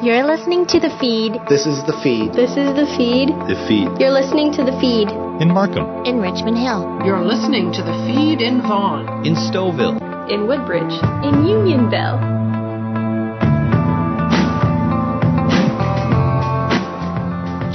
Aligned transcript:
You're 0.00 0.24
listening 0.24 0.64
to 0.66 0.78
The 0.78 0.90
Feed. 1.00 1.40
This 1.48 1.66
is 1.66 1.82
The 1.82 1.92
Feed. 2.04 2.32
This 2.32 2.50
is 2.50 2.70
The 2.78 2.86
Feed. 2.96 3.30
The 3.50 3.58
Feed. 3.66 3.98
You're 3.98 4.12
listening 4.12 4.52
to 4.52 4.62
The 4.62 4.70
Feed. 4.78 5.10
In 5.42 5.52
Markham. 5.52 6.06
In 6.06 6.20
Richmond 6.20 6.56
Hill. 6.56 7.02
You're 7.04 7.24
listening 7.24 7.72
to 7.72 7.82
The 7.82 7.98
Feed 8.06 8.40
in 8.40 8.62
Vaughan. 8.62 9.26
In 9.26 9.34
Stouffville. 9.34 9.98
In 10.30 10.46
Woodbridge. 10.46 10.94
In 11.26 11.44
Unionville. 11.44 12.37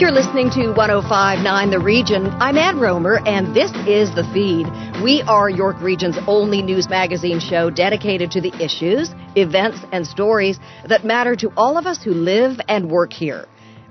You're 0.03 0.11
listening 0.11 0.49
to 0.49 0.73
1059 0.73 1.69
The 1.69 1.79
Region. 1.79 2.27
I'm 2.27 2.57
Ann 2.57 2.75
Rohmer, 2.75 3.25
and 3.25 3.55
this 3.55 3.71
is 3.87 4.13
The 4.13 4.29
Feed. 4.33 4.67
We 5.01 5.21
are 5.21 5.49
York 5.49 5.79
Region's 5.79 6.17
only 6.27 6.61
news 6.61 6.89
magazine 6.89 7.39
show 7.39 7.69
dedicated 7.69 8.29
to 8.31 8.41
the 8.41 8.53
issues, 8.61 9.15
events, 9.37 9.79
and 9.93 10.05
stories 10.05 10.59
that 10.89 11.05
matter 11.05 11.37
to 11.37 11.53
all 11.55 11.77
of 11.77 11.85
us 11.85 12.03
who 12.03 12.11
live 12.11 12.59
and 12.67 12.91
work 12.91 13.13
here. 13.13 13.45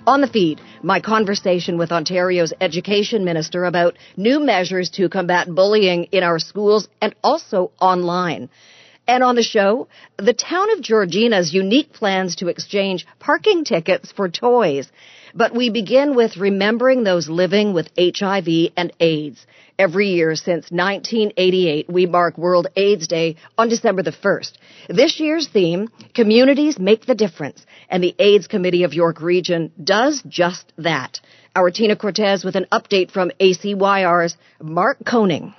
On 0.07 0.21
the 0.21 0.27
feed, 0.27 0.61
my 0.83 1.01
conversation 1.01 1.79
with 1.79 1.93
Ontario's 1.93 2.53
education 2.61 3.25
minister 3.25 3.65
about 3.65 3.97
new 4.15 4.39
measures 4.39 4.91
to 4.91 5.09
combat 5.09 5.49
bullying 5.49 6.05
in 6.13 6.23
our 6.23 6.39
schools 6.39 6.89
and 7.01 7.15
also 7.25 7.73
online. 7.81 8.51
And 9.09 9.25
on 9.25 9.35
the 9.35 9.43
show, 9.43 9.89
the 10.19 10.35
town 10.35 10.71
of 10.73 10.83
Georgina's 10.83 11.55
unique 11.55 11.95
plans 11.95 12.37
to 12.37 12.49
exchange 12.49 13.07
parking 13.19 13.65
tickets 13.65 14.13
for 14.13 14.29
toys. 14.29 14.93
But 15.35 15.55
we 15.55 15.71
begin 15.71 16.15
with 16.15 16.37
remembering 16.37 17.05
those 17.05 17.29
living 17.29 17.73
with 17.73 17.91
HIV 17.99 18.73
and 18.77 18.93
AIDS. 19.01 19.47
Every 19.79 20.09
year 20.09 20.35
since 20.35 20.71
1988, 20.71 21.91
we 21.91 22.07
mark 22.07 22.37
World 22.37 22.67
AIDS 22.77 23.09
Day 23.09 23.37
on 23.57 23.69
December 23.69 24.03
the 24.03 24.13
1st. 24.13 24.53
This 24.89 25.19
year's 25.19 25.49
theme, 25.49 25.89
Communities 26.15 26.79
Make 26.79 27.07
the 27.07 27.15
Difference, 27.15 27.65
and 27.89 28.03
the 28.03 28.15
AIDS 28.19 28.47
Committee 28.47 28.85
of 28.85 28.93
York 28.93 29.23
Region 29.23 29.73
does 29.83 30.23
just 30.29 30.73
that. 30.77 31.21
Our 31.57 31.71
Tina 31.71 31.97
Cortez 31.97 32.45
with 32.45 32.57
an 32.57 32.67
update 32.71 33.11
from 33.11 33.31
ACYR's 33.41 34.37
Mark 34.61 34.99
Koning. 35.07 35.55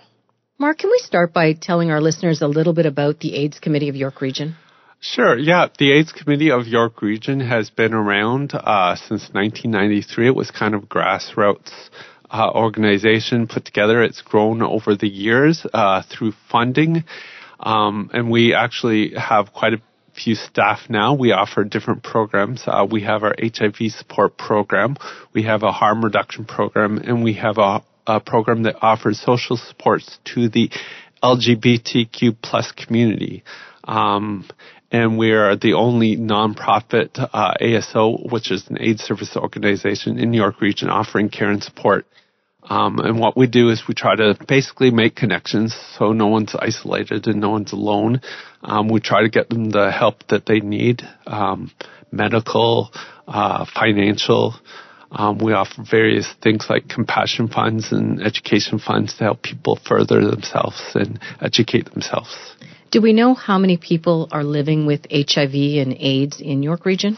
Mark, 0.60 0.78
can 0.78 0.92
we 0.92 1.00
start 1.00 1.34
by 1.34 1.54
telling 1.54 1.90
our 1.90 2.00
listeners 2.00 2.42
a 2.42 2.48
little 2.48 2.74
bit 2.74 2.86
about 2.86 3.20
the 3.20 3.36
AIDS 3.36 3.60
Committee 3.60 3.90
of 3.90 3.96
York 3.96 4.22
Region? 4.22 4.56
Sure. 5.06 5.38
Yeah, 5.38 5.68
the 5.78 5.92
AIDS 5.92 6.14
Committee 6.14 6.50
of 6.50 6.66
York 6.66 7.02
Region 7.02 7.42
has 7.42 7.70
been 7.70 7.94
around 7.94 8.54
uh, 8.54 8.96
since 8.96 9.30
1993. 9.34 10.28
It 10.28 10.34
was 10.34 10.50
kind 10.50 10.74
of 10.74 10.84
grassroots 10.84 11.90
uh, 12.32 12.50
organization 12.50 13.48
put 13.48 13.66
together. 13.66 14.02
It's 14.02 14.22
grown 14.22 14.62
over 14.62 14.96
the 14.96 15.10
years 15.10 15.68
uh, 15.74 16.04
through 16.04 16.32
funding, 16.50 17.04
um, 17.60 18.12
and 18.14 18.32
we 18.32 18.54
actually 18.54 19.14
have 19.16 19.52
quite 19.52 19.74
a 19.74 19.82
few 20.16 20.36
staff 20.36 20.80
now. 20.88 21.16
We 21.16 21.34
offer 21.34 21.66
different 21.66 22.02
programs. 22.02 22.64
Uh, 22.66 22.88
we 22.90 23.04
have 23.04 23.24
our 23.24 23.36
HIV 23.38 23.92
support 23.92 24.38
program, 24.38 24.96
we 25.34 25.44
have 25.44 25.64
a 25.64 25.74
harm 25.74 26.02
reduction 26.02 26.46
program, 26.46 26.98
and 27.00 27.26
we 27.26 27.34
have 27.34 27.58
a, 27.58 27.84
a 28.08 28.22
program 28.22 28.64
that 28.64 28.78
offers 28.82 29.20
social 29.20 29.58
supports 29.58 30.18
to 30.34 30.48
the 30.48 30.72
LGBTQ 31.22 32.38
plus 32.42 32.72
community. 32.72 33.44
Um, 33.84 34.48
and 34.94 35.18
we 35.18 35.32
are 35.32 35.56
the 35.56 35.74
only 35.74 36.16
nonprofit 36.16 37.10
uh, 37.18 37.56
ASO, 37.60 38.32
which 38.32 38.52
is 38.52 38.70
an 38.70 38.78
aid 38.80 39.00
service 39.00 39.36
organization 39.36 40.20
in 40.20 40.30
New 40.30 40.38
York 40.38 40.62
Region, 40.62 40.90
offering 40.90 41.30
care 41.30 41.50
and 41.50 41.64
support. 41.64 42.06
Um, 42.62 43.00
and 43.00 43.20
what 43.20 43.36
we 43.36 43.48
do 43.48 43.70
is 43.70 43.84
we 43.88 43.96
try 43.96 44.16
to 44.16 44.38
basically 44.48 44.92
make 44.92 45.16
connections 45.16 45.76
so 45.98 46.14
no 46.14 46.28
one's 46.28 46.56
isolated 46.56 47.26
and 47.26 47.42
no 47.42 47.50
one's 47.50 47.74
alone. 47.74 48.22
Um, 48.62 48.88
we 48.88 49.02
try 49.02 49.24
to 49.24 49.30
get 49.30 49.50
them 49.50 49.72
the 49.72 49.92
help 49.92 50.28
that 50.28 50.46
they 50.46 50.60
need, 50.60 51.02
um, 51.26 51.72
medical, 52.12 52.92
uh, 53.28 53.66
financial. 53.66 54.54
Um, 55.12 55.40
we 55.40 55.54
offer 55.54 55.84
various 55.90 56.32
things 56.42 56.68
like 56.70 56.88
compassion 56.88 57.48
funds 57.48 57.92
and 57.92 58.22
education 58.22 58.78
funds 58.78 59.16
to 59.18 59.24
help 59.24 59.42
people 59.42 59.80
further 59.88 60.22
themselves 60.24 60.80
and 60.94 61.20
educate 61.42 61.92
themselves. 61.92 62.56
Do 62.94 63.02
we 63.02 63.12
know 63.12 63.34
how 63.34 63.58
many 63.58 63.78
people 63.78 64.28
are 64.32 64.44
living 64.44 64.86
with 64.86 65.08
HIV 65.12 65.56
and 65.82 65.96
AIDS 66.00 66.40
in 66.40 66.62
York 66.62 66.86
Region? 66.86 67.18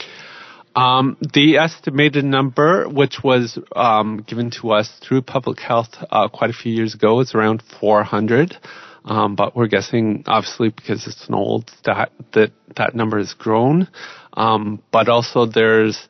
Um, 0.74 1.18
the 1.34 1.58
estimated 1.58 2.24
number, 2.24 2.88
which 2.88 3.22
was 3.22 3.60
um, 3.76 4.24
given 4.26 4.52
to 4.52 4.72
us 4.72 4.90
through 5.02 5.24
public 5.24 5.60
health 5.60 5.90
uh, 6.10 6.30
quite 6.30 6.50
a 6.50 6.54
few 6.54 6.72
years 6.72 6.96
ago, 6.96 7.20
is 7.20 7.36
around 7.36 7.62
400. 7.82 8.56
Um, 9.04 9.36
but 9.36 9.54
we're 9.54 9.68
guessing, 9.68 10.24
obviously, 10.28 10.70
because 10.70 11.08
it's 11.08 11.28
an 11.28 11.34
old 11.34 11.70
stat, 11.80 12.10
that 12.32 12.54
that 12.78 12.96
number 12.96 13.18
has 13.18 13.34
grown. 13.34 13.90
Um, 14.32 14.82
but 14.94 15.10
also, 15.10 15.46
there's 15.46 16.08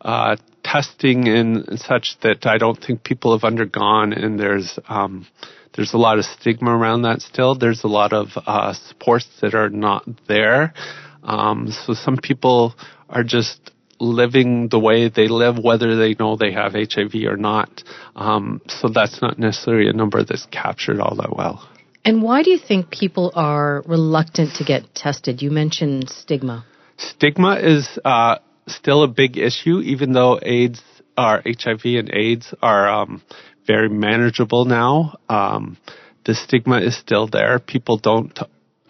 uh, 0.00 0.36
testing 0.62 1.28
and 1.28 1.78
such 1.78 2.16
that 2.22 2.46
I 2.46 2.58
don't 2.58 2.82
think 2.82 3.02
people 3.02 3.32
have 3.32 3.44
undergone, 3.44 4.12
and 4.12 4.38
there's 4.38 4.78
um, 4.88 5.26
there's 5.74 5.94
a 5.94 5.98
lot 5.98 6.18
of 6.18 6.24
stigma 6.24 6.76
around 6.76 7.02
that 7.02 7.20
still. 7.22 7.54
There's 7.54 7.84
a 7.84 7.88
lot 7.88 8.12
of 8.12 8.28
uh, 8.36 8.72
supports 8.72 9.28
that 9.40 9.54
are 9.54 9.70
not 9.70 10.04
there. 10.26 10.74
Um, 11.22 11.70
so 11.70 11.94
some 11.94 12.16
people 12.16 12.74
are 13.08 13.24
just 13.24 13.70
living 14.00 14.68
the 14.68 14.78
way 14.78 15.08
they 15.08 15.28
live, 15.28 15.58
whether 15.58 15.96
they 15.96 16.14
know 16.18 16.36
they 16.36 16.52
have 16.52 16.72
HIV 16.72 17.14
or 17.26 17.36
not. 17.36 17.82
Um, 18.14 18.60
so 18.68 18.88
that's 18.88 19.20
not 19.20 19.38
necessarily 19.38 19.88
a 19.88 19.92
number 19.92 20.22
that's 20.24 20.46
captured 20.46 21.00
all 21.00 21.16
that 21.16 21.34
well. 21.36 21.68
And 22.04 22.22
why 22.22 22.42
do 22.42 22.50
you 22.50 22.58
think 22.58 22.90
people 22.90 23.32
are 23.34 23.82
reluctant 23.86 24.54
to 24.56 24.64
get 24.64 24.94
tested? 24.94 25.42
You 25.42 25.50
mentioned 25.50 26.08
stigma. 26.08 26.64
Stigma 26.96 27.56
is 27.56 27.98
uh, 28.04 28.38
still 28.68 29.02
a 29.02 29.08
big 29.08 29.36
issue, 29.36 29.80
even 29.80 30.12
though 30.12 30.38
AIDS, 30.42 30.82
or 31.16 31.42
HIV 31.44 31.84
and 31.84 32.10
AIDS 32.12 32.54
are 32.62 32.88
um, 32.88 33.22
very 33.66 33.88
manageable 33.88 34.64
now. 34.64 35.18
Um, 35.28 35.76
the 36.24 36.34
stigma 36.34 36.80
is 36.80 36.96
still 36.96 37.26
there. 37.26 37.58
People 37.58 37.98
don't 37.98 38.38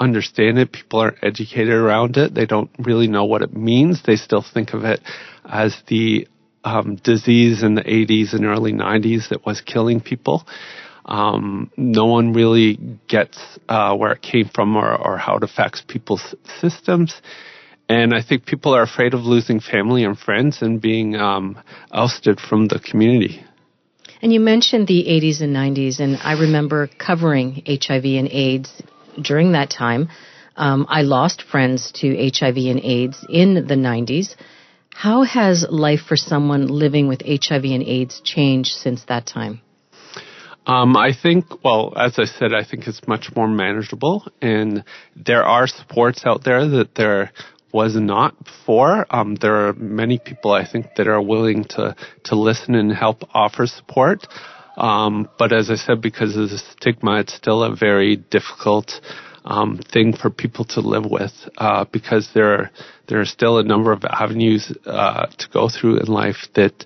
understand 0.00 0.58
it. 0.58 0.72
People 0.72 1.00
aren't 1.00 1.22
educated 1.22 1.74
around 1.74 2.16
it. 2.16 2.34
They 2.34 2.46
don't 2.46 2.70
really 2.78 3.08
know 3.08 3.24
what 3.24 3.42
it 3.42 3.54
means. 3.54 4.02
They 4.02 4.16
still 4.16 4.42
think 4.42 4.72
of 4.72 4.84
it 4.84 5.00
as 5.44 5.76
the 5.88 6.28
um, 6.64 6.96
disease 6.96 7.62
in 7.62 7.74
the 7.74 7.82
80s 7.82 8.34
and 8.34 8.44
early 8.44 8.72
90s 8.72 9.30
that 9.30 9.44
was 9.46 9.60
killing 9.60 10.00
people. 10.00 10.46
Um, 11.04 11.70
no 11.76 12.04
one 12.04 12.34
really 12.34 12.78
gets 13.08 13.38
uh, 13.68 13.96
where 13.96 14.12
it 14.12 14.22
came 14.22 14.50
from 14.54 14.76
or, 14.76 14.94
or 14.94 15.16
how 15.16 15.36
it 15.36 15.42
affects 15.42 15.82
people's 15.86 16.34
systems. 16.60 17.20
And 17.88 18.14
I 18.14 18.22
think 18.22 18.44
people 18.44 18.74
are 18.74 18.82
afraid 18.82 19.14
of 19.14 19.20
losing 19.20 19.60
family 19.60 20.04
and 20.04 20.18
friends 20.18 20.60
and 20.60 20.80
being 20.80 21.16
um, 21.16 21.58
ousted 21.90 22.38
from 22.38 22.68
the 22.68 22.78
community. 22.78 23.42
And 24.20 24.32
you 24.32 24.40
mentioned 24.40 24.86
the 24.88 25.04
80s 25.04 25.40
and 25.40 25.54
90s, 25.54 26.00
and 26.00 26.18
I 26.22 26.32
remember 26.40 26.88
covering 26.98 27.62
HIV 27.66 28.04
and 28.04 28.28
AIDS 28.28 28.70
during 29.20 29.52
that 29.52 29.70
time. 29.70 30.08
Um, 30.56 30.86
I 30.88 31.02
lost 31.02 31.42
friends 31.42 31.92
to 31.96 32.08
HIV 32.08 32.56
and 32.56 32.80
AIDS 32.80 33.24
in 33.28 33.54
the 33.54 33.76
90s. 33.76 34.34
How 34.92 35.22
has 35.22 35.64
life 35.70 36.00
for 36.08 36.16
someone 36.16 36.66
living 36.66 37.06
with 37.06 37.22
HIV 37.22 37.64
and 37.64 37.84
AIDS 37.84 38.20
changed 38.24 38.72
since 38.72 39.04
that 39.04 39.26
time? 39.26 39.60
Um, 40.66 40.96
I 40.96 41.12
think, 41.14 41.64
well, 41.64 41.94
as 41.96 42.18
I 42.18 42.24
said, 42.24 42.52
I 42.52 42.64
think 42.64 42.88
it's 42.88 43.06
much 43.06 43.30
more 43.34 43.48
manageable, 43.48 44.26
and 44.42 44.84
there 45.16 45.44
are 45.44 45.66
supports 45.66 46.26
out 46.26 46.44
there 46.44 46.68
that 46.68 46.94
there 46.96 47.30
was 47.72 47.94
not 47.96 48.42
before. 48.42 49.06
Um, 49.10 49.34
there 49.34 49.68
are 49.68 49.72
many 49.72 50.18
people 50.18 50.52
I 50.52 50.66
think 50.66 50.94
that 50.96 51.08
are 51.08 51.22
willing 51.22 51.64
to 51.70 51.96
to 52.24 52.34
listen 52.34 52.74
and 52.74 52.92
help 52.92 53.22
offer 53.34 53.66
support. 53.66 54.26
Um, 54.76 55.28
but 55.38 55.52
as 55.52 55.70
I 55.70 55.74
said, 55.74 56.00
because 56.00 56.36
of 56.36 56.50
the 56.50 56.58
stigma, 56.58 57.20
it's 57.20 57.34
still 57.34 57.64
a 57.64 57.74
very 57.74 58.16
difficult 58.16 59.00
um, 59.44 59.78
thing 59.78 60.14
for 60.14 60.30
people 60.30 60.64
to 60.66 60.80
live 60.80 61.04
with 61.10 61.32
uh, 61.56 61.84
because 61.90 62.30
there 62.34 62.54
are, 62.54 62.70
there 63.08 63.20
are 63.20 63.24
still 63.24 63.58
a 63.58 63.64
number 63.64 63.92
of 63.92 64.04
avenues 64.04 64.72
uh, 64.86 65.26
to 65.26 65.48
go 65.52 65.68
through 65.68 65.98
in 65.98 66.06
life 66.06 66.46
that 66.54 66.84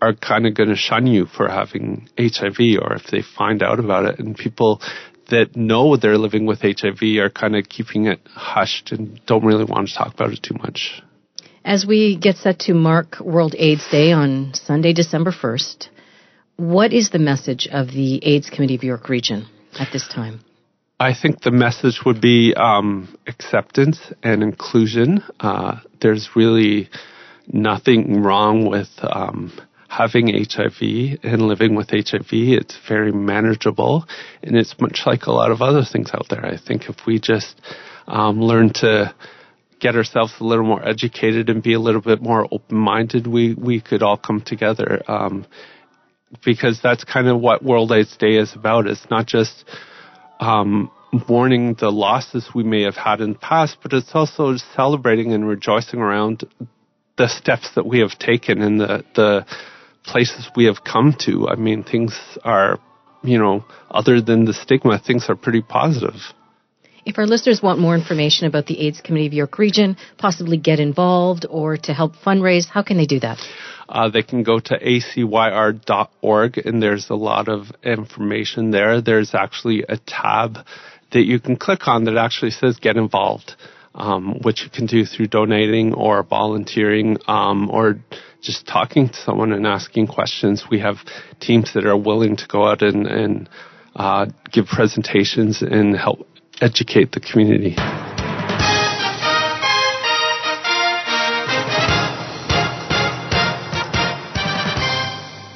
are 0.00 0.14
kind 0.14 0.46
of 0.46 0.54
going 0.54 0.68
to 0.68 0.76
shun 0.76 1.06
you 1.06 1.26
for 1.26 1.48
having 1.48 2.08
HIV 2.16 2.78
or 2.80 2.94
if 2.94 3.10
they 3.10 3.22
find 3.36 3.62
out 3.62 3.80
about 3.80 4.04
it. 4.04 4.20
And 4.20 4.36
people 4.36 4.80
that 5.28 5.56
know 5.56 5.96
they're 5.96 6.18
living 6.18 6.46
with 6.46 6.60
HIV 6.62 7.02
are 7.20 7.30
kind 7.30 7.56
of 7.56 7.68
keeping 7.68 8.06
it 8.06 8.20
hushed 8.34 8.92
and 8.92 9.20
don't 9.26 9.44
really 9.44 9.64
want 9.64 9.88
to 9.88 9.94
talk 9.94 10.14
about 10.14 10.32
it 10.32 10.42
too 10.42 10.54
much. 10.54 11.02
As 11.64 11.84
we 11.86 12.16
get 12.16 12.36
set 12.36 12.60
to 12.60 12.74
mark 12.74 13.20
World 13.20 13.54
AIDS 13.58 13.86
Day 13.90 14.12
on 14.12 14.54
Sunday, 14.54 14.92
December 14.92 15.32
1st, 15.32 15.88
what 16.56 16.92
is 16.92 17.10
the 17.10 17.18
message 17.18 17.68
of 17.70 17.88
the 17.88 18.24
AIDS 18.24 18.50
Committee 18.50 18.74
of 18.74 18.82
York 18.82 19.08
Region 19.08 19.46
at 19.78 19.88
this 19.92 20.08
time? 20.08 20.40
I 21.00 21.14
think 21.14 21.42
the 21.42 21.52
message 21.52 22.00
would 22.04 22.20
be 22.20 22.54
um, 22.54 23.16
acceptance 23.26 24.00
and 24.22 24.42
inclusion. 24.42 25.22
Uh, 25.38 25.76
there's 26.00 26.30
really 26.34 26.88
nothing 27.46 28.22
wrong 28.22 28.68
with 28.68 28.88
um, 29.02 29.52
having 29.88 30.28
HIV 30.28 31.18
and 31.22 31.42
living 31.42 31.74
with 31.74 31.90
HIV. 31.90 32.28
It's 32.30 32.78
very 32.86 33.10
manageable, 33.10 34.06
and 34.42 34.56
it's 34.56 34.78
much 34.80 35.02
like 35.06 35.24
a 35.26 35.32
lot 35.32 35.50
of 35.50 35.62
other 35.62 35.82
things 35.82 36.10
out 36.12 36.26
there. 36.28 36.44
I 36.44 36.58
think 36.58 36.88
if 36.88 37.06
we 37.06 37.18
just 37.18 37.60
um, 38.06 38.40
learn 38.40 38.72
to 38.74 39.14
get 39.80 39.96
ourselves 39.96 40.34
a 40.40 40.44
little 40.44 40.64
more 40.64 40.86
educated 40.86 41.48
and 41.48 41.62
be 41.62 41.72
a 41.72 41.80
little 41.80 42.02
bit 42.02 42.20
more 42.20 42.46
open-minded, 42.50 43.26
we 43.26 43.54
we 43.54 43.80
could 43.80 44.02
all 44.02 44.18
come 44.18 44.42
together. 44.42 45.02
Um, 45.08 45.46
because 46.44 46.80
that's 46.82 47.04
kind 47.04 47.26
of 47.26 47.40
what 47.40 47.64
World 47.64 47.90
AIDS 47.90 48.14
Day 48.18 48.36
is 48.36 48.54
about. 48.54 48.86
It's 48.86 49.08
not 49.10 49.26
just 49.26 49.64
um, 50.40 50.90
mourning 51.26 51.74
the 51.80 51.90
losses 51.90 52.50
we 52.54 52.64
may 52.64 52.82
have 52.82 52.96
had 52.96 53.22
in 53.22 53.32
the 53.32 53.38
past, 53.38 53.78
but 53.82 53.94
it's 53.94 54.10
also 54.12 54.56
celebrating 54.76 55.32
and 55.32 55.48
rejoicing 55.48 56.00
around 56.00 56.44
the 57.16 57.28
steps 57.28 57.70
that 57.74 57.86
we 57.86 58.00
have 58.00 58.18
taken 58.18 58.60
and 58.62 58.80
the 58.80 59.04
the 59.14 59.46
places 60.08 60.50
we 60.56 60.64
have 60.64 60.82
come 60.84 61.14
to. 61.26 61.48
I 61.48 61.56
mean, 61.56 61.84
things 61.84 62.18
are, 62.44 62.78
you 63.22 63.38
know, 63.38 63.64
other 63.90 64.20
than 64.20 64.44
the 64.44 64.54
stigma, 64.54 64.98
things 64.98 65.26
are 65.28 65.36
pretty 65.36 65.62
positive. 65.62 66.20
If 67.04 67.16
our 67.16 67.26
listeners 67.26 67.62
want 67.62 67.78
more 67.78 67.94
information 67.94 68.46
about 68.46 68.66
the 68.66 68.78
AIDS 68.86 69.00
Committee 69.00 69.28
of 69.28 69.32
York 69.32 69.58
Region, 69.58 69.96
possibly 70.18 70.58
get 70.58 70.78
involved 70.78 71.46
or 71.48 71.78
to 71.78 71.94
help 71.94 72.16
fundraise, 72.16 72.66
how 72.66 72.82
can 72.82 72.98
they 72.98 73.06
do 73.06 73.20
that? 73.20 73.38
Uh, 73.88 74.10
they 74.10 74.22
can 74.22 74.42
go 74.42 74.58
to 74.58 74.78
acyr.org 74.78 76.58
and 76.58 76.82
there's 76.82 77.08
a 77.08 77.14
lot 77.14 77.48
of 77.48 77.68
information 77.82 78.70
there. 78.70 79.00
There's 79.00 79.34
actually 79.34 79.84
a 79.88 79.96
tab 79.96 80.58
that 81.12 81.24
you 81.24 81.40
can 81.40 81.56
click 81.56 81.88
on 81.88 82.04
that 82.04 82.18
actually 82.18 82.50
says 82.50 82.76
get 82.76 82.98
involved, 82.98 83.54
um, 83.94 84.40
which 84.42 84.62
you 84.62 84.68
can 84.68 84.84
do 84.84 85.06
through 85.06 85.28
donating 85.28 85.94
or 85.94 86.22
volunteering 86.22 87.16
um, 87.26 87.70
or 87.70 88.00
just 88.40 88.66
talking 88.66 89.08
to 89.08 89.16
someone 89.16 89.52
and 89.52 89.66
asking 89.66 90.06
questions. 90.06 90.64
We 90.70 90.80
have 90.80 90.96
teams 91.40 91.74
that 91.74 91.86
are 91.86 91.96
willing 91.96 92.36
to 92.36 92.46
go 92.46 92.66
out 92.66 92.82
and, 92.82 93.06
and 93.06 93.48
uh, 93.96 94.26
give 94.52 94.66
presentations 94.66 95.62
and 95.62 95.96
help 95.96 96.26
educate 96.60 97.12
the 97.12 97.20
community. 97.20 97.76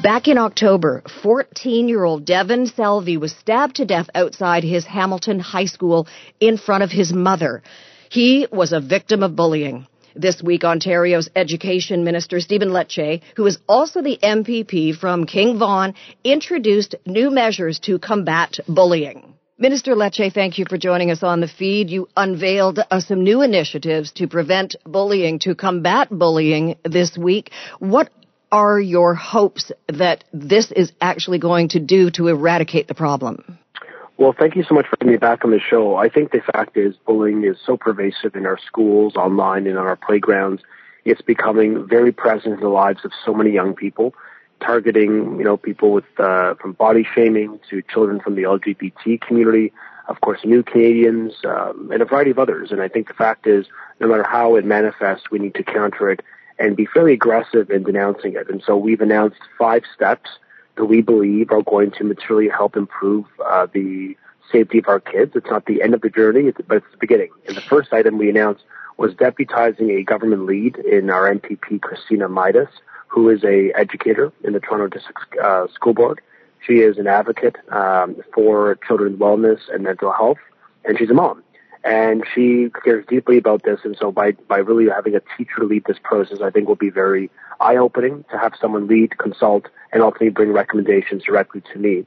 Back 0.03 0.27
in 0.27 0.37
October, 0.37 1.05
14 1.23 1.89
year 1.89 2.03
old 2.03 2.27
Devan 2.27 2.69
Selvey 2.69 3.21
was 3.21 3.31
stabbed 3.31 3.77
to 3.77 3.85
death 3.85 4.09
outside 4.17 4.65
his 4.65 4.85
Hamilton 4.85 5.39
High 5.39 5.67
School 5.67 6.09
in 6.41 6.57
front 6.57 6.83
of 6.83 6.91
his 6.91 7.13
mother. 7.13 7.63
He 8.11 8.49
was 8.51 8.73
a 8.73 8.81
victim 8.81 9.23
of 9.23 9.37
bullying. 9.37 9.87
This 10.15 10.43
week, 10.43 10.65
Ontario's 10.65 11.31
Education 11.35 12.05
Minister 12.05 12.41
Stephen 12.41 12.71
Lecce, 12.71 13.23
who 13.37 13.47
is 13.47 13.59
also 13.69 14.03
the 14.03 14.19
MPP 14.23 14.95
from 14.97 15.25
King 15.27 15.59
Vaughan, 15.59 15.95
introduced 16.23 16.95
new 17.07 17.31
measures 17.31 17.79
to 17.81 17.99
combat 17.99 18.59
bullying. 18.69 19.35
Minister 19.59 19.95
Lecce, 19.95 20.33
thank 20.33 20.59
you 20.59 20.65
for 20.69 20.77
joining 20.77 21.11
us 21.11 21.23
on 21.23 21.41
the 21.41 21.49
feed. 21.49 21.89
You 21.89 22.09
unveiled 22.17 22.81
uh, 22.91 23.01
some 23.01 23.23
new 23.23 23.43
initiatives 23.43 24.13
to 24.13 24.27
prevent 24.27 24.77
bullying, 24.85 25.39
to 25.41 25.55
combat 25.55 26.09
bullying 26.11 26.77
this 26.85 27.17
week. 27.17 27.51
What 27.79 28.11
are 28.51 28.81
your 28.81 29.15
hopes 29.15 29.73
that 29.89 30.25
this 30.33 30.73
is 30.73 30.93
actually 31.01 31.39
going 31.39 31.71
to 31.71 31.81
do 31.81 32.11
to 32.11 32.29
eradicate 32.29 32.89
the 32.89 32.95
problem? 32.95 33.59
Well, 34.19 34.35
thank 34.39 34.57
you 34.57 34.63
so 34.63 34.75
much 34.75 34.87
for 34.87 34.97
having 35.01 35.13
me 35.13 35.19
back 35.19 35.45
on 35.45 35.51
the 35.51 35.59
show. 35.59 35.97
I 35.97 36.09
think 36.09 36.33
the 36.33 36.41
fact 36.41 36.77
is 36.77 36.97
bullying 37.07 37.45
is 37.45 37.57
so 37.65 37.77
pervasive 37.77 38.37
in 38.37 38.47
our 38.47 38.59
schools, 38.59 39.17
online, 39.17 39.67
and 39.67 39.79
on 39.79 39.87
our 39.87 39.97
playgrounds. 39.97 40.63
It's 41.05 41.23
becoming 41.23 41.87
very 41.87 42.13
present 42.13 42.55
in 42.55 42.61
the 42.61 42.69
lives 42.69 43.05
of 43.05 43.13
so 43.25 43.35
many 43.35 43.51
young 43.51 43.75
people, 43.75 44.15
targeting, 44.61 45.39
you 45.39 45.45
know, 45.45 45.57
people 45.57 45.93
with, 45.93 46.05
uh, 46.21 46.55
from 46.55 46.73
body 46.73 47.07
shaming 47.15 47.59
to 47.71 47.83
children 47.83 48.21
from 48.21 48.37
the 48.37 48.43
LGBT 48.43 49.21
community, 49.21 49.73
of 50.09 50.21
course, 50.21 50.41
new 50.45 50.63
Canadians, 50.63 51.33
um, 51.45 51.91
and 51.91 52.03
a 52.03 52.05
variety 52.05 52.31
of 52.31 52.39
others. 52.39 52.71
And 52.71 52.81
I 52.81 52.89
think 52.89 53.09
the 53.09 53.15
fact 53.15 53.47
is, 53.47 53.67
no 53.99 54.07
matter 54.07 54.27
how 54.29 54.57
it 54.57 54.65
manifests, 54.65 55.31
we 55.31 55.39
need 55.39 55.55
to 55.55 55.65
counter 55.65 56.11
it 56.11 56.21
and 56.59 56.77
be 56.77 56.87
fairly 56.87 57.15
aggressive 57.15 57.71
in 57.71 57.83
denouncing 57.83 58.35
it. 58.35 58.49
And 58.49 58.63
so 58.65 58.77
we've 58.77 59.01
announced 59.01 59.41
five 59.59 59.83
steps 59.93 60.31
that 60.77 60.87
we 60.87 61.01
believe 61.01 61.51
are 61.51 61.63
going 61.63 61.91
to 61.93 62.05
materially 62.05 62.49
help 62.49 62.77
improve 62.77 63.27
uh, 63.45 63.67
the 63.73 64.17
safety 64.51 64.79
of 64.79 64.89
our 64.89 65.01
kids. 65.01 65.33
It's 65.35 65.51
not 65.51 65.67
the 65.67 65.83
end 65.83 65.95
of 65.95 66.01
the 66.01 66.11
journey, 66.11 66.51
but 66.67 66.79
it's 66.79 66.87
the 66.91 66.99
beginning. 66.99 67.31
And 67.47 67.57
the 67.57 67.61
first 67.61 67.93
item 67.93 68.19
we 68.19 68.29
announced 68.31 68.65
was 68.97 69.15
deputizing 69.15 69.91
a 69.91 70.03
government 70.03 70.47
lead 70.47 70.77
in 70.77 71.11
our 71.11 71.33
MPP, 71.33 71.81
Christina 71.81 72.29
Mitas, 72.29 72.69
who 73.09 73.29
is 73.29 73.45
a 73.45 73.73
educator 73.75 74.33
in 74.45 74.53
the 74.53 74.61
Toronto 74.61 74.89
District 74.89 75.37
uh, 75.43 75.67
School 75.75 75.95
Board. 75.95 76.21
She 76.67 76.75
is 76.75 76.99
an 76.99 77.07
advocate 77.07 77.57
um, 77.71 78.17
for 78.33 78.79
children's 78.87 79.19
wellness 79.19 79.61
and 79.73 79.83
mental 79.83 80.13
health, 80.13 80.39
and 80.85 80.99
she's 80.99 81.11
a 81.11 81.15
mom 81.15 81.43
and 81.85 82.25
she 82.35 82.69
cares 82.85 83.05
deeply 83.07 83.39
about 83.39 83.63
this. 83.65 83.81
And 83.85 83.97
so 83.99 84.13
by, 84.13 84.33
by 84.33 84.59
really 84.59 84.89
having 84.89 85.15
a 85.15 85.23
teacher 85.37 85.65
lead 85.65 85.85
this 85.85 85.99
process, 86.03 86.39
I 86.41 86.51
think 86.51 86.69
will 86.69 86.77
be 86.77 86.91
very 86.91 87.31
eye 87.61 87.77
opening 87.77 88.25
to 88.31 88.39
have 88.39 88.53
someone 88.61 88.87
lead, 88.87 89.19
consult, 89.19 89.67
and 89.93 90.03
ultimately 90.03 90.31
bring 90.31 90.53
recommendations 90.53 91.25
directly 91.25 91.63
to 91.73 91.79
me. 91.79 92.07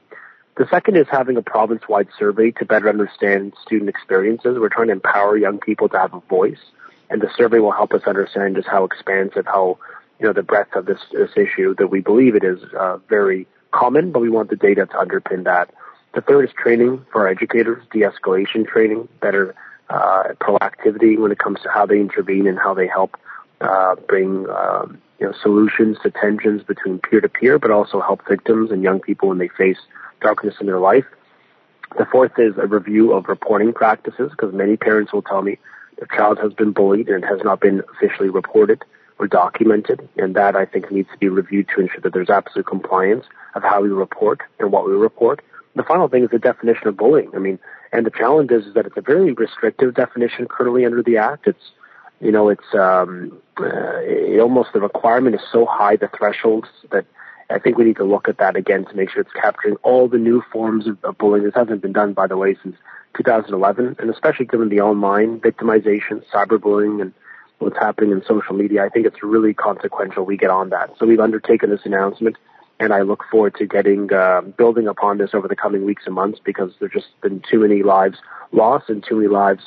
The 0.57 0.67
second 0.69 0.95
is 0.95 1.07
having 1.11 1.35
a 1.35 1.41
province-wide 1.41 2.07
survey 2.17 2.51
to 2.51 2.65
better 2.65 2.87
understand 2.87 3.53
student 3.61 3.89
experiences. 3.89 4.57
We're 4.57 4.69
trying 4.69 4.87
to 4.87 4.93
empower 4.93 5.37
young 5.37 5.59
people 5.59 5.89
to 5.89 5.99
have 5.99 6.13
a 6.13 6.21
voice, 6.21 6.61
and 7.09 7.21
the 7.21 7.29
survey 7.35 7.59
will 7.59 7.73
help 7.73 7.91
us 7.93 8.03
understand 8.07 8.55
just 8.55 8.67
how 8.67 8.85
expansive, 8.85 9.45
how 9.45 9.77
you 10.17 10.25
know 10.25 10.31
the 10.31 10.43
breadth 10.43 10.75
of 10.77 10.85
this 10.85 10.99
this 11.11 11.31
issue. 11.35 11.75
That 11.77 11.87
we 11.87 11.99
believe 11.99 12.35
it 12.35 12.45
is 12.45 12.59
uh, 12.73 12.99
very 13.09 13.47
common, 13.71 14.13
but 14.13 14.21
we 14.21 14.29
want 14.29 14.49
the 14.49 14.55
data 14.55 14.85
to 14.85 14.93
underpin 14.93 15.43
that. 15.43 15.73
The 16.15 16.21
third 16.21 16.45
is 16.45 16.55
training 16.57 17.05
for 17.11 17.23
our 17.23 17.27
educators, 17.27 17.83
de-escalation 17.91 18.65
training, 18.65 19.09
better 19.19 19.53
uh, 19.89 20.29
proactivity 20.39 21.19
when 21.19 21.33
it 21.33 21.39
comes 21.39 21.59
to 21.63 21.69
how 21.69 21.85
they 21.85 21.99
intervene 21.99 22.47
and 22.47 22.57
how 22.57 22.73
they 22.73 22.87
help 22.87 23.17
uh, 23.59 23.95
bring 24.07 24.49
um, 24.49 25.01
you 25.19 25.27
know 25.27 25.33
solutions 25.43 25.97
to 26.03 26.11
tensions 26.11 26.63
between 26.63 26.99
peer 26.99 27.19
to 27.19 27.27
peer, 27.27 27.59
but 27.59 27.69
also 27.69 27.99
help 27.99 28.25
victims 28.29 28.71
and 28.71 28.81
young 28.81 29.01
people 29.01 29.27
when 29.27 29.39
they 29.39 29.49
face 29.49 29.77
darkness 30.21 30.55
in 30.61 30.67
their 30.67 30.79
life. 30.79 31.05
The 31.97 32.05
fourth 32.05 32.39
is 32.39 32.53
a 32.57 32.65
review 32.65 33.11
of 33.11 33.27
reporting 33.27 33.73
practices 33.73 34.31
because 34.31 34.53
many 34.53 34.77
parents 34.77 35.11
will 35.11 35.21
tell 35.21 35.41
me 35.41 35.59
their 35.97 36.07
child 36.07 36.39
has 36.39 36.53
been 36.53 36.71
bullied 36.71 37.09
and 37.09 37.23
it 37.25 37.27
has 37.27 37.41
not 37.43 37.59
been 37.59 37.81
officially 37.93 38.29
reported 38.29 38.85
or 39.19 39.27
documented, 39.27 40.07
and 40.17 40.35
that 40.35 40.55
I 40.55 40.65
think 40.65 40.91
needs 40.91 41.09
to 41.11 41.17
be 41.17 41.27
reviewed 41.27 41.67
to 41.75 41.81
ensure 41.81 42.01
that 42.01 42.13
there's 42.13 42.29
absolute 42.29 42.67
compliance 42.67 43.25
of 43.53 43.63
how 43.63 43.81
we 43.81 43.89
report 43.89 44.41
and 44.59 44.71
what 44.71 44.87
we 44.87 44.93
report. 44.93 45.41
The 45.75 45.83
final 45.83 46.07
thing 46.07 46.23
is 46.23 46.29
the 46.29 46.39
definition 46.39 46.87
of 46.87 46.97
bullying. 46.97 47.31
I 47.35 47.39
mean, 47.39 47.59
and 47.91 48.05
the 48.05 48.11
challenge 48.11 48.51
is, 48.51 48.65
is 48.65 48.73
that 48.75 48.85
it's 48.85 48.97
a 48.97 49.01
very 49.01 49.33
restrictive 49.33 49.93
definition 49.93 50.47
currently 50.47 50.85
under 50.85 51.03
the 51.03 51.17
Act. 51.17 51.47
It's, 51.47 51.71
you 52.21 52.31
know, 52.31 52.49
it's 52.49 52.73
um, 52.73 53.41
uh, 53.59 53.99
it 54.01 54.39
almost 54.39 54.69
the 54.73 54.79
requirement 54.79 55.35
is 55.35 55.41
so 55.51 55.65
high, 55.65 55.97
the 55.97 56.09
thresholds 56.17 56.67
that 56.91 57.05
I 57.49 57.59
think 57.59 57.77
we 57.77 57.83
need 57.83 57.97
to 57.97 58.03
look 58.03 58.27
at 58.27 58.37
that 58.37 58.55
again 58.55 58.85
to 58.85 58.95
make 58.95 59.11
sure 59.11 59.21
it's 59.21 59.31
capturing 59.33 59.75
all 59.83 60.07
the 60.07 60.17
new 60.17 60.41
forms 60.51 60.87
of, 60.87 60.97
of 61.03 61.17
bullying. 61.17 61.43
This 61.43 61.53
hasn't 61.55 61.81
been 61.81 61.93
done, 61.93 62.13
by 62.13 62.27
the 62.27 62.37
way, 62.37 62.57
since 62.63 62.75
2011, 63.17 63.97
and 63.99 64.09
especially 64.09 64.45
given 64.45 64.69
the 64.69 64.81
online 64.81 65.39
victimization, 65.39 66.23
cyberbullying, 66.33 67.01
and 67.01 67.13
what's 67.59 67.77
happening 67.77 68.11
in 68.11 68.23
social 68.27 68.55
media, 68.55 68.83
I 68.83 68.89
think 68.89 69.05
it's 69.05 69.23
really 69.23 69.53
consequential 69.53 70.25
we 70.25 70.37
get 70.37 70.49
on 70.49 70.69
that. 70.69 70.91
So 70.99 71.05
we've 71.05 71.19
undertaken 71.19 71.69
this 71.69 71.81
announcement 71.85 72.37
and 72.79 72.93
I 72.93 73.01
look 73.01 73.23
forward 73.31 73.55
to 73.55 73.65
getting 73.65 74.11
uh, 74.13 74.41
building 74.41 74.87
upon 74.87 75.17
this 75.17 75.31
over 75.33 75.47
the 75.47 75.55
coming 75.55 75.85
weeks 75.85 76.03
and 76.05 76.15
months 76.15 76.39
because 76.43 76.71
there's 76.79 76.91
just 76.91 77.07
been 77.21 77.41
too 77.49 77.59
many 77.59 77.83
lives 77.83 78.17
lost 78.51 78.89
and 78.89 79.03
too 79.07 79.15
many 79.15 79.27
lives 79.27 79.63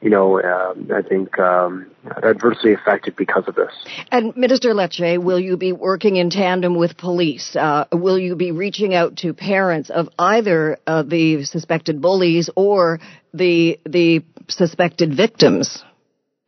you 0.00 0.08
know, 0.08 0.40
uh, 0.40 0.74
I 0.94 1.02
think 1.02 1.38
um, 1.38 1.90
adversely 2.22 2.72
affected 2.72 3.16
because 3.16 3.44
of 3.46 3.54
this. 3.54 3.72
And 4.10 4.34
Minister 4.34 4.70
Lecce, 4.70 5.22
will 5.22 5.38
you 5.38 5.58
be 5.58 5.72
working 5.72 6.16
in 6.16 6.30
tandem 6.30 6.74
with 6.74 6.96
police? 6.96 7.54
Uh, 7.54 7.84
will 7.92 8.18
you 8.18 8.34
be 8.34 8.50
reaching 8.50 8.94
out 8.94 9.16
to 9.18 9.34
parents 9.34 9.90
of 9.90 10.08
either 10.18 10.78
uh, 10.86 11.02
the 11.02 11.44
suspected 11.44 12.00
bullies 12.00 12.48
or 12.56 13.00
the 13.34 13.78
the 13.84 14.24
suspected 14.48 15.14
victims? 15.14 15.84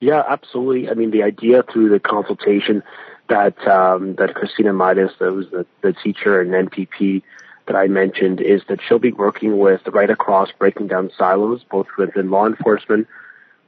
Yeah, 0.00 0.23
absolutely. 0.28 0.90
I 0.90 0.95
mean, 0.95 1.11
the 1.11 1.23
idea 1.23 1.62
through 1.71 1.90
the 1.90 2.00
consultation 2.00 2.83
that 3.32 3.66
um, 3.66 4.14
that 4.16 4.34
Christina 4.34 4.72
Mitas, 4.72 5.16
that 5.18 5.32
was 5.32 5.46
the, 5.50 5.64
the 5.80 5.94
teacher 5.94 6.40
and 6.40 6.68
MPP 6.68 7.22
that 7.66 7.74
I 7.74 7.86
mentioned, 7.86 8.42
is 8.42 8.60
that 8.68 8.78
she'll 8.86 8.98
be 8.98 9.12
working 9.12 9.58
with 9.58 9.80
right 9.86 10.10
across 10.10 10.50
breaking 10.52 10.88
down 10.88 11.10
silos, 11.16 11.64
both 11.70 11.86
within 11.96 12.30
law 12.30 12.46
enforcement, 12.46 13.08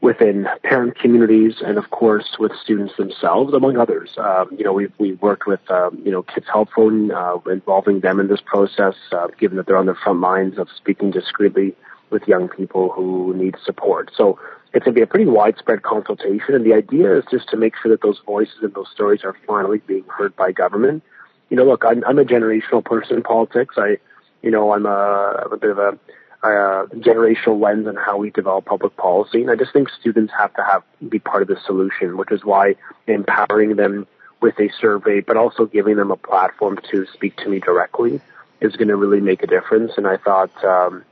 within 0.02 0.47
parent 0.64 0.99
communities, 0.99 1.62
and 1.64 1.78
of 1.78 1.88
course 1.90 2.37
with 2.38 2.52
students 2.62 2.94
themselves, 2.99 3.54
among 3.54 3.78
others. 3.78 4.11
Um, 4.18 4.50
you 4.54 4.64
know, 4.64 4.75
we've 4.75 4.92
we 4.99 5.14
worked 5.14 5.47
with 5.47 5.62
um, 5.71 5.99
you 6.04 6.12
know 6.12 6.23
Kids 6.23 6.47
Help 6.52 6.68
Phone, 6.76 7.11
uh, 7.11 7.38
involving 7.47 8.00
them 8.00 8.21
in 8.21 8.28
this 8.28 8.42
process, 8.44 8.97
uh, 9.12 9.28
given 9.40 9.56
that 9.56 9.66
they're 9.66 9.78
on 9.78 9.87
the 9.87 9.94
front 9.94 10.21
lines 10.21 10.59
of 10.59 10.68
speaking 10.76 11.11
discreetly 11.11 11.75
with 12.14 12.28
young 12.28 12.49
people 12.49 12.90
who 12.90 13.35
need 13.37 13.56
support. 13.64 14.11
So 14.16 14.38
it's 14.73 14.85
going 14.85 14.94
to 14.94 15.00
be 15.00 15.02
a 15.02 15.06
pretty 15.06 15.26
widespread 15.26 15.83
consultation, 15.83 16.54
and 16.54 16.64
the 16.64 16.73
idea 16.73 17.18
is 17.18 17.25
just 17.28 17.49
to 17.50 17.56
make 17.56 17.75
sure 17.76 17.90
that 17.90 18.02
those 18.02 18.21
voices 18.25 18.54
and 18.62 18.73
those 18.73 18.88
stories 18.94 19.25
are 19.25 19.37
finally 19.47 19.78
being 19.78 20.04
heard 20.16 20.35
by 20.37 20.52
government. 20.52 21.02
You 21.50 21.56
know, 21.56 21.64
look, 21.64 21.85
I'm, 21.85 22.04
I'm 22.04 22.18
a 22.21 22.25
generational 22.25 22.85
person 22.85 23.16
in 23.16 23.23
politics. 23.23 23.75
I, 23.76 23.99
you 24.42 24.50
know, 24.50 24.73
I'm 24.73 24.87
a, 24.87 25.42
I'm 25.44 25.52
a 25.52 25.56
bit 25.56 25.71
of 25.71 25.78
a, 25.78 25.99
uh, 26.44 26.87
generational 27.09 27.61
lens 27.61 27.87
on 27.88 27.97
how 27.97 28.18
we 28.18 28.30
develop 28.30 28.66
public 28.66 28.97
policy. 28.97 29.40
And 29.42 29.50
I 29.50 29.56
just 29.56 29.73
think 29.73 29.88
students 29.88 30.33
have 30.38 30.52
to 30.54 30.62
have 30.62 30.83
be 31.09 31.18
part 31.18 31.42
of 31.42 31.49
the 31.49 31.56
solution, 31.66 32.16
which 32.16 32.30
is 32.30 32.44
why 32.44 32.75
empowering 33.06 33.76
them 33.76 34.06
with 34.42 34.54
a 34.61 34.68
survey, 34.78 35.21
but 35.21 35.37
also 35.37 35.64
giving 35.64 35.97
them 35.97 36.11
a 36.11 36.16
platform 36.16 36.78
to 36.90 37.06
speak 37.14 37.37
to 37.38 37.49
me 37.49 37.61
directly 37.61 38.21
is 38.61 38.76
going 38.76 38.88
to 38.88 38.97
really 38.97 39.21
make 39.21 39.42
a 39.42 39.47
difference. 39.47 39.92
And 39.97 40.06
I 40.06 40.18
thought 40.18 40.52
um, 40.64 41.04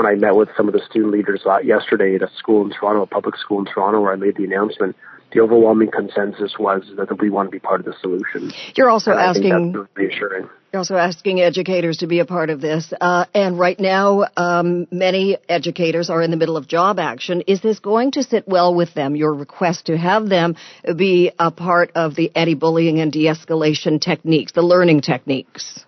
when 0.00 0.10
I 0.10 0.14
met 0.14 0.34
with 0.34 0.48
some 0.56 0.66
of 0.66 0.72
the 0.72 0.80
student 0.88 1.12
leaders 1.12 1.42
yesterday 1.62 2.14
at 2.14 2.22
a 2.22 2.30
school 2.38 2.64
in 2.64 2.70
Toronto, 2.70 3.02
a 3.02 3.06
public 3.06 3.36
school 3.36 3.58
in 3.58 3.66
Toronto, 3.66 4.00
where 4.00 4.14
I 4.14 4.16
made 4.16 4.34
the 4.34 4.44
announcement, 4.44 4.96
the 5.30 5.40
overwhelming 5.40 5.90
consensus 5.90 6.54
was 6.58 6.90
that 6.96 7.20
we 7.20 7.28
want 7.28 7.48
to 7.48 7.50
be 7.50 7.58
part 7.58 7.80
of 7.80 7.86
the 7.86 7.92
solution. 8.00 8.50
You're 8.74 8.88
also 8.88 9.10
and 9.10 9.20
asking 9.20 9.86
reassuring. 9.94 10.48
You're 10.72 10.80
also 10.80 10.96
asking 10.96 11.40
educators 11.40 11.98
to 11.98 12.06
be 12.06 12.20
a 12.20 12.24
part 12.24 12.48
of 12.48 12.62
this, 12.62 12.94
uh, 12.98 13.26
and 13.34 13.58
right 13.58 13.78
now, 13.78 14.24
um, 14.38 14.86
many 14.90 15.36
educators 15.50 16.08
are 16.08 16.22
in 16.22 16.30
the 16.30 16.38
middle 16.38 16.56
of 16.56 16.66
job 16.66 16.98
action. 16.98 17.42
Is 17.46 17.60
this 17.60 17.78
going 17.78 18.12
to 18.12 18.22
sit 18.22 18.48
well 18.48 18.74
with 18.74 18.94
them? 18.94 19.14
Your 19.14 19.34
request 19.34 19.86
to 19.86 19.98
have 19.98 20.30
them 20.30 20.56
be 20.96 21.30
a 21.38 21.50
part 21.50 21.90
of 21.94 22.14
the 22.14 22.34
anti-bullying 22.34 23.00
and 23.00 23.12
de-escalation 23.12 24.00
techniques, 24.00 24.52
the 24.52 24.62
learning 24.62 25.02
techniques. 25.02 25.84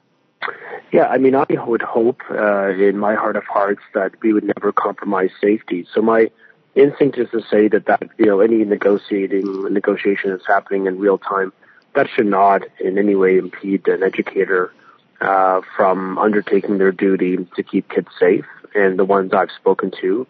Yeah, 0.93 1.07
I 1.07 1.17
mean, 1.17 1.35
I 1.35 1.47
would 1.67 1.81
hope 1.81 2.21
uh, 2.31 2.69
in 2.69 2.99
my 2.99 3.15
heart 3.15 3.37
of 3.37 3.45
hearts 3.45 3.81
that 3.95 4.13
we 4.21 4.35
would 4.35 4.45
never 4.45 4.73
compromise 4.73 5.31
safety. 5.41 5.87
So 5.95 6.03
my 6.03 6.31
instinct 6.75 7.17
is 7.17 7.31
to 7.31 7.41
say 7.51 7.69
that 7.69 7.87
that 7.87 8.03
you 8.19 8.27
know 8.27 8.41
any 8.41 8.63
negotiating 8.65 9.73
negotiation 9.73 10.31
that's 10.31 10.47
happening 10.47 10.87
in 10.87 10.99
real 10.99 11.17
time 11.19 11.53
that 11.95 12.09
should 12.15 12.27
not 12.27 12.63
in 12.79 12.99
any 12.99 13.15
way 13.15 13.39
impede 13.39 13.87
an 13.89 14.03
educator 14.03 14.73
uh, 15.21 15.63
from 15.77 16.19
undertaking 16.19 16.77
their 16.79 16.93
duty 16.93 17.39
to 17.57 17.63
keep 17.63 17.89
kids 17.89 18.09
safe. 18.21 18.47
And 18.75 18.99
the 18.99 19.05
ones 19.05 19.33
I've 19.33 19.51
spoken 19.51 19.93
to 20.03 20.27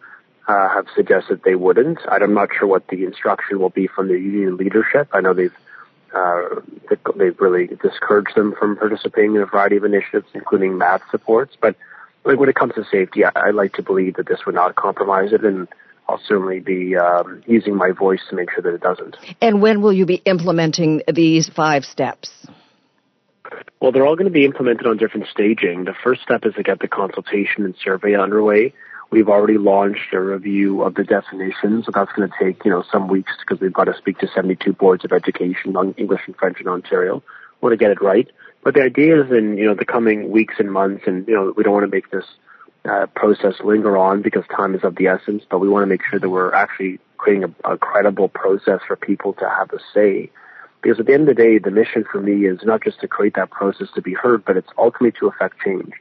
uh, 0.46 0.68
have 0.68 0.86
suggested 0.94 1.42
they 1.44 1.54
wouldn't. 1.56 1.98
I'm 2.08 2.34
not 2.34 2.50
sure 2.56 2.68
what 2.68 2.86
the 2.86 3.04
instruction 3.04 3.58
will 3.58 3.70
be 3.70 3.88
from 3.88 4.08
the 4.08 4.18
union 4.18 4.56
leadership. 4.56 5.08
I 5.12 5.20
know 5.20 5.34
they've 5.34 5.56
uh, 6.14 6.60
they've 7.16 7.40
really 7.40 7.66
discouraged 7.66 8.36
them 8.36 8.54
from 8.58 8.76
participating 8.76 9.36
in 9.36 9.42
a 9.42 9.46
variety 9.46 9.76
of 9.76 9.84
initiatives, 9.84 10.26
including 10.34 10.78
math 10.78 11.02
supports. 11.10 11.56
But 11.60 11.76
like 12.24 12.38
when 12.38 12.48
it 12.48 12.54
comes 12.54 12.74
to 12.74 12.84
safety, 12.90 13.24
I, 13.24 13.30
I 13.34 13.50
like 13.50 13.74
to 13.74 13.82
believe 13.82 14.16
that 14.16 14.26
this 14.26 14.40
would 14.46 14.54
not 14.54 14.74
compromise 14.74 15.32
it, 15.32 15.44
and 15.44 15.68
I'll 16.08 16.20
certainly 16.26 16.60
be 16.60 16.96
um, 16.96 17.42
using 17.46 17.76
my 17.76 17.92
voice 17.92 18.20
to 18.30 18.36
make 18.36 18.50
sure 18.50 18.62
that 18.62 18.74
it 18.74 18.80
doesn't. 18.80 19.16
And 19.40 19.62
when 19.62 19.82
will 19.82 19.92
you 19.92 20.06
be 20.06 20.22
implementing 20.24 21.02
these 21.12 21.48
five 21.48 21.84
steps? 21.84 22.30
Well, 23.80 23.92
they're 23.92 24.06
all 24.06 24.16
going 24.16 24.26
to 24.26 24.32
be 24.32 24.44
implemented 24.44 24.86
on 24.86 24.96
different 24.96 25.26
staging. 25.30 25.84
The 25.84 25.94
first 26.04 26.22
step 26.22 26.44
is 26.44 26.54
to 26.54 26.62
get 26.62 26.80
the 26.80 26.88
consultation 26.88 27.64
and 27.64 27.74
survey 27.82 28.14
underway. 28.14 28.72
We've 29.12 29.28
already 29.28 29.58
launched 29.58 30.14
a 30.14 30.20
review 30.20 30.80
of 30.80 30.94
the 30.94 31.04
definitions, 31.04 31.84
so 31.84 31.92
that's 31.94 32.10
going 32.12 32.30
to 32.30 32.34
take, 32.42 32.64
you 32.64 32.70
know, 32.70 32.82
some 32.90 33.08
weeks 33.08 33.30
because 33.40 33.60
we've 33.60 33.72
got 33.72 33.84
to 33.84 33.94
speak 33.98 34.16
to 34.20 34.26
72 34.34 34.72
boards 34.72 35.04
of 35.04 35.12
education 35.12 35.76
on 35.76 35.92
English 35.98 36.22
and 36.26 36.34
French 36.34 36.58
in 36.62 36.66
Ontario. 36.66 37.16
We 37.60 37.66
want 37.66 37.72
to 37.74 37.76
get 37.76 37.90
it 37.90 38.00
right. 38.00 38.26
But 38.64 38.72
the 38.72 38.80
idea 38.80 39.22
is 39.22 39.30
in, 39.30 39.58
you 39.58 39.66
know, 39.66 39.74
the 39.74 39.84
coming 39.84 40.30
weeks 40.30 40.54
and 40.58 40.72
months, 40.72 41.02
and, 41.06 41.28
you 41.28 41.34
know, 41.34 41.52
we 41.54 41.62
don't 41.62 41.74
want 41.74 41.84
to 41.84 41.94
make 41.94 42.10
this 42.10 42.24
uh, 42.86 43.04
process 43.14 43.52
linger 43.62 43.98
on 43.98 44.22
because 44.22 44.44
time 44.56 44.74
is 44.74 44.82
of 44.82 44.96
the 44.96 45.08
essence, 45.08 45.42
but 45.50 45.58
we 45.58 45.68
want 45.68 45.82
to 45.82 45.88
make 45.88 46.00
sure 46.08 46.18
that 46.18 46.30
we're 46.30 46.54
actually 46.54 46.98
creating 47.18 47.54
a, 47.64 47.72
a 47.74 47.76
credible 47.76 48.30
process 48.30 48.80
for 48.86 48.96
people 48.96 49.34
to 49.34 49.46
have 49.46 49.70
a 49.72 49.78
say. 49.92 50.30
Because 50.80 50.98
at 50.98 51.04
the 51.04 51.12
end 51.12 51.28
of 51.28 51.36
the 51.36 51.42
day, 51.42 51.58
the 51.58 51.70
mission 51.70 52.06
for 52.10 52.18
me 52.18 52.46
is 52.46 52.60
not 52.62 52.82
just 52.82 52.98
to 53.00 53.08
create 53.08 53.34
that 53.34 53.50
process 53.50 53.88
to 53.94 54.00
be 54.00 54.14
heard, 54.14 54.42
but 54.42 54.56
it's 54.56 54.70
ultimately 54.78 55.12
to 55.20 55.26
affect 55.26 55.60
change. 55.60 55.92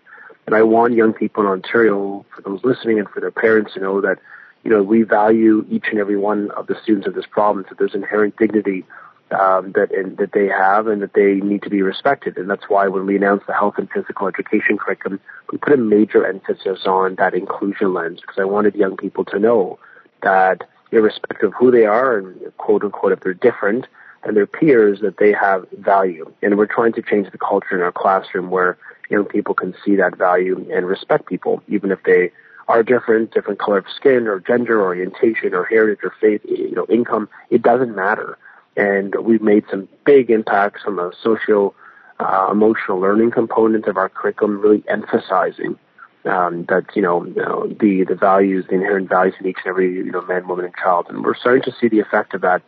And 0.52 0.58
I 0.58 0.64
want 0.64 0.96
young 0.96 1.14
people 1.14 1.44
in 1.44 1.50
Ontario, 1.50 2.26
for 2.36 2.42
those 2.42 2.60
listening 2.66 3.00
and 3.00 3.08
for 3.08 3.22
their 3.22 3.32
parents 3.32 3.74
to 3.76 3.80
know 3.80 4.02
that, 4.02 4.20
you 4.66 4.70
know, 4.70 4.84
we 4.84 5.04
value 5.04 5.66
each 5.70 5.86
and 5.90 5.98
every 5.98 6.18
one 6.18 6.52
of 6.52 6.68
the 6.68 6.76
students 6.84 7.08
of 7.08 7.14
this 7.14 7.26
province, 7.26 7.68
that 7.70 7.78
there's 7.78 7.96
inherent 7.96 8.36
dignity 8.36 8.84
um, 9.32 9.72
that 9.76 9.94
and, 9.96 10.18
that 10.18 10.34
they 10.34 10.50
have 10.50 10.88
and 10.88 11.02
that 11.04 11.14
they 11.14 11.36
need 11.36 11.64
to 11.64 11.70
be 11.70 11.82
respected. 11.82 12.38
And 12.38 12.50
that's 12.50 12.66
why 12.68 12.90
when 12.90 13.06
we 13.06 13.16
announced 13.16 13.48
the 13.48 13.54
health 13.54 13.76
and 13.78 13.90
physical 13.90 14.28
education 14.28 14.78
curriculum, 14.78 15.22
we 15.54 15.58
put 15.58 15.72
a 15.72 15.78
major 15.78 16.28
emphasis 16.28 16.86
on 16.86 17.16
that 17.16 17.34
inclusion 17.34 17.94
lens 17.94 18.20
because 18.20 18.38
I 18.38 18.44
wanted 18.44 18.76
young 18.76 18.98
people 18.98 19.24
to 19.24 19.40
know 19.40 19.80
that 20.22 20.68
irrespective 20.92 21.48
of 21.48 21.54
who 21.54 21.72
they 21.72 21.86
are 21.86 22.18
and 22.18 22.36
quote 22.58 22.84
unquote 22.84 23.14
if 23.14 23.22
they're 23.22 23.34
different 23.34 23.88
than 24.24 24.36
their 24.36 24.48
peers, 24.48 25.00
that 25.02 25.18
they 25.18 25.32
have 25.32 25.66
value. 25.80 26.32
And 26.42 26.58
we're 26.58 26.68
trying 26.68 26.94
to 26.94 27.02
change 27.02 27.32
the 27.32 27.38
culture 27.38 27.76
in 27.76 27.82
our 27.82 27.92
classroom 27.92 28.50
where 28.50 28.78
young 29.10 29.26
people 29.26 29.54
can 29.54 29.74
see 29.84 29.96
that 29.96 30.18
value 30.18 30.66
and 30.72 30.86
respect 30.86 31.28
people, 31.28 31.62
even 31.68 31.92
if 31.92 32.04
they 32.04 32.32
are 32.68 32.84
different, 32.84 33.34
different 33.34 33.60
color 33.60 33.80
of 33.80 33.86
skin 33.94 34.28
or 34.28 34.40
gender 34.40 34.82
orientation 34.82 35.54
or 35.54 35.66
heritage 35.66 36.04
or 36.04 36.14
faith, 36.22 36.42
you 36.46 36.76
know, 36.76 36.86
income. 36.90 37.28
It 37.50 37.62
doesn't 37.62 37.96
matter 37.96 38.38
and 38.78 39.16
we've 39.16 39.42
made 39.42 39.66
some 39.70 39.88
big 40.06 40.30
impacts 40.30 40.82
on 40.86 40.96
the 40.96 41.12
socio 41.22 41.74
uh, 42.20 42.50
emotional 42.52 43.00
learning 43.00 43.32
component 43.32 43.88
of 43.88 43.98
our 43.98 44.10
curriculum, 44.10 44.60
really 44.60 44.84
emphasizing 44.88 45.78
um, 46.26 46.66
that 46.66 46.86
you 46.96 47.02
know, 47.02 47.26
you 47.26 47.36
know, 47.36 47.68
the 47.80 48.06
the 48.08 48.16
values, 48.16 48.66
the 48.70 48.76
inherent 48.76 49.10
values 49.10 49.36
in 49.40 49.48
each 49.48 49.58
and 49.66 49.68
every 49.68 49.92
you 49.92 50.12
know 50.12 50.22
man, 50.22 50.48
woman, 50.48 50.66
and 50.66 50.76
child, 50.76 51.08
and 51.10 51.24
we're 51.24 51.36
starting 51.36 51.64
to 51.64 51.74
see 51.80 51.88
the 51.88 52.00
effect 52.00 52.34
of 52.34 52.42
that. 52.42 52.62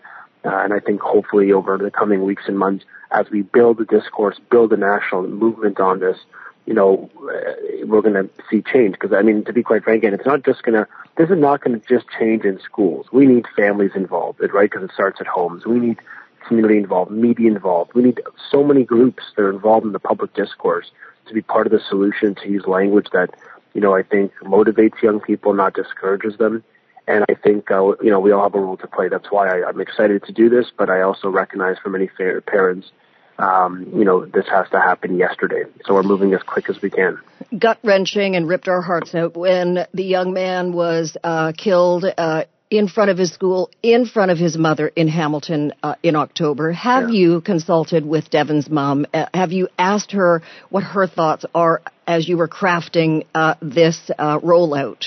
Uh, 0.46 0.58
and 0.58 0.74
I 0.74 0.80
think 0.80 1.02
hopefully 1.02 1.52
over 1.52 1.78
the 1.78 1.92
coming 1.92 2.24
weeks 2.24 2.44
and 2.48 2.58
months, 2.58 2.86
as 3.12 3.30
we 3.30 3.44
build 3.44 3.78
the 3.78 3.86
discourse, 3.86 4.40
build 4.52 4.74
a 4.74 4.78
national 4.78 5.28
movement 5.28 5.80
on 5.80 6.00
this, 6.00 6.18
you 6.66 6.74
know, 6.74 7.10
uh, 7.18 7.86
we're 7.86 8.02
going 8.02 8.14
to 8.14 8.30
see 8.50 8.62
change. 8.62 8.94
Because 8.94 9.14
I 9.14 9.22
mean, 9.22 9.46
to 9.46 9.54
be 9.54 9.64
quite 9.64 9.84
frank, 9.84 10.04
and 10.04 10.14
it's 10.14 10.26
not 10.26 10.44
just 10.44 10.64
going 10.64 10.76
to 10.76 10.88
this 11.16 11.30
is 11.30 11.38
not 11.38 11.62
going 11.62 11.80
to 11.80 11.88
just 11.88 12.06
change 12.18 12.44
in 12.44 12.60
schools. 12.60 13.06
We 13.12 13.28
need 13.28 13.46
families 13.56 13.92
involved, 13.96 14.40
right? 14.52 14.70
Because 14.70 14.84
it 14.84 14.94
starts 14.94 15.22
at 15.22 15.28
homes. 15.28 15.66
We 15.66 15.80
need 15.80 16.00
community 16.48 16.78
involved, 16.78 17.12
media 17.12 17.50
involved. 17.50 17.94
We 17.94 18.04
need 18.04 18.22
so 18.52 18.64
many 18.64 18.84
groups 18.84 19.24
that 19.36 19.44
are 19.44 19.52
involved 19.52 19.86
in 19.86 19.92
the 19.92 20.00
public 20.00 20.34
discourse 20.34 20.92
to 21.28 21.34
be 21.34 21.42
part 21.42 21.68
of 21.68 21.72
the 21.72 21.80
solution 21.80 22.36
to 22.36 22.50
use 22.50 22.66
language 22.66 23.08
that, 23.14 23.30
you 23.74 23.82
know, 23.82 23.96
I 23.96 24.04
think 24.04 24.34
motivates 24.44 25.02
young 25.02 25.20
people, 25.20 25.54
not 25.54 25.74
discourages 25.74 26.38
them. 26.38 26.64
And 27.08 27.26
I 27.30 27.34
think, 27.36 27.70
uh, 27.70 27.96
you 28.02 28.10
know, 28.10 28.20
we 28.20 28.32
all 28.32 28.44
have 28.44 28.56
a 28.56 28.60
role 28.60 28.78
to 28.78 28.88
play. 28.88 29.10
That's 29.10 29.30
why 29.30 29.48
I, 29.48 29.68
I'm 29.68 29.82
excited 29.82 30.24
to 30.24 30.32
do 30.32 30.50
this, 30.50 30.68
but 30.78 30.90
I 30.90 31.02
also 31.02 31.30
recognize 31.30 31.78
for 31.84 31.90
many 31.90 32.10
parents 32.46 32.92
um, 33.38 33.88
you 33.94 34.06
know, 34.06 34.26
this 34.26 34.46
has 34.50 34.70
to 34.70 34.80
happen 34.80 35.18
yesterday. 35.18 35.64
So 35.86 35.94
we're 35.94 36.04
moving 36.04 36.34
as 36.34 36.44
quick 36.44 36.70
as 36.70 36.82
we 36.82 36.90
can. 36.90 37.20
Gut 37.58 37.80
wrenching 37.84 38.36
and 38.36 38.48
ripped 38.48 38.68
our 38.68 38.82
hearts 38.82 39.16
out 39.16 39.36
when 39.36 39.86
the 39.94 40.04
young 40.04 40.34
man 40.34 40.74
was 40.74 41.18
uh, 41.24 41.52
killed 41.58 42.06
uh, 42.18 42.44
in 42.70 42.88
front 42.88 43.12
of 43.12 43.18
his 43.18 43.32
school, 43.32 43.70
in 43.82 44.06
front 44.06 44.32
of 44.32 44.38
his 44.38 44.58
mother 44.58 44.88
in 44.88 45.08
Hamilton 45.08 45.74
uh, 45.84 45.96
in 46.04 46.16
October. 46.16 46.72
Have 46.72 47.10
yeah. 47.10 47.16
you 47.16 47.42
consulted 47.42 48.06
with 48.06 48.30
Devan's 48.30 48.70
mom? 48.70 49.06
Uh, 49.14 49.26
have 49.34 49.52
you 49.52 49.68
asked 49.78 50.12
her 50.12 50.42
what 50.70 50.84
her 50.84 51.08
thoughts 51.08 51.46
are 51.54 51.82
as 52.08 52.28
you 52.28 52.38
were 52.38 52.48
crafting 52.48 53.26
uh, 53.34 53.56
this 53.62 54.12
uh, 54.18 54.40
rollout? 54.40 55.06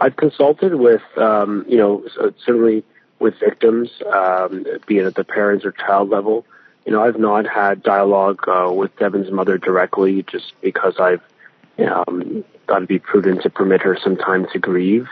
I've 0.00 0.16
consulted 0.16 0.74
with, 0.74 1.02
um, 1.16 1.64
you 1.68 1.78
know, 1.78 2.04
certainly 2.44 2.84
with 3.18 3.38
victims, 3.40 3.90
um, 4.12 4.66
be 4.86 4.98
it 4.98 5.06
at 5.06 5.14
the 5.14 5.24
parents 5.24 5.64
or 5.64 5.72
child 5.72 6.10
level 6.10 6.44
you 6.86 6.92
know, 6.92 7.02
I've 7.02 7.18
not 7.18 7.46
had 7.48 7.82
dialogue 7.82 8.48
uh, 8.48 8.72
with 8.72 8.94
Devan's 8.96 9.30
mother 9.30 9.58
directly 9.58 10.22
just 10.22 10.52
because 10.62 10.94
I've 11.00 11.20
um, 11.78 12.44
thought 12.66 12.76
it'd 12.76 12.88
be 12.88 13.00
prudent 13.00 13.42
to 13.42 13.50
permit 13.50 13.82
her 13.82 13.98
some 14.02 14.16
time 14.16 14.46
to 14.52 14.60
grieve. 14.60 15.08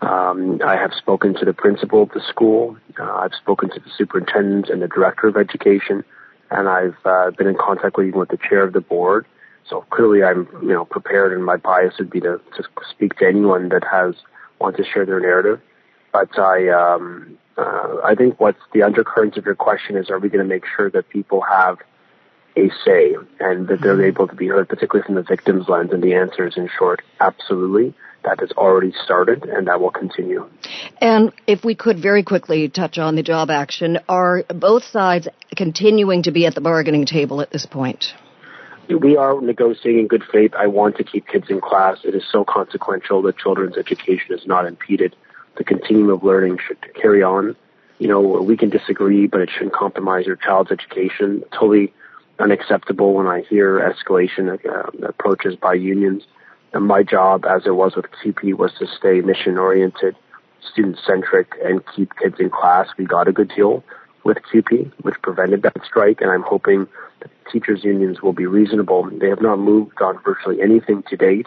Um, 0.00 0.60
I 0.64 0.76
have 0.76 0.94
spoken 0.94 1.34
to 1.34 1.44
the 1.44 1.52
principal 1.52 2.02
of 2.04 2.10
the 2.10 2.22
school. 2.26 2.78
Uh, 2.98 3.04
I've 3.04 3.34
spoken 3.34 3.68
to 3.68 3.78
the 3.78 3.90
superintendent 3.96 4.70
and 4.70 4.80
the 4.80 4.88
director 4.88 5.28
of 5.28 5.36
education, 5.36 6.02
and 6.50 6.66
I've 6.66 6.96
uh, 7.04 7.30
been 7.32 7.46
in 7.46 7.56
contact 7.56 7.98
with, 7.98 8.06
even 8.06 8.20
with 8.20 8.30
the 8.30 8.38
chair 8.38 8.62
of 8.62 8.72
the 8.72 8.80
board. 8.80 9.26
So 9.68 9.84
clearly, 9.90 10.22
I'm 10.22 10.48
you 10.62 10.68
know 10.68 10.84
prepared, 10.84 11.32
and 11.32 11.44
my 11.44 11.56
bias 11.56 11.94
would 11.98 12.10
be 12.10 12.20
to, 12.20 12.40
to 12.56 12.62
speak 12.90 13.16
to 13.18 13.26
anyone 13.26 13.68
that 13.70 13.84
has 13.90 14.14
want 14.60 14.76
to 14.76 14.84
share 14.84 15.06
their 15.06 15.20
narrative. 15.20 15.60
But 16.12 16.38
I 16.38 16.68
um, 16.68 17.38
uh, 17.56 17.96
I 18.04 18.14
think 18.14 18.40
what's 18.40 18.60
the 18.72 18.82
undercurrents 18.82 19.36
of 19.36 19.44
your 19.44 19.54
question 19.54 19.96
is 19.96 20.10
are 20.10 20.18
we 20.18 20.28
going 20.28 20.46
to 20.46 20.48
make 20.48 20.64
sure 20.76 20.90
that 20.90 21.08
people 21.08 21.42
have 21.42 21.78
a 22.56 22.70
say 22.84 23.14
and 23.40 23.68
that 23.68 23.80
they're 23.80 23.94
mm-hmm. 23.94 24.04
able 24.04 24.28
to 24.28 24.34
be 24.34 24.48
heard, 24.48 24.68
particularly 24.68 25.04
from 25.04 25.16
the 25.16 25.22
victim's 25.22 25.68
lens? 25.68 25.92
And 25.92 26.02
the 26.02 26.14
answer 26.14 26.46
is, 26.46 26.56
in 26.56 26.68
short, 26.78 27.02
absolutely. 27.20 27.94
That 28.24 28.40
has 28.40 28.50
already 28.52 28.92
started 29.04 29.44
and 29.44 29.68
that 29.68 29.80
will 29.80 29.92
continue. 29.92 30.48
And 31.00 31.32
if 31.46 31.64
we 31.64 31.74
could 31.74 32.00
very 32.00 32.24
quickly 32.24 32.68
touch 32.68 32.98
on 32.98 33.14
the 33.14 33.22
job 33.22 33.48
action, 33.48 34.00
are 34.08 34.42
both 34.42 34.84
sides 34.84 35.28
continuing 35.56 36.24
to 36.24 36.32
be 36.32 36.44
at 36.44 36.54
the 36.54 36.60
bargaining 36.60 37.06
table 37.06 37.40
at 37.40 37.50
this 37.50 37.64
point? 37.64 38.12
We 38.88 39.16
are 39.16 39.40
negotiating 39.40 40.00
in 40.00 40.06
good 40.06 40.24
faith. 40.32 40.52
I 40.56 40.66
want 40.66 40.96
to 40.96 41.04
keep 41.04 41.26
kids 41.26 41.46
in 41.50 41.60
class. 41.60 41.98
It 42.04 42.14
is 42.14 42.22
so 42.30 42.44
consequential 42.44 43.22
that 43.22 43.36
children's 43.36 43.76
education 43.76 44.34
is 44.34 44.46
not 44.46 44.66
impeded 44.66 45.14
the 45.58 45.64
continuum 45.64 46.10
of 46.10 46.22
learning 46.22 46.58
should 46.66 46.78
carry 46.94 47.22
on. 47.22 47.56
You 47.98 48.08
know, 48.08 48.20
we 48.20 48.56
can 48.56 48.70
disagree, 48.70 49.26
but 49.26 49.40
it 49.40 49.50
shouldn't 49.52 49.74
compromise 49.74 50.24
your 50.24 50.36
child's 50.36 50.70
education. 50.70 51.42
Totally 51.52 51.92
unacceptable 52.38 53.12
when 53.14 53.26
I 53.26 53.42
hear 53.42 53.80
escalation 53.80 54.56
uh, 54.64 55.06
approaches 55.06 55.56
by 55.56 55.74
unions. 55.74 56.22
And 56.72 56.86
my 56.86 57.02
job, 57.02 57.44
as 57.44 57.62
it 57.66 57.74
was 57.74 57.96
with 57.96 58.06
CUPE, 58.22 58.56
was 58.56 58.72
to 58.78 58.86
stay 58.86 59.20
mission 59.20 59.58
oriented, 59.58 60.14
student 60.70 60.98
centric, 61.04 61.52
and 61.62 61.82
keep 61.96 62.12
kids 62.16 62.36
in 62.38 62.50
class. 62.50 62.88
We 62.96 63.04
got 63.04 63.26
a 63.26 63.32
good 63.32 63.52
deal 63.54 63.82
with 64.24 64.38
CUPE, 64.50 64.92
which 65.02 65.14
prevented 65.22 65.62
that 65.62 65.76
strike, 65.84 66.20
and 66.20 66.30
I'm 66.30 66.42
hoping 66.42 66.86
that 67.20 67.30
teachers' 67.52 67.84
unions 67.84 68.20
will 68.22 68.32
be 68.32 68.46
reasonable. 68.46 69.08
They 69.10 69.28
have 69.28 69.42
not 69.42 69.58
moved 69.58 70.00
on 70.02 70.20
virtually 70.22 70.60
anything 70.60 71.02
to 71.08 71.16
date, 71.16 71.46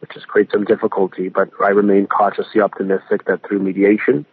which 0.00 0.12
has 0.14 0.24
created 0.24 0.52
some 0.52 0.64
difficulty, 0.64 1.28
but 1.28 1.50
I 1.62 1.70
remain 1.70 2.06
cautiously 2.06 2.60
optimistic 2.60 3.24
that 3.26 3.46
through 3.46 3.60
mediation, 3.60 4.26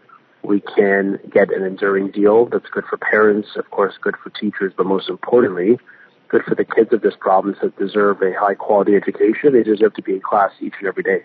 we 0.44 0.62
can 0.62 1.20
get 1.32 1.52
an 1.52 1.64
enduring 1.64 2.12
deal 2.12 2.46
that's 2.46 2.70
good 2.70 2.86
for 2.90 2.98
parents, 2.98 3.50
of 3.56 3.70
course, 3.72 3.96
good 4.00 4.16
for 4.22 4.30
teachers, 4.30 4.74
but 4.78 4.86
most 4.86 5.10
importantly, 5.10 5.80
good 6.28 6.44
for 6.44 6.56
the 6.56 6.66
kids 6.66 6.94
of 6.94 7.02
this 7.02 7.16
province 7.20 7.58
that 7.62 7.78
deserve 7.78 8.22
a 8.22 8.34
high 8.34 8.56
quality 8.56 8.96
education. 8.96 9.54
They 9.54 9.64
deserve 9.64 9.94
to 9.96 10.02
be 10.02 10.14
in 10.14 10.22
class 10.22 10.52
each 10.60 10.74
and 10.80 10.88
every 10.88 11.04
day. 11.04 11.24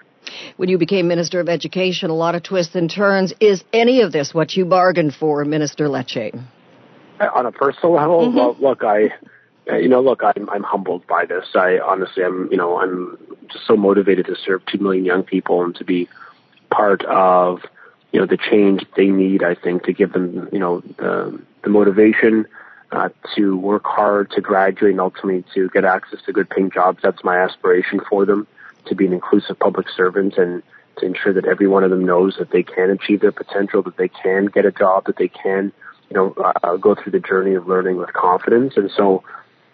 When 0.57 0.69
you 0.69 0.79
became 0.79 1.09
Minister 1.09 1.41
of 1.41 1.49
Education, 1.49 2.11
a 2.11 2.15
lot 2.15 2.35
of 2.35 2.43
twists 2.43 2.75
and 2.75 2.91
turns. 2.91 3.33
Is 3.41 3.65
any 3.73 4.03
of 4.03 4.13
this 4.13 4.35
what 4.35 4.55
you 4.55 4.65
bargained 4.65 5.15
for, 5.15 5.45
Minister 5.45 5.87
Lecce? 5.87 6.39
On 7.35 7.47
a 7.47 7.53
personal 7.53 7.95
level, 7.95 8.29
mm-hmm. 8.29 8.37
well, 8.37 8.57
look, 8.59 8.83
I, 8.83 9.11
you 9.77 9.89
know, 9.89 10.01
look, 10.01 10.23
I'm, 10.23 10.49
I'm 10.49 10.63
humbled 10.63 11.07
by 11.07 11.27
this. 11.27 11.45
I 11.55 11.79
honestly, 11.79 12.25
I'm, 12.25 12.49
you 12.51 12.57
know, 12.57 12.79
I'm 12.79 13.19
just 13.53 13.67
so 13.67 13.77
motivated 13.77 14.27
to 14.27 14.37
serve 14.37 14.63
two 14.67 14.79
million 14.79 15.05
young 15.05 15.23
people 15.23 15.63
and 15.63 15.75
to 15.77 15.85
be 15.85 16.09
part 16.71 17.05
of, 17.05 17.61
you 18.13 18.21
know, 18.21 18.27
the 18.27 18.39
change 18.39 18.85
they 18.97 19.07
need. 19.07 19.43
I 19.43 19.55
think 19.55 19.85
to 19.85 19.93
give 19.93 20.13
them, 20.13 20.49
you 20.53 20.59
know, 20.59 20.81
the 20.81 21.41
the 21.63 21.69
motivation 21.69 22.47
uh, 22.93 23.11
to 23.37 23.57
work 23.57 23.85
hard, 23.85 24.31
to 24.31 24.41
graduate, 24.41 24.93
and 24.93 25.01
ultimately 25.01 25.45
to 25.55 25.69
get 25.71 25.85
access 25.85 26.21
to 26.27 26.33
good 26.33 26.49
paying 26.49 26.71
jobs. 26.71 27.01
That's 27.03 27.23
my 27.23 27.39
aspiration 27.39 28.01
for 28.09 28.25
them, 28.25 28.47
to 28.87 28.95
be 28.95 29.07
an 29.07 29.13
inclusive 29.13 29.59
public 29.59 29.87
servant 29.89 30.37
and 30.37 30.63
to 30.99 31.07
ensure 31.07 31.33
that 31.33 31.47
every 31.47 31.67
one 31.67 31.85
of 31.85 31.91
them 31.91 32.05
knows 32.05 32.37
that 32.39 32.51
they 32.51 32.63
can 32.63 32.91
achieve 32.91 33.21
their 33.21 33.33
potential, 33.33 33.83
that 33.83 33.97
they 33.97 34.09
can 34.09 34.47
get 34.47 34.65
a 34.65 34.73
job, 34.73 35.07
that 35.07 35.17
they 35.17 35.29
can, 35.29 35.73
you 36.09 36.17
know, 36.17 36.35
uh, 36.63 36.77
go 36.77 36.95
through 36.95 37.13
the 37.13 37.21
journey 37.21 37.55
of 37.55 37.67
learning 37.67 37.97
with 37.97 38.13
confidence. 38.13 38.75
And 38.77 38.91
so, 38.97 39.23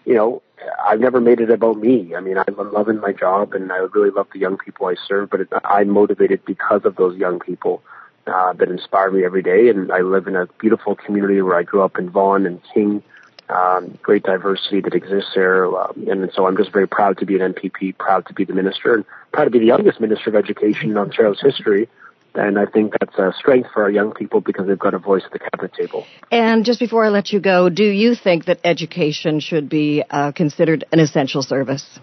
you 0.05 0.13
know, 0.13 0.41
I've 0.83 0.99
never 0.99 1.19
made 1.19 1.39
it 1.39 1.49
about 1.49 1.77
me. 1.77 2.15
I 2.15 2.21
mean, 2.21 2.37
I'm 2.37 2.55
loving 2.71 2.99
my 2.99 3.13
job 3.13 3.53
and 3.53 3.71
I 3.71 3.77
really 3.77 4.09
love 4.09 4.27
the 4.33 4.39
young 4.39 4.57
people 4.57 4.87
I 4.87 4.95
serve, 5.07 5.29
but 5.29 5.41
it, 5.41 5.49
I'm 5.63 5.89
motivated 5.89 6.45
because 6.45 6.81
of 6.85 6.95
those 6.95 7.17
young 7.17 7.39
people 7.39 7.83
uh, 8.25 8.53
that 8.53 8.69
inspire 8.69 9.11
me 9.11 9.23
every 9.23 9.41
day. 9.41 9.69
And 9.69 9.91
I 9.91 10.01
live 10.01 10.27
in 10.27 10.35
a 10.35 10.47
beautiful 10.59 10.95
community 10.95 11.41
where 11.41 11.57
I 11.57 11.63
grew 11.63 11.81
up 11.81 11.97
in 11.97 12.09
Vaughan 12.09 12.45
and 12.45 12.61
King. 12.73 13.03
Um, 13.49 13.97
great 14.01 14.23
diversity 14.23 14.81
that 14.81 14.93
exists 14.93 15.31
there, 15.33 15.65
um, 15.65 16.05
and 16.09 16.29
so 16.33 16.45
I'm 16.45 16.57
just 16.57 16.73
very 16.73 16.87
proud 16.87 17.19
to 17.19 17.25
be 17.25 17.39
an 17.39 17.53
MPP, 17.53 17.97
proud 17.97 18.25
to 18.25 18.33
be 18.33 18.43
the 18.43 18.53
minister, 18.53 18.93
and 18.93 19.05
proud 19.31 19.45
to 19.45 19.51
be 19.51 19.59
the 19.59 19.65
youngest 19.65 20.01
minister 20.01 20.29
of 20.29 20.35
education 20.35 20.91
in 20.91 20.97
Ontario's 20.97 21.39
history. 21.41 21.87
And 22.35 22.59
I 22.59 22.65
think 22.65 22.93
that's 22.99 23.17
a 23.17 23.33
strength 23.39 23.69
for 23.73 23.83
our 23.83 23.89
young 23.89 24.11
people 24.11 24.41
because 24.41 24.67
they've 24.67 24.77
got 24.77 24.93
a 24.93 24.99
voice 24.99 25.23
at 25.25 25.31
the 25.31 25.39
cabinet 25.39 25.73
table. 25.73 26.05
And 26.29 26.65
just 26.65 26.79
before 26.79 27.03
I 27.03 27.09
let 27.09 27.31
you 27.31 27.39
go, 27.39 27.69
do 27.69 27.85
you 27.85 28.15
think 28.15 28.45
that 28.45 28.59
education 28.63 29.39
should 29.39 29.69
be 29.69 30.03
uh, 30.09 30.33
considered 30.33 30.83
an 30.91 30.99
essential 30.99 31.41
service? 31.41 31.99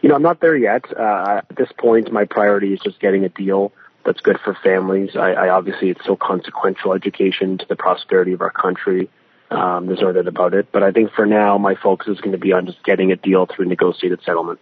You 0.00 0.08
know, 0.08 0.14
I'm 0.14 0.22
not 0.22 0.40
there 0.40 0.56
yet. 0.56 0.84
Uh, 0.96 1.42
at 1.50 1.56
this 1.56 1.68
point, 1.76 2.12
my 2.12 2.24
priority 2.24 2.72
is 2.72 2.80
just 2.80 3.00
getting 3.00 3.24
a 3.24 3.28
deal 3.28 3.72
that's 4.06 4.20
good 4.20 4.38
for 4.42 4.56
families. 4.62 5.10
I, 5.16 5.32
I 5.32 5.48
obviously 5.50 5.90
it's 5.90 6.04
so 6.06 6.16
consequential 6.16 6.94
education 6.94 7.58
to 7.58 7.66
the 7.68 7.76
prosperity 7.76 8.32
of 8.32 8.40
our 8.40 8.50
country. 8.50 9.10
Um, 9.50 9.94
doubt 9.94 10.26
about 10.26 10.54
it. 10.54 10.68
But 10.72 10.82
I 10.82 10.90
think 10.90 11.10
for 11.12 11.26
now, 11.26 11.58
my 11.58 11.74
focus 11.74 12.08
is 12.08 12.20
going 12.20 12.32
to 12.32 12.38
be 12.38 12.52
on 12.52 12.66
just 12.66 12.84
getting 12.84 13.12
a 13.12 13.16
deal 13.16 13.46
through 13.46 13.66
negotiated 13.66 14.20
settlement. 14.22 14.60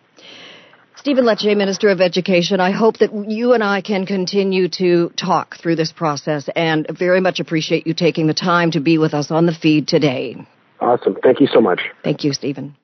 Stephen 0.97 1.25
Lecce, 1.25 1.57
Minister 1.57 1.91
of 1.91 2.01
Education, 2.01 2.59
I 2.59 2.71
hope 2.71 2.99
that 2.99 3.13
you 3.29 3.53
and 3.53 3.63
I 3.63 3.81
can 3.81 4.07
continue 4.07 4.69
to 4.71 5.11
talk 5.11 5.57
through 5.57 5.77
this 5.77 5.93
process 5.93 6.49
and 6.57 6.87
very 6.99 7.21
much 7.21 7.39
appreciate 7.39 7.87
you 7.87 7.95
taking 7.95 8.27
the 8.27 8.35
time 8.35 8.71
to 8.73 8.81
be 8.81 8.99
with 8.99 9.15
us 9.15 9.31
on 9.31 9.47
the 9.47 9.55
feed 9.55 9.87
today. 9.87 10.37
Awesome. 10.81 11.17
Thank 11.23 11.41
you 11.41 11.47
so 11.47 11.61
much. 11.61 11.81
Thank 12.03 12.25
you, 12.25 12.33
Stephen. 12.33 12.77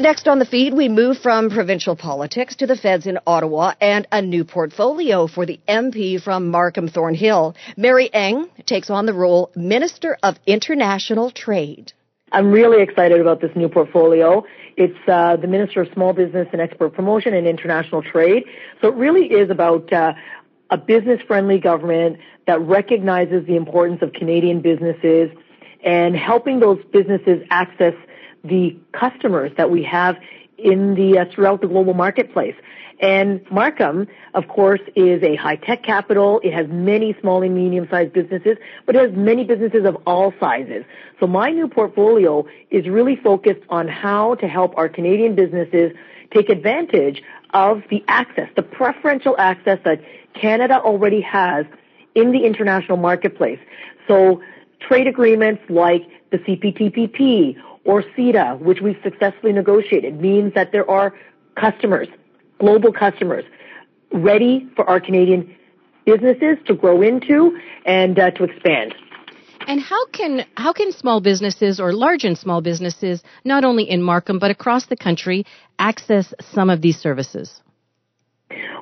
Next 0.00 0.28
on 0.28 0.38
the 0.38 0.44
feed, 0.44 0.74
we 0.74 0.88
move 0.88 1.18
from 1.18 1.50
provincial 1.50 1.96
politics 1.96 2.54
to 2.56 2.68
the 2.68 2.76
feds 2.76 3.08
in 3.08 3.18
Ottawa 3.26 3.74
and 3.80 4.06
a 4.12 4.22
new 4.22 4.44
portfolio 4.44 5.26
for 5.26 5.44
the 5.44 5.58
MP 5.66 6.22
from 6.22 6.52
Markham 6.52 6.86
Thornhill. 6.86 7.56
Mary 7.76 8.08
Ng 8.14 8.48
takes 8.64 8.90
on 8.90 9.06
the 9.06 9.12
role 9.12 9.50
Minister 9.56 10.16
of 10.22 10.36
International 10.46 11.32
Trade. 11.32 11.92
I'm 12.30 12.52
really 12.52 12.80
excited 12.80 13.20
about 13.20 13.40
this 13.40 13.50
new 13.56 13.68
portfolio. 13.68 14.44
It's 14.76 14.96
uh, 15.08 15.34
the 15.34 15.48
Minister 15.48 15.80
of 15.82 15.88
Small 15.94 16.12
Business 16.12 16.46
and 16.52 16.60
Export 16.60 16.94
Promotion 16.94 17.34
and 17.34 17.48
International 17.48 18.00
Trade. 18.00 18.44
So 18.80 18.86
it 18.88 18.94
really 18.94 19.26
is 19.26 19.50
about 19.50 19.92
uh, 19.92 20.12
a 20.70 20.78
business-friendly 20.78 21.58
government 21.58 22.18
that 22.46 22.60
recognizes 22.60 23.48
the 23.48 23.56
importance 23.56 24.02
of 24.02 24.12
Canadian 24.12 24.60
businesses 24.60 25.30
and 25.84 26.14
helping 26.16 26.60
those 26.60 26.78
businesses 26.92 27.42
access 27.50 27.94
the 28.44 28.76
customers 28.92 29.52
that 29.56 29.70
we 29.70 29.82
have 29.84 30.16
in 30.56 30.94
the 30.94 31.18
uh, 31.18 31.24
throughout 31.32 31.60
the 31.60 31.68
global 31.68 31.94
marketplace. 31.94 32.54
And 33.00 33.48
Markham, 33.50 34.08
of 34.34 34.48
course, 34.48 34.80
is 34.96 35.22
a 35.22 35.36
high 35.36 35.54
tech 35.54 35.84
capital. 35.84 36.40
It 36.42 36.52
has 36.52 36.66
many 36.68 37.16
small 37.20 37.42
and 37.42 37.54
medium 37.54 37.86
sized 37.90 38.12
businesses, 38.12 38.56
but 38.86 38.96
it 38.96 39.08
has 39.08 39.16
many 39.16 39.44
businesses 39.44 39.84
of 39.84 39.96
all 40.04 40.34
sizes. 40.40 40.84
So 41.20 41.28
my 41.28 41.50
new 41.50 41.68
portfolio 41.68 42.46
is 42.70 42.88
really 42.88 43.14
focused 43.14 43.62
on 43.68 43.86
how 43.86 44.34
to 44.36 44.48
help 44.48 44.76
our 44.76 44.88
Canadian 44.88 45.36
businesses 45.36 45.92
take 46.34 46.48
advantage 46.48 47.22
of 47.54 47.82
the 47.88 48.04
access, 48.08 48.48
the 48.56 48.62
preferential 48.62 49.36
access 49.38 49.78
that 49.84 50.00
Canada 50.34 50.80
already 50.80 51.20
has 51.20 51.66
in 52.14 52.32
the 52.32 52.44
international 52.44 52.96
marketplace. 52.96 53.60
So 54.08 54.42
trade 54.80 55.06
agreements 55.06 55.62
like 55.68 56.02
the 56.30 56.38
CPTPP 56.38 57.56
or 57.88 58.02
CETA, 58.14 58.60
which 58.60 58.80
we've 58.82 59.00
successfully 59.02 59.50
negotiated, 59.50 60.20
means 60.20 60.52
that 60.52 60.72
there 60.72 60.88
are 60.88 61.14
customers, 61.56 62.06
global 62.60 62.92
customers, 62.92 63.44
ready 64.12 64.68
for 64.76 64.88
our 64.88 65.00
Canadian 65.00 65.56
businesses 66.04 66.58
to 66.66 66.74
grow 66.74 67.00
into 67.00 67.58
and 67.86 68.18
uh, 68.18 68.30
to 68.32 68.44
expand. 68.44 68.94
And 69.66 69.80
how 69.80 70.06
can 70.08 70.44
how 70.54 70.72
can 70.74 70.92
small 70.92 71.20
businesses 71.22 71.80
or 71.80 71.92
large 71.94 72.24
and 72.24 72.36
small 72.36 72.60
businesses, 72.60 73.22
not 73.44 73.64
only 73.64 73.84
in 73.84 74.02
Markham 74.02 74.38
but 74.38 74.50
across 74.50 74.86
the 74.86 74.96
country, 74.96 75.46
access 75.78 76.34
some 76.40 76.68
of 76.68 76.82
these 76.82 76.98
services? 76.98 77.62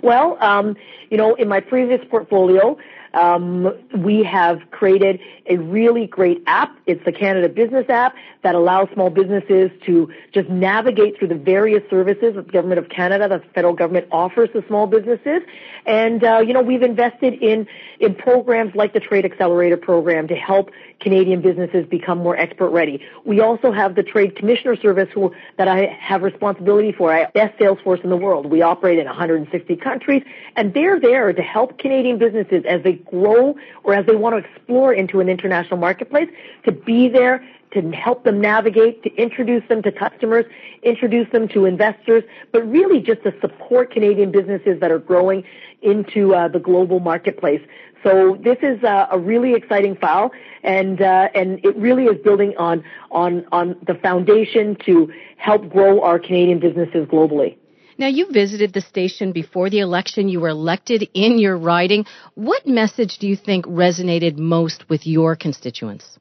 Well, 0.03 0.37
um, 0.41 0.77
you 1.11 1.17
know, 1.17 1.35
in 1.37 1.49
my 1.49 1.61
previous 1.61 2.01
portfolio, 2.11 2.77
um, 3.17 3.75
we 3.97 4.23
have 4.25 4.61
created 4.71 5.21
a 5.47 5.57
really 5.57 6.07
great 6.07 6.43
app. 6.47 6.77
It's 6.87 7.03
the 7.07 7.13
Canada 7.13 7.49
Business 7.49 7.87
app 7.89 8.15
that 8.43 8.55
allows 8.55 8.89
small 8.93 9.09
businesses 9.09 9.71
to 9.87 10.13
just 10.33 10.51
navigate 10.51 11.19
through 11.19 11.29
the 11.29 11.35
various 11.35 11.83
services 11.89 12.35
that 12.35 12.47
the 12.47 12.53
Government 12.53 12.79
of 12.79 12.91
Canada, 12.91 13.27
the 13.29 13.43
federal 13.55 13.73
government 13.73 14.07
offers 14.13 14.51
to 14.53 14.63
small 14.67 14.87
businesses. 14.87 15.43
And, 15.87 16.23
uh, 16.23 16.41
you 16.47 16.53
know, 16.53 16.63
we've 16.63 16.83
invested 16.83 17.35
in, 17.35 17.67
in 18.01 18.15
programs 18.15 18.75
like 18.75 18.93
the 18.93 19.01
Trade 19.01 19.25
Accelerator 19.25 19.79
program 19.79 20.29
to 20.29 20.35
help 20.35 20.71
Canadian 21.01 21.41
businesses 21.41 21.87
become 21.87 22.19
more 22.19 22.37
export 22.37 22.73
ready. 22.73 23.03
We 23.25 23.41
also 23.41 23.73
have 23.73 23.95
the 23.95 24.03
Trade 24.03 24.37
Commissioner 24.37 24.77
Service 24.77 25.09
who, 25.15 25.35
that 25.59 25.69
I 25.69 25.87
have 26.01 26.23
responsibility 26.23 26.93
for. 26.93 27.13
I 27.13 27.27
best 27.31 27.59
sales 27.59 27.79
force 27.83 28.01
in 28.03 28.11
the 28.11 28.17
world. 28.17 28.47
We 28.47 28.63
operate 28.63 28.99
in 28.99 29.07
160 29.07 29.77
countries 29.77 30.23
and 30.57 30.75
they're 30.75 31.01
there 31.01 31.33
to 31.33 31.43
help 31.43 31.79
Canadian 31.79 32.19
businesses 32.19 32.65
as 32.67 32.83
they 32.83 33.01
grow 33.11 33.57
or 33.85 33.95
as 33.95 34.07
they 34.07 34.17
want 34.17 34.35
to 34.35 34.49
explore 34.51 34.93
into 34.93 35.21
an 35.21 35.29
international 35.29 35.79
marketplace 35.79 36.29
to 36.65 36.73
be 36.73 37.09
there 37.09 37.47
to 37.73 37.91
help 37.91 38.25
them 38.25 38.41
navigate, 38.41 39.03
to 39.03 39.15
introduce 39.17 39.67
them 39.69 39.83
to 39.83 39.93
customers, 39.93 40.45
introduce 40.83 41.31
them 41.31 41.49
to 41.49 41.67
investors, 41.67 42.25
but 42.53 42.67
really 42.69 43.01
just 43.01 43.23
to 43.25 43.35
support 43.41 43.91
Canadian 43.93 44.31
businesses 44.31 44.81
that 44.81 44.91
are 44.91 44.99
growing 44.99 45.45
into 45.83 46.35
uh, 46.35 46.49
the 46.49 46.59
global 46.59 47.01
marketplace. 47.01 47.61
So 48.03 48.39
this 48.41 48.59
is 48.63 48.83
uh, 48.85 49.09
a 49.11 49.19
really 49.19 49.55
exciting 49.55 49.97
file, 49.97 50.31
and 50.63 51.03
uh, 51.03 51.29
and 51.35 51.65
it 51.65 51.77
really 51.77 52.05
is 52.05 52.23
building 52.23 52.57
on 52.57 52.85
on 53.11 53.45
on 53.51 53.77
the 53.85 53.95
foundation 53.95 54.77
to 54.87 55.13
help 55.39 55.69
grow 55.69 56.03
our 56.03 56.19
Canadian 56.19 56.61
businesses 56.61 57.07
globally. 57.09 57.57
Now, 57.99 58.09
you 58.09 58.31
visited 58.31 58.73
the 58.75 58.83
station 58.83 59.33
before 59.33 59.71
the 59.71 59.79
election. 59.81 60.29
You 60.29 60.41
were 60.41 60.51
elected 60.51 61.09
in 61.15 61.39
your 61.39 61.57
riding. 61.57 62.05
What 62.35 62.67
message 62.67 63.19
do 63.19 63.27
you 63.27 63.37
think 63.37 63.65
resonated 63.67 64.37
most 64.37 64.89
with 64.91 65.07
your 65.07 65.35
constituents? 65.35 66.19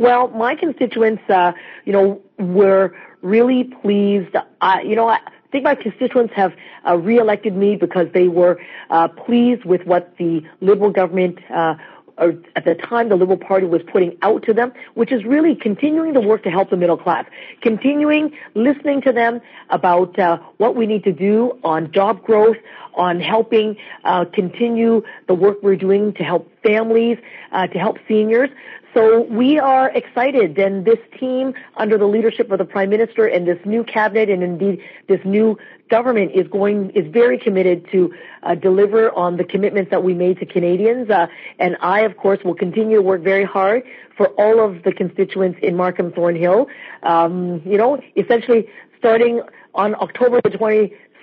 Well, 0.00 0.28
my 0.28 0.54
constituents, 0.54 1.22
uh, 1.28 1.52
you 1.84 1.92
know, 1.92 2.22
were 2.38 2.94
really 3.22 3.64
pleased. 3.64 4.34
Uh, 4.60 4.78
you 4.84 4.96
know, 4.96 5.08
I 5.08 5.18
think 5.52 5.64
my 5.64 5.74
constituents 5.74 6.32
have 6.34 6.52
uh, 6.88 6.96
re-elected 6.96 7.54
me 7.54 7.76
because 7.76 8.06
they 8.12 8.28
were 8.28 8.58
uh, 8.90 9.08
pleased 9.08 9.64
with 9.64 9.86
what 9.86 10.14
the 10.18 10.42
Liberal 10.60 10.90
government 10.90 11.38
uh, 11.54 11.74
or 12.18 12.34
at 12.54 12.64
the 12.64 12.74
time 12.74 13.08
the 13.08 13.16
Liberal 13.16 13.38
Party 13.38 13.66
was 13.66 13.82
putting 13.90 14.16
out 14.22 14.44
to 14.44 14.54
them, 14.54 14.72
which 14.94 15.12
is 15.12 15.24
really 15.24 15.54
continuing 15.54 16.12
the 16.12 16.20
work 16.20 16.42
to 16.44 16.50
help 16.50 16.70
the 16.70 16.76
middle 16.76 16.96
class, 16.96 17.26
continuing 17.60 18.36
listening 18.54 19.02
to 19.02 19.12
them 19.12 19.40
about 19.70 20.18
uh, 20.18 20.38
what 20.58 20.76
we 20.76 20.86
need 20.86 21.04
to 21.04 21.12
do 21.12 21.58
on 21.64 21.90
job 21.92 22.22
growth, 22.22 22.56
on 22.94 23.20
helping 23.20 23.76
uh, 24.04 24.24
continue 24.32 25.02
the 25.26 25.34
work 25.34 25.58
we're 25.62 25.76
doing 25.76 26.12
to 26.14 26.22
help 26.22 26.50
families, 26.62 27.18
uh, 27.52 27.66
to 27.66 27.78
help 27.78 27.98
seniors. 28.06 28.50
So 28.94 29.22
we 29.22 29.58
are 29.58 29.90
excited 29.90 30.56
and 30.56 30.84
this 30.84 31.00
team 31.18 31.52
under 31.76 31.98
the 31.98 32.06
leadership 32.06 32.52
of 32.52 32.58
the 32.58 32.64
Prime 32.64 32.90
Minister 32.90 33.26
and 33.26 33.46
this 33.46 33.58
new 33.64 33.82
cabinet 33.82 34.30
and 34.30 34.40
indeed 34.40 34.80
this 35.08 35.18
new 35.24 35.58
government 35.90 36.30
is 36.32 36.46
going, 36.46 36.90
is 36.90 37.04
very 37.12 37.36
committed 37.36 37.90
to 37.90 38.14
uh, 38.44 38.54
deliver 38.54 39.10
on 39.12 39.36
the 39.36 39.42
commitments 39.42 39.90
that 39.90 40.04
we 40.04 40.14
made 40.14 40.38
to 40.38 40.46
Canadians. 40.46 41.10
Uh, 41.10 41.26
and 41.58 41.76
I, 41.80 42.02
of 42.02 42.16
course, 42.16 42.38
will 42.44 42.54
continue 42.54 42.98
to 42.98 43.02
work 43.02 43.22
very 43.22 43.44
hard 43.44 43.82
for 44.16 44.28
all 44.40 44.64
of 44.64 44.84
the 44.84 44.92
constituents 44.92 45.58
in 45.60 45.76
Markham 45.76 46.12
Thornhill. 46.12 46.68
Um, 47.02 47.62
you 47.64 47.76
know, 47.76 48.00
essentially 48.16 48.68
starting 48.96 49.42
on 49.74 49.96
October 49.96 50.40
the 50.40 50.56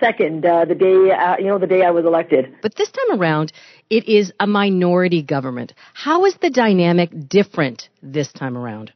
22nd, 0.02 0.44
uh, 0.44 0.64
the 0.64 0.74
day, 0.74 1.10
uh, 1.12 1.36
you 1.38 1.46
know, 1.46 1.58
the 1.58 1.66
day 1.66 1.82
I 1.82 1.90
was 1.90 2.04
elected. 2.04 2.54
But 2.62 2.74
this 2.74 2.90
time 2.90 3.20
around, 3.20 3.52
it 3.90 4.08
is 4.08 4.32
a 4.40 4.46
minority 4.46 5.22
government. 5.22 5.74
How 5.94 6.24
is 6.24 6.36
the 6.36 6.50
dynamic 6.50 7.28
different 7.28 7.88
this 8.02 8.32
time 8.32 8.56
around? 8.56 8.92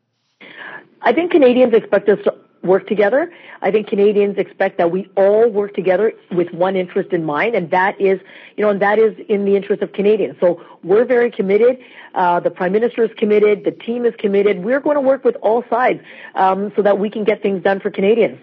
I 1.02 1.12
think 1.12 1.30
Canadians 1.30 1.74
expect 1.74 2.08
us 2.08 2.18
to 2.24 2.34
work 2.62 2.88
together. 2.88 3.32
I 3.62 3.70
think 3.70 3.86
Canadians 3.86 4.38
expect 4.38 4.78
that 4.78 4.90
we 4.90 5.08
all 5.16 5.48
work 5.48 5.74
together 5.74 6.12
with 6.32 6.52
one 6.52 6.74
interest 6.74 7.12
in 7.12 7.24
mind, 7.24 7.54
and 7.54 7.70
that 7.70 8.00
is, 8.00 8.20
you 8.56 8.64
know, 8.64 8.70
and 8.70 8.82
that 8.82 8.98
is 8.98 9.14
in 9.28 9.44
the 9.44 9.54
interest 9.54 9.82
of 9.82 9.92
Canadians. 9.92 10.36
So 10.40 10.60
we're 10.82 11.04
very 11.04 11.30
committed. 11.30 11.78
Uh, 12.14 12.40
the 12.40 12.50
Prime 12.50 12.72
Minister 12.72 13.04
is 13.04 13.10
committed. 13.16 13.64
The 13.64 13.70
team 13.70 14.04
is 14.04 14.14
committed. 14.18 14.64
We're 14.64 14.80
going 14.80 14.96
to 14.96 15.00
work 15.00 15.24
with 15.24 15.36
all 15.42 15.62
sides 15.70 16.00
um, 16.34 16.72
so 16.74 16.82
that 16.82 16.98
we 16.98 17.08
can 17.08 17.24
get 17.24 17.40
things 17.40 17.62
done 17.62 17.78
for 17.78 17.90
Canadians. 17.90 18.38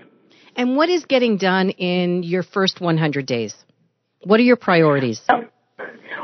And 0.55 0.75
what 0.75 0.89
is 0.89 1.05
getting 1.05 1.37
done 1.37 1.69
in 1.71 2.23
your 2.23 2.43
first 2.43 2.79
100 2.81 3.25
days? 3.25 3.55
What 4.23 4.39
are 4.39 4.43
your 4.43 4.55
priorities? 4.55 5.21
Um, 5.29 5.49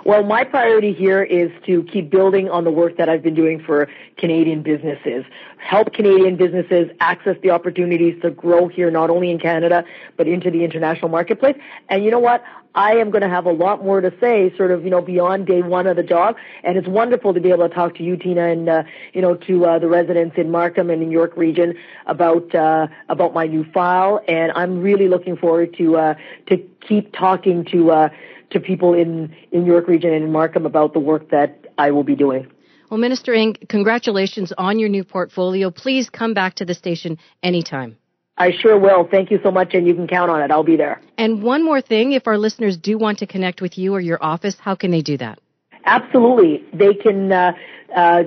well, 0.06 0.24
my 0.24 0.44
priority 0.44 0.94
here 0.94 1.24
is 1.24 1.52
to 1.66 1.84
keep 1.84 2.10
building 2.10 2.50
on 2.50 2.64
the 2.64 2.72
work 2.72 2.98
that 2.98 3.10
I've 3.10 3.22
been 3.22 3.36
doing 3.36 3.62
for 3.62 3.88
Canadian 4.18 4.62
businesses. 4.62 5.26
Help 5.58 5.94
Canadian 5.94 6.38
businesses 6.38 6.90
access 7.00 7.36
the 7.42 7.50
opportunities 7.50 8.20
to 8.22 8.32
grow 8.32 8.68
here, 8.68 8.90
not 8.90 9.10
only 9.10 9.30
in 9.30 9.40
Canada, 9.40 9.84
but 10.16 10.28
into 10.28 10.50
the 10.52 10.64
international 10.64 11.10
marketplace. 11.10 11.58
And 11.90 12.04
you 12.04 12.12
know 12.12 12.20
what? 12.20 12.44
I 12.76 12.98
am 12.98 13.10
going 13.10 13.24
to 13.24 13.30
have 13.30 13.46
a 13.46 13.52
lot 13.52 13.84
more 13.84 14.00
to 14.00 14.14
say, 14.20 14.56
sort 14.56 14.72
of, 14.72 14.84
you 14.84 14.90
know, 14.90 15.02
beyond 15.02 15.48
day 15.48 15.62
one 15.62 15.88
of 15.88 15.96
the 15.96 16.04
job. 16.04 16.38
And 16.64 16.78
it's 16.78 16.88
wonderful 16.88 17.34
to 17.34 17.40
be 17.40 17.50
able 17.50 17.68
to 17.68 17.74
talk 17.74 17.96
to 17.96 18.04
you, 18.04 18.16
Tina, 18.16 18.48
and 18.48 18.70
uh, 18.70 18.84
you 19.14 19.22
know, 19.22 19.36
to 19.36 19.66
uh, 19.66 19.80
the 19.80 19.88
residents 19.88 20.38
in 20.38 20.52
Markham 20.52 20.90
and 20.90 21.02
in 21.02 21.12
York 21.12 21.36
Region 21.36 21.76
about 22.06 22.54
uh, 22.54 22.88
about 23.10 23.34
my 23.34 23.48
new 23.48 23.66
file. 23.72 24.22
And 24.28 24.52
I'm 24.54 24.82
really 24.82 25.08
looking 25.08 25.36
forward 25.36 25.76
to 25.78 25.98
uh, 25.98 26.14
to 26.48 26.58
keep 26.88 27.14
talking 27.14 27.66
to 27.66 27.92
uh, 27.92 28.10
to 28.52 28.60
people 28.60 28.94
in 28.94 29.36
in 29.52 29.66
York 29.66 29.88
Region 29.88 30.14
and 30.14 30.24
in 30.24 30.32
Markham 30.32 30.66
about 30.66 30.94
the 30.94 31.00
work 31.00 31.30
that 31.32 31.66
I 31.78 31.92
will 31.92 32.04
be 32.04 32.16
doing. 32.16 32.52
Well, 32.90 33.00
Minister 33.00 33.36
Ng, 33.36 33.56
congratulations 33.68 34.52
on 34.58 34.80
your 34.80 34.90
new 34.90 35.04
portfolio. 35.04 35.70
Please 35.70 36.10
come 36.10 36.34
back 36.34 36.56
to 36.56 36.66
the 36.66 36.74
station 36.74 37.20
anytime. 37.44 37.99
I 38.40 38.52
sure 38.52 38.80
will. 38.80 39.06
Thank 39.10 39.32
you 39.32 39.40
so 39.44 39.52
much, 39.52 39.74
and 39.74 39.86
you 39.86 39.94
can 39.94 40.08
count 40.08 40.32
on 40.32 40.42
it. 40.42 40.50
I'll 40.50 40.64
be 40.64 40.78
there. 40.78 41.02
And 41.18 41.44
one 41.44 41.64
more 41.64 41.82
thing, 41.82 42.14
if 42.14 42.26
our 42.26 42.38
listeners 42.38 42.78
do 42.78 42.98
want 42.98 43.20
to 43.20 43.28
connect 43.28 43.62
with 43.62 43.78
you 43.78 43.94
or 43.94 44.00
your 44.00 44.18
office, 44.24 44.58
how 44.58 44.76
can 44.76 44.92
they 44.92 45.02
do 45.02 45.18
that? 45.18 45.40
Absolutely. 45.86 46.64
They 46.74 46.94
can 46.94 47.32
uh, 47.32 47.52
uh, 47.96 48.24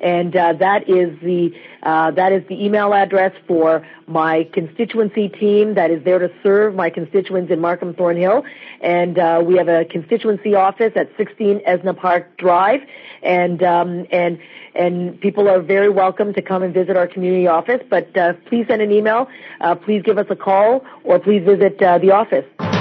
and 0.00 0.34
uh, 0.36 0.52
that 0.54 0.88
is 0.88 1.18
the 1.20 1.50
uh, 1.82 2.10
that 2.12 2.32
is 2.32 2.42
the 2.48 2.64
email 2.64 2.94
address 2.94 3.32
for 3.46 3.86
my 4.06 4.48
constituency 4.52 5.28
team 5.28 5.74
that 5.74 5.90
is 5.90 6.02
there 6.04 6.18
to 6.18 6.30
serve 6.42 6.74
my 6.74 6.90
constituents 6.90 7.50
in 7.52 7.60
Markham 7.60 7.94
Thornhill, 7.94 8.44
and 8.80 9.18
uh, 9.18 9.42
we 9.44 9.56
have 9.56 9.68
a 9.68 9.84
constituency 9.84 10.54
office 10.54 10.92
at 10.96 11.10
16 11.16 11.60
Esna 11.66 11.96
Park 11.96 12.36
Drive, 12.36 12.80
and 13.22 13.62
um, 13.62 14.06
and 14.10 14.38
and 14.74 15.20
people 15.20 15.48
are 15.48 15.60
very 15.60 15.90
welcome 15.90 16.34
to 16.34 16.42
come 16.42 16.62
and 16.62 16.74
visit 16.74 16.96
our 16.96 17.06
community 17.06 17.46
office. 17.46 17.80
But 17.88 18.16
uh, 18.16 18.34
please 18.48 18.66
send 18.68 18.82
an 18.82 18.90
email, 18.90 19.28
uh, 19.60 19.74
please 19.74 20.02
give 20.02 20.18
us 20.18 20.26
a 20.30 20.36
call, 20.36 20.84
or 21.04 21.18
please 21.18 21.44
visit 21.44 21.80
uh, 21.82 21.98
the 21.98 22.10
office. 22.12 22.73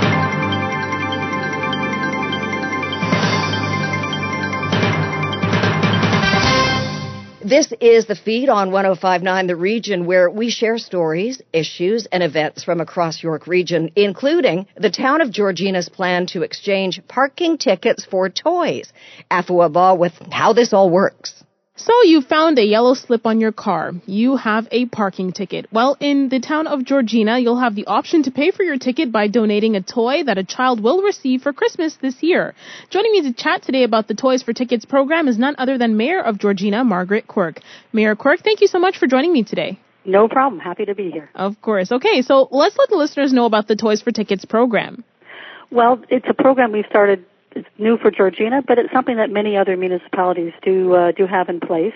This 7.54 7.72
is 7.80 8.08
the 8.08 8.16
feed 8.16 8.50
on 8.50 8.72
1059 8.72 9.46
The 9.46 9.56
Region 9.56 10.08
where 10.08 10.28
we 10.28 10.50
share 10.50 10.80
stories, 10.80 11.40
issues, 11.54 12.08
and 12.08 12.24
events 12.24 12.64
from 12.64 12.82
across 12.82 13.22
York 13.22 13.46
Region, 13.46 13.92
including 13.96 14.66
the 14.76 14.90
town 14.90 15.22
of 15.22 15.30
Georgina's 15.30 15.88
plan 15.88 16.26
to 16.34 16.42
exchange 16.42 17.00
parking 17.08 17.60
tickets 17.60 18.06
for 18.06 18.28
toys. 18.28 18.92
Afua 19.30 19.96
with 19.96 20.14
how 20.32 20.54
this 20.54 20.74
all 20.74 20.90
works. 20.90 21.44
So 21.76 21.92
you 22.04 22.22
found 22.22 22.60
a 22.60 22.64
yellow 22.64 22.94
slip 22.94 23.26
on 23.26 23.40
your 23.40 23.52
car. 23.52 23.94
You 24.06 24.36
have 24.36 24.68
a 24.70 24.86
parking 24.86 25.32
ticket. 25.32 25.66
Well, 25.72 25.98
in 26.00 26.30
the 26.30 26.40
town 26.40 26.68
of 26.68 26.86
Georgina, 26.86 27.40
you'll 27.40 27.60
have 27.60 27.74
the 27.74 27.88
option 27.88 28.22
to 28.24 28.32
pay 28.32 28.52
for 28.52 28.62
your 28.62 28.78
ticket 28.78 29.12
by 29.12 29.28
donating 29.28 29.76
a 29.76 29.82
toy 29.82 30.24
that 30.24 30.38
a 30.38 30.44
child 30.44 30.84
will 30.84 31.02
receive 31.02 31.42
for 31.42 31.52
Christmas 31.52 31.96
this 32.00 32.22
year. 32.22 32.54
Joining 32.92 33.12
me 33.12 33.24
to 33.24 33.34
chat 33.34 33.64
today 33.64 33.84
about 33.84 34.08
the 34.08 34.14
Toys 34.14 34.44
for 34.44 34.54
Tickets 34.54 34.86
program 34.86 35.28
is 35.28 35.40
none 35.40 35.56
other 35.58 35.80
than 35.80 35.98
Mayor 35.98 36.22
of 36.22 36.38
Georgina, 36.38 36.84
Margaret 36.84 37.26
Quirk. 37.26 37.60
Mayor 37.92 38.16
Quirk, 38.16 38.42
thank 38.44 38.62
you 38.62 38.68
so 38.68 38.78
much 38.78 39.00
for 39.00 39.08
joining 39.08 39.34
me 39.34 39.44
today. 39.44 39.80
No 40.06 40.28
problem. 40.28 40.62
Happy 40.62 40.86
to 40.86 40.94
be 40.94 41.10
here. 41.10 41.32
Of 41.34 41.60
course. 41.60 41.92
Okay, 41.92 42.22
so 42.22 42.48
let's 42.52 42.78
let 42.78 42.90
the 42.90 42.98
listeners 42.98 43.34
know 43.34 43.46
about 43.46 43.68
the 43.68 43.76
Toys 43.76 44.00
for 44.00 44.12
Tickets 44.12 44.46
program. 44.46 45.04
Well, 45.72 46.04
it's 46.10 46.28
a 46.30 46.36
program 46.36 46.72
we've 46.72 46.86
started 46.88 47.26
it's 47.56 47.68
new 47.78 47.98
for 47.98 48.12
Georgina, 48.12 48.62
but 48.62 48.78
it's 48.78 48.92
something 48.92 49.18
that 49.18 49.30
many 49.30 49.58
other 49.58 49.78
municipalities 49.78 50.54
do 50.62 50.94
uh, 50.94 51.12
do 51.12 51.26
have 51.28 51.50
in 51.50 51.60
place. 51.60 51.94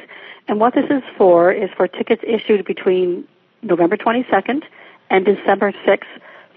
And 0.47 0.59
what 0.59 0.73
this 0.73 0.85
is 0.89 1.03
for 1.17 1.51
is 1.51 1.69
for 1.75 1.87
tickets 1.87 2.23
issued 2.25 2.65
between 2.65 3.27
November 3.61 3.97
22nd 3.97 4.63
and 5.09 5.25
December 5.25 5.73
6th 5.85 6.05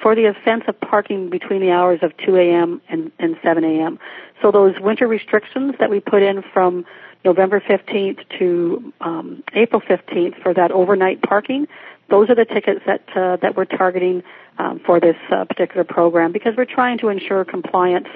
for 0.00 0.14
the 0.14 0.26
offense 0.26 0.64
of 0.66 0.80
parking 0.80 1.28
between 1.28 1.60
the 1.60 1.70
hours 1.70 2.00
of 2.02 2.16
2 2.18 2.36
a.m. 2.36 2.80
and, 2.88 3.12
and 3.18 3.36
7 3.42 3.64
a.m. 3.64 3.98
So 4.40 4.50
those 4.50 4.78
winter 4.80 5.06
restrictions 5.06 5.74
that 5.78 5.90
we 5.90 6.00
put 6.00 6.22
in 6.22 6.42
from 6.54 6.86
November 7.24 7.60
15th 7.60 8.20
to 8.38 8.92
um, 9.00 9.42
April 9.54 9.82
15th 9.82 10.40
for 10.42 10.54
that 10.54 10.70
overnight 10.70 11.22
parking, 11.22 11.66
those 12.08 12.30
are 12.30 12.34
the 12.34 12.46
tickets 12.46 12.80
that 12.86 13.02
uh, 13.14 13.36
that 13.36 13.56
we're 13.56 13.66
targeting 13.66 14.22
um, 14.58 14.80
for 14.84 15.00
this 15.00 15.16
uh, 15.30 15.44
particular 15.44 15.84
program 15.84 16.32
because 16.32 16.54
we're 16.56 16.64
trying 16.64 16.98
to 16.98 17.08
ensure 17.08 17.44
compliance 17.44 18.08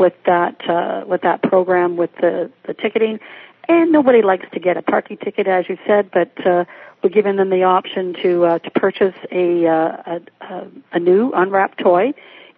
with 0.00 0.14
that 0.24 0.68
uh, 0.68 1.04
with 1.06 1.20
that 1.22 1.42
program 1.42 1.96
with 1.96 2.10
the 2.16 2.50
the 2.66 2.74
ticketing. 2.74 3.20
And 3.68 3.92
nobody 3.92 4.22
likes 4.22 4.46
to 4.52 4.58
get 4.58 4.76
a 4.76 4.82
parking 4.82 5.18
ticket, 5.18 5.46
as 5.46 5.68
you 5.68 5.78
said, 5.86 6.10
but 6.10 6.32
uh, 6.44 6.64
we're 7.02 7.10
giving 7.10 7.36
them 7.36 7.50
the 7.50 7.62
option 7.62 8.14
to 8.22 8.44
uh, 8.46 8.58
to 8.58 8.70
purchase 8.70 9.14
a, 9.30 9.66
uh, 9.66 10.18
a 10.50 10.66
a 10.92 10.98
new 10.98 11.30
unwrapped 11.32 11.78
toy 11.78 12.12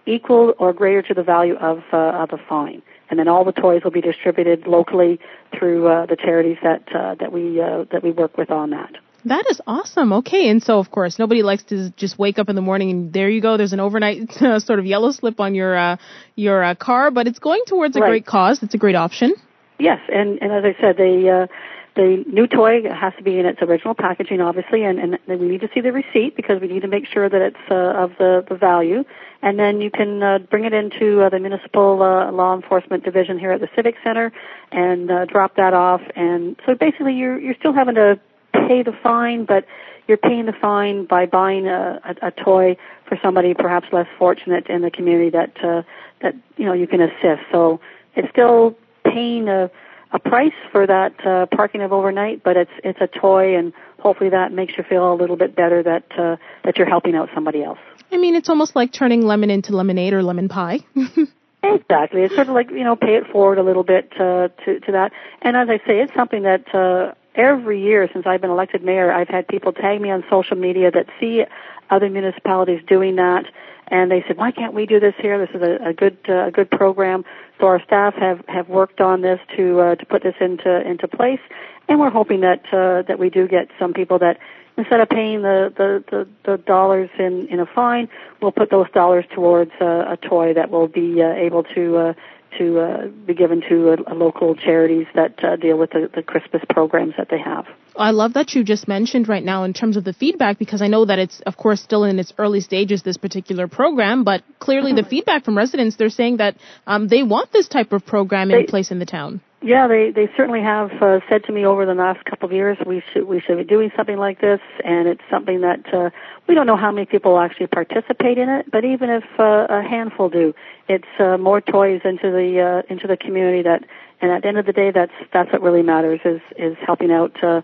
equal 0.07 0.55
or 0.59 0.73
greater 0.73 1.03
to 1.03 1.15
the 1.15 1.23
value 1.23 1.57
of 1.57 1.83
uh, 1.93 1.97
of 1.97 2.33
a 2.33 2.39
fine. 2.39 2.81
And 3.11 3.19
then 3.19 3.29
all 3.29 3.45
the 3.45 3.53
toys 3.53 3.85
will 3.85 3.91
be 3.91 4.01
distributed 4.01 4.67
locally 4.67 5.21
through 5.55 5.87
uh, 5.87 6.07
the 6.07 6.17
charities 6.17 6.57
that 6.63 6.91
uh, 6.95 7.15
that 7.17 7.31
we 7.31 7.61
uh, 7.61 7.85
that 7.91 8.03
we 8.03 8.11
work 8.11 8.39
with 8.39 8.51
on 8.51 8.71
that. 8.71 8.97
That 9.25 9.45
is 9.51 9.61
awesome. 9.67 10.13
Okay, 10.15 10.49
and 10.49 10.63
so 10.63 10.79
of 10.79 10.91
course 10.91 11.19
nobody 11.19 11.43
likes 11.43 11.63
to 11.65 11.91
just 11.91 12.19
wake 12.19 12.39
up 12.39 12.49
in 12.49 12.57
the 12.57 12.63
morning 12.63 12.91
and 12.91 13.13
there 13.13 13.31
you 13.31 13.41
go. 13.41 13.57
There's 13.57 13.73
an 13.73 13.81
overnight 13.81 14.31
uh, 14.43 14.59
sort 14.59 14.79
of 14.79 14.87
yellow 14.87 15.13
slip 15.13 15.39
on 15.41 15.55
your 15.55 15.77
uh, 15.77 15.97
your 16.35 16.63
uh, 16.63 16.75
car, 16.75 17.11
but 17.11 17.27
it's 17.27 17.39
going 17.39 17.63
towards 17.67 17.97
a 17.97 18.01
right. 18.01 18.09
great 18.09 18.27
cause. 18.27 18.63
It's 18.63 18.75
a 18.75 18.79
great 18.79 18.97
option. 18.97 19.35
Yes, 19.79 20.01
and 20.09 20.41
and 20.43 20.53
as 20.53 20.65
I 20.65 20.81
said, 20.81 20.97
the 20.97 21.47
uh, 21.49 21.55
the 21.95 22.25
new 22.27 22.47
toy 22.47 22.83
has 22.89 23.13
to 23.19 23.23
be 23.23 23.39
in 23.39 23.45
its 23.45 23.61
original 23.61 23.95
packaging, 23.95 24.41
obviously, 24.41 24.83
and, 24.85 24.99
and 24.99 25.19
we 25.29 25.47
need 25.47 25.61
to 25.61 25.69
see 25.75 25.81
the 25.81 25.93
receipt 25.93 26.35
because 26.37 26.61
we 26.61 26.67
need 26.67 26.81
to 26.83 26.89
make 26.89 27.07
sure 27.07 27.29
that 27.29 27.43
it's 27.43 27.71
uh, 27.71 27.75
of 27.75 28.13
the, 28.19 28.45
the 28.49 28.55
value. 28.55 29.05
And 29.43 29.59
then 29.59 29.81
you 29.81 29.91
can 29.91 30.23
uh, 30.23 30.39
bring 30.39 30.65
it 30.65 30.73
into 30.73 31.21
uh, 31.21 31.29
the 31.29 31.39
municipal 31.39 32.03
uh, 32.03 32.33
law 32.33 32.55
enforcement 32.55 33.05
division 33.05 33.39
here 33.39 33.53
at 33.53 33.61
the 33.61 33.69
Civic 33.77 33.97
Center 34.03 34.33
and 34.71 35.11
uh, 35.11 35.27
drop 35.27 35.57
that 35.57 35.75
off. 35.75 36.01
And 36.17 36.57
so 36.65 36.75
basically, 36.75 37.15
you're 37.15 37.39
you're 37.39 37.57
still 37.59 37.75
having 37.75 37.97
to 37.97 38.19
pay 38.53 38.83
the 38.83 38.93
fine, 39.03 39.45
but 39.45 39.67
you're 40.09 40.19
paying 40.19 40.47
the 40.47 40.53
fine 40.53 41.07
by 41.07 41.27
buying 41.27 41.67
a, 41.67 42.01
a, 42.05 42.29
a 42.29 42.31
toy 42.31 42.77
for 43.07 43.19
somebody 43.23 43.55
perhaps 43.55 43.87
less 43.93 44.09
fortunate 44.19 44.67
in 44.69 44.83
the 44.83 44.91
community 44.91 45.31
that 45.31 45.57
uh, 45.63 45.83
that 46.21 46.35
you 46.57 46.67
know 46.67 46.73
you 46.73 46.87
can 46.87 47.01
assist. 47.01 47.43
So 47.51 47.81
it's 48.15 48.29
still 48.31 48.77
paying 49.05 49.49
a 49.49 49.71
a 50.13 50.19
price 50.19 50.53
for 50.71 50.87
that 50.87 51.27
uh, 51.27 51.47
parking 51.47 51.81
of 51.81 51.93
overnight, 51.93 52.43
but 52.43 52.57
it's 52.57 52.71
it's 52.85 53.01
a 53.01 53.07
toy, 53.07 53.57
and 53.57 53.73
hopefully 53.99 54.31
that 54.31 54.53
makes 54.53 54.75
you 54.77 54.85
feel 54.85 55.13
a 55.13 55.17
little 55.17 55.37
bit 55.37 55.57
better 55.57 55.83
that 55.83 56.05
uh, 56.19 56.37
that 56.65 56.77
you're 56.77 56.89
helping 56.89 57.15
out 57.15 57.31
somebody 57.35 57.63
else. 57.63 57.79
I 58.11 58.19
mean, 58.19 58.35
it's 58.35 58.51
almost 58.51 58.77
like 58.77 58.93
turning 58.93 59.23
lemon 59.23 59.51
into 59.51 59.75
lemonade 59.75 60.13
or 60.13 60.23
lemon 60.23 60.49
pie. 60.49 60.81
exactly. 61.63 62.23
It's 62.23 62.35
sort 62.35 62.49
of 62.49 62.55
like 62.55 62.71
you 62.71 62.85
know, 62.85 62.97
pay 62.97 63.17
it 63.17 63.27
forward 63.33 63.59
a 63.59 63.63
little 63.63 63.85
bit 63.85 64.13
uh, 64.17 64.49
to 64.65 64.81
to 64.81 64.93
that. 64.93 65.13
And 65.41 65.57
as 65.57 65.69
I 65.71 65.79
say, 65.87 66.01
it's 66.01 66.15
something 66.15 66.43
that 66.43 66.75
uh, 66.75 67.15
every 67.35 67.81
year 67.83 68.09
since 68.13 68.27
I've 68.27 68.41
been 68.41 68.51
elected 68.51 68.85
mayor, 68.85 69.13
I've 69.13 69.29
had 69.29 69.49
people 69.49 69.73
tag 69.73 70.01
me 70.01 70.11
on 70.11 70.25
social 70.31 70.57
media 70.57 70.91
that 70.91 71.07
see 71.21 71.45
other 71.91 72.09
municipalities 72.09 72.81
doing 72.87 73.17
that, 73.17 73.45
and 73.89 74.11
they 74.11 74.25
said, 74.27 74.37
"Why 74.37 74.51
can't 74.51 74.75
we 74.75 74.87
do 74.87 75.01
this 75.01 75.15
here? 75.19 75.39
This 75.39 75.55
is 75.55 75.63
a, 75.63 75.89
a 75.89 75.93
good 75.93 76.17
uh, 76.29 76.47
a 76.47 76.51
good 76.51 76.71
program." 76.71 77.25
So 77.61 77.67
our 77.67 77.83
staff 77.83 78.15
have 78.15 78.45
have 78.49 78.69
worked 78.69 79.01
on 79.01 79.21
this 79.21 79.41
to 79.57 79.81
uh, 79.81 79.95
to 79.97 80.07
put 80.07 80.23
this 80.23 80.35
into 80.41 80.81
into 80.89 81.09
place, 81.09 81.41
and 81.89 82.01
we're 82.01 82.11
hoping 82.11 82.41
that 82.41 82.65
uh, 82.73 83.03
that 83.03 83.19
we 83.19 83.31
do 83.31 83.47
get 83.47 83.69
some 83.79 83.93
people 83.93 84.19
that 84.21 84.39
instead 84.77 85.01
of 85.01 85.09
paying 85.09 85.43
the 85.43 85.73
the 85.77 86.05
the, 86.11 86.29
the 86.51 86.59
dollars 86.59 87.11
in 87.19 87.47
in 87.49 87.61
a 87.61 87.67
fine, 87.67 88.09
we'll 88.41 88.53
put 88.53 88.71
those 88.71 88.91
dollars 88.93 89.25
towards 89.35 89.73
uh, 89.81 90.05
a 90.09 90.17
toy 90.17 90.55
that 90.55 90.71
will 90.71 90.89
be 90.89 91.23
uh, 91.23 91.33
able 91.33 91.63
to 91.63 91.97
uh, 91.97 92.13
to 92.59 92.81
uh, 92.81 93.07
be 93.27 93.35
given 93.35 93.63
to 93.69 93.97
local 94.15 94.55
charities 94.55 95.07
that 95.15 95.43
uh, 95.45 95.57
deal 95.57 95.79
with 95.79 95.91
the, 95.91 96.11
the 96.15 96.23
Christmas 96.23 96.63
programs 96.69 97.15
that 97.17 97.29
they 97.31 97.39
have. 97.39 97.67
I 97.97 98.11
love 98.11 98.35
that 98.35 98.55
you 98.55 98.65
just 98.65 98.89
mentioned 98.89 99.29
right 99.29 99.45
now 99.45 99.65
in 99.65 99.73
terms 99.75 99.97
of 99.97 100.05
the 100.05 100.13
feedback 100.13 100.59
because 100.59 100.81
I 100.81 100.87
know 100.87 101.05
that 101.05 101.19
it's 101.19 101.41
of 101.41 101.57
course 101.57 101.83
still 101.83 102.05
in 102.05 102.19
its 102.19 102.33
early 102.39 102.61
stages 102.61 103.03
this 103.03 103.19
particular 103.19 103.69
program, 103.69 104.25
but 104.25 104.43
clearly 104.59 104.93
the 104.95 105.05
feedback 105.05 105.45
from 105.45 105.57
residents 105.57 105.97
they're 105.97 106.09
saying 106.09 106.39
that 106.39 106.57
um, 106.87 107.09
they 107.09 107.23
want 107.23 107.53
this 107.53 107.69
type 107.69 107.93
of 107.93 108.07
program 108.07 108.51
in 108.51 108.63
they, 108.63 108.67
place 108.67 108.91
in 108.91 108.99
the 108.99 109.07
town. 109.07 109.41
Yeah, 109.65 109.87
they 109.87 110.11
they 110.11 110.29
certainly 110.37 110.61
have 110.61 110.91
uh, 111.01 111.21
said 111.29 111.45
to 111.45 111.53
me 111.53 111.65
over 111.65 111.87
the 111.87 111.95
last 111.95 112.25
couple 112.25 112.47
of 112.47 112.53
years 112.53 112.79
we 112.85 113.01
should 113.13 113.29
we 113.29 113.41
should 113.41 113.59
be 113.59 113.65
doing 113.65 113.93
something 113.97 114.17
like 114.17 114.41
this, 114.41 114.61
and 114.85 115.07
it's 115.07 115.23
something 115.31 115.61
that 115.61 115.95
uh, 115.95 116.11
we 116.49 116.57
don't 116.57 116.67
know 116.67 116.77
how 116.77 116.91
many 116.91 117.07
people 117.07 117.39
actually 117.39 117.69
participate 117.69 118.39
in 118.39 118.49
it, 118.49 118.69
but 118.73 118.85
even 118.85 119.09
if 119.09 119.23
uh, 119.39 119.69
a 119.71 119.81
handful 119.83 120.29
do, 120.29 120.53
it's 120.89 121.07
uh, 121.21 121.39
more 121.39 121.61
toys 121.61 122.01
into 122.05 122.33
the 122.33 122.61
uh, 122.61 122.93
into 122.93 123.07
the 123.07 123.17
community 123.17 123.63
that, 123.63 123.85
and 124.21 124.33
at 124.33 124.43
the 124.43 124.49
end 124.49 124.59
of 124.59 124.67
the 124.67 124.73
day, 124.73 124.91
that's 124.91 125.13
that's 125.33 125.53
what 125.53 125.63
really 125.63 125.83
matters 125.83 126.19
is 126.25 126.41
is 126.57 126.77
helping 126.85 127.13
out. 127.13 127.43
Uh, 127.43 127.63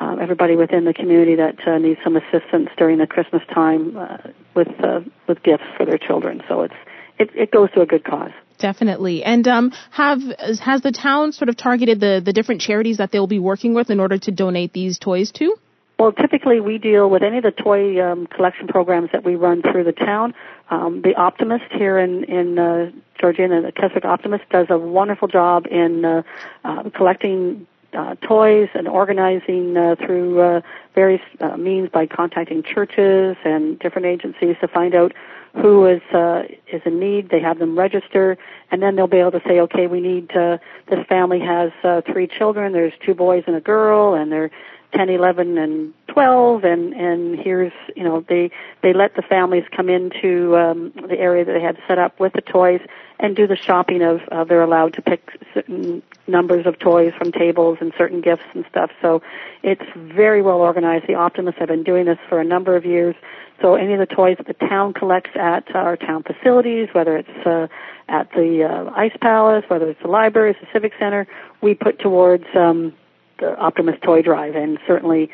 uh, 0.00 0.16
everybody 0.20 0.54
within 0.54 0.84
the 0.84 0.94
community 0.94 1.34
that 1.34 1.56
uh, 1.66 1.76
needs 1.76 1.98
some 2.04 2.16
assistance 2.16 2.68
during 2.76 2.98
the 2.98 3.06
Christmas 3.06 3.42
time 3.52 3.96
uh, 3.96 4.18
with 4.54 4.68
uh, 4.84 5.00
with 5.26 5.42
gifts 5.42 5.64
for 5.76 5.84
their 5.84 5.98
children. 5.98 6.40
So 6.46 6.62
it's 6.62 6.74
it, 7.18 7.30
it 7.34 7.50
goes 7.50 7.70
to 7.72 7.80
a 7.80 7.86
good 7.86 8.04
cause. 8.04 8.30
Definitely. 8.58 9.22
And 9.22 9.46
um, 9.46 9.72
have 9.90 10.20
has 10.60 10.82
the 10.82 10.92
town 10.92 11.32
sort 11.32 11.48
of 11.48 11.56
targeted 11.56 12.00
the 12.00 12.20
the 12.24 12.32
different 12.32 12.60
charities 12.60 12.98
that 12.98 13.12
they'll 13.12 13.26
be 13.26 13.38
working 13.38 13.74
with 13.74 13.90
in 13.90 14.00
order 14.00 14.18
to 14.18 14.30
donate 14.32 14.72
these 14.72 14.98
toys 14.98 15.30
to? 15.32 15.56
Well, 15.98 16.12
typically 16.12 16.60
we 16.60 16.78
deal 16.78 17.10
with 17.10 17.22
any 17.22 17.38
of 17.38 17.42
the 17.42 17.50
toy 17.50 18.00
um, 18.00 18.28
collection 18.28 18.68
programs 18.68 19.10
that 19.12 19.24
we 19.24 19.34
run 19.34 19.62
through 19.62 19.82
the 19.84 19.92
town. 19.92 20.34
Um, 20.70 21.02
the 21.02 21.14
Optimist 21.16 21.64
here 21.72 21.98
in 21.98 22.24
in 22.24 22.58
uh, 22.58 22.90
Georgina, 23.20 23.62
the 23.62 23.72
Keswick 23.72 24.04
Optimist, 24.04 24.44
does 24.50 24.66
a 24.70 24.78
wonderful 24.78 25.28
job 25.28 25.66
in 25.66 26.04
uh, 26.04 26.22
uh, 26.64 26.90
collecting 26.90 27.66
uh, 27.92 28.14
toys 28.16 28.68
and 28.74 28.86
organizing 28.86 29.76
uh, 29.76 29.96
through 29.96 30.40
uh, 30.40 30.60
various 30.94 31.22
uh, 31.40 31.56
means 31.56 31.88
by 31.90 32.06
contacting 32.06 32.62
churches 32.62 33.36
and 33.44 33.78
different 33.78 34.06
agencies 34.06 34.56
to 34.60 34.68
find 34.68 34.94
out 34.94 35.12
who 35.54 35.86
is 35.86 36.02
uh, 36.12 36.42
is 36.72 36.82
in 36.84 37.00
need. 37.00 37.30
They 37.30 37.40
have 37.40 37.58
them 37.58 37.78
register, 37.78 38.36
and 38.70 38.82
then 38.82 38.96
they'll 38.96 39.06
be 39.06 39.18
able 39.18 39.32
to 39.32 39.42
say, 39.46 39.60
okay, 39.60 39.86
we 39.86 40.00
need 40.00 40.30
uh, 40.36 40.58
this 40.88 41.04
family 41.08 41.40
has 41.40 41.72
uh, 41.82 42.02
three 42.10 42.26
children. 42.26 42.72
There's 42.72 42.92
two 43.04 43.14
boys 43.14 43.44
and 43.46 43.56
a 43.56 43.60
girl, 43.60 44.14
and 44.14 44.30
they're 44.30 44.50
10, 44.94 45.10
11, 45.10 45.58
and 45.58 45.94
12, 46.08 46.64
and 46.64 46.94
and 46.94 47.38
here's 47.38 47.72
you 47.94 48.02
know 48.02 48.24
they 48.28 48.50
they 48.82 48.92
let 48.92 49.14
the 49.14 49.22
families 49.22 49.64
come 49.74 49.88
into 49.88 50.56
um, 50.56 50.92
the 51.08 51.18
area 51.18 51.44
that 51.44 51.52
they 51.52 51.60
had 51.60 51.78
set 51.86 51.98
up 51.98 52.18
with 52.18 52.32
the 52.32 52.40
toys 52.40 52.80
and 53.20 53.36
do 53.36 53.46
the 53.46 53.56
shopping 53.56 54.02
of 54.02 54.20
uh, 54.32 54.44
they're 54.44 54.62
allowed 54.62 54.94
to 54.94 55.02
pick 55.02 55.30
certain 55.52 56.02
numbers 56.26 56.66
of 56.66 56.78
toys 56.78 57.12
from 57.18 57.32
tables 57.32 57.78
and 57.80 57.92
certain 57.98 58.20
gifts 58.20 58.44
and 58.54 58.64
stuff. 58.70 58.90
So 59.02 59.22
it's 59.62 59.84
very 59.96 60.42
well 60.42 60.58
organized. 60.58 61.06
The 61.06 61.14
Optimists 61.14 61.58
have 61.58 61.68
been 61.68 61.84
doing 61.84 62.06
this 62.06 62.18
for 62.28 62.40
a 62.40 62.44
number 62.44 62.76
of 62.76 62.84
years. 62.84 63.14
So 63.60 63.74
any 63.74 63.92
of 63.92 63.98
the 63.98 64.06
toys 64.06 64.36
that 64.38 64.46
the 64.46 64.66
town 64.66 64.94
collects 64.94 65.30
at 65.34 65.74
our 65.74 65.96
town 65.96 66.22
facilities, 66.22 66.88
whether 66.92 67.16
it's 67.16 67.46
uh, 67.46 67.66
at 68.08 68.30
the 68.30 68.64
uh, 68.64 68.92
Ice 68.96 69.16
Palace, 69.20 69.64
whether 69.68 69.90
it's 69.90 70.00
the 70.00 70.08
library, 70.08 70.56
the 70.60 70.66
Civic 70.72 70.92
Center, 70.98 71.26
we 71.60 71.74
put 71.74 71.98
towards 71.98 72.44
um, 72.54 72.94
the 73.38 73.56
Optimist 73.56 74.02
Toy 74.02 74.22
Drive, 74.22 74.54
and 74.54 74.78
certainly 74.86 75.30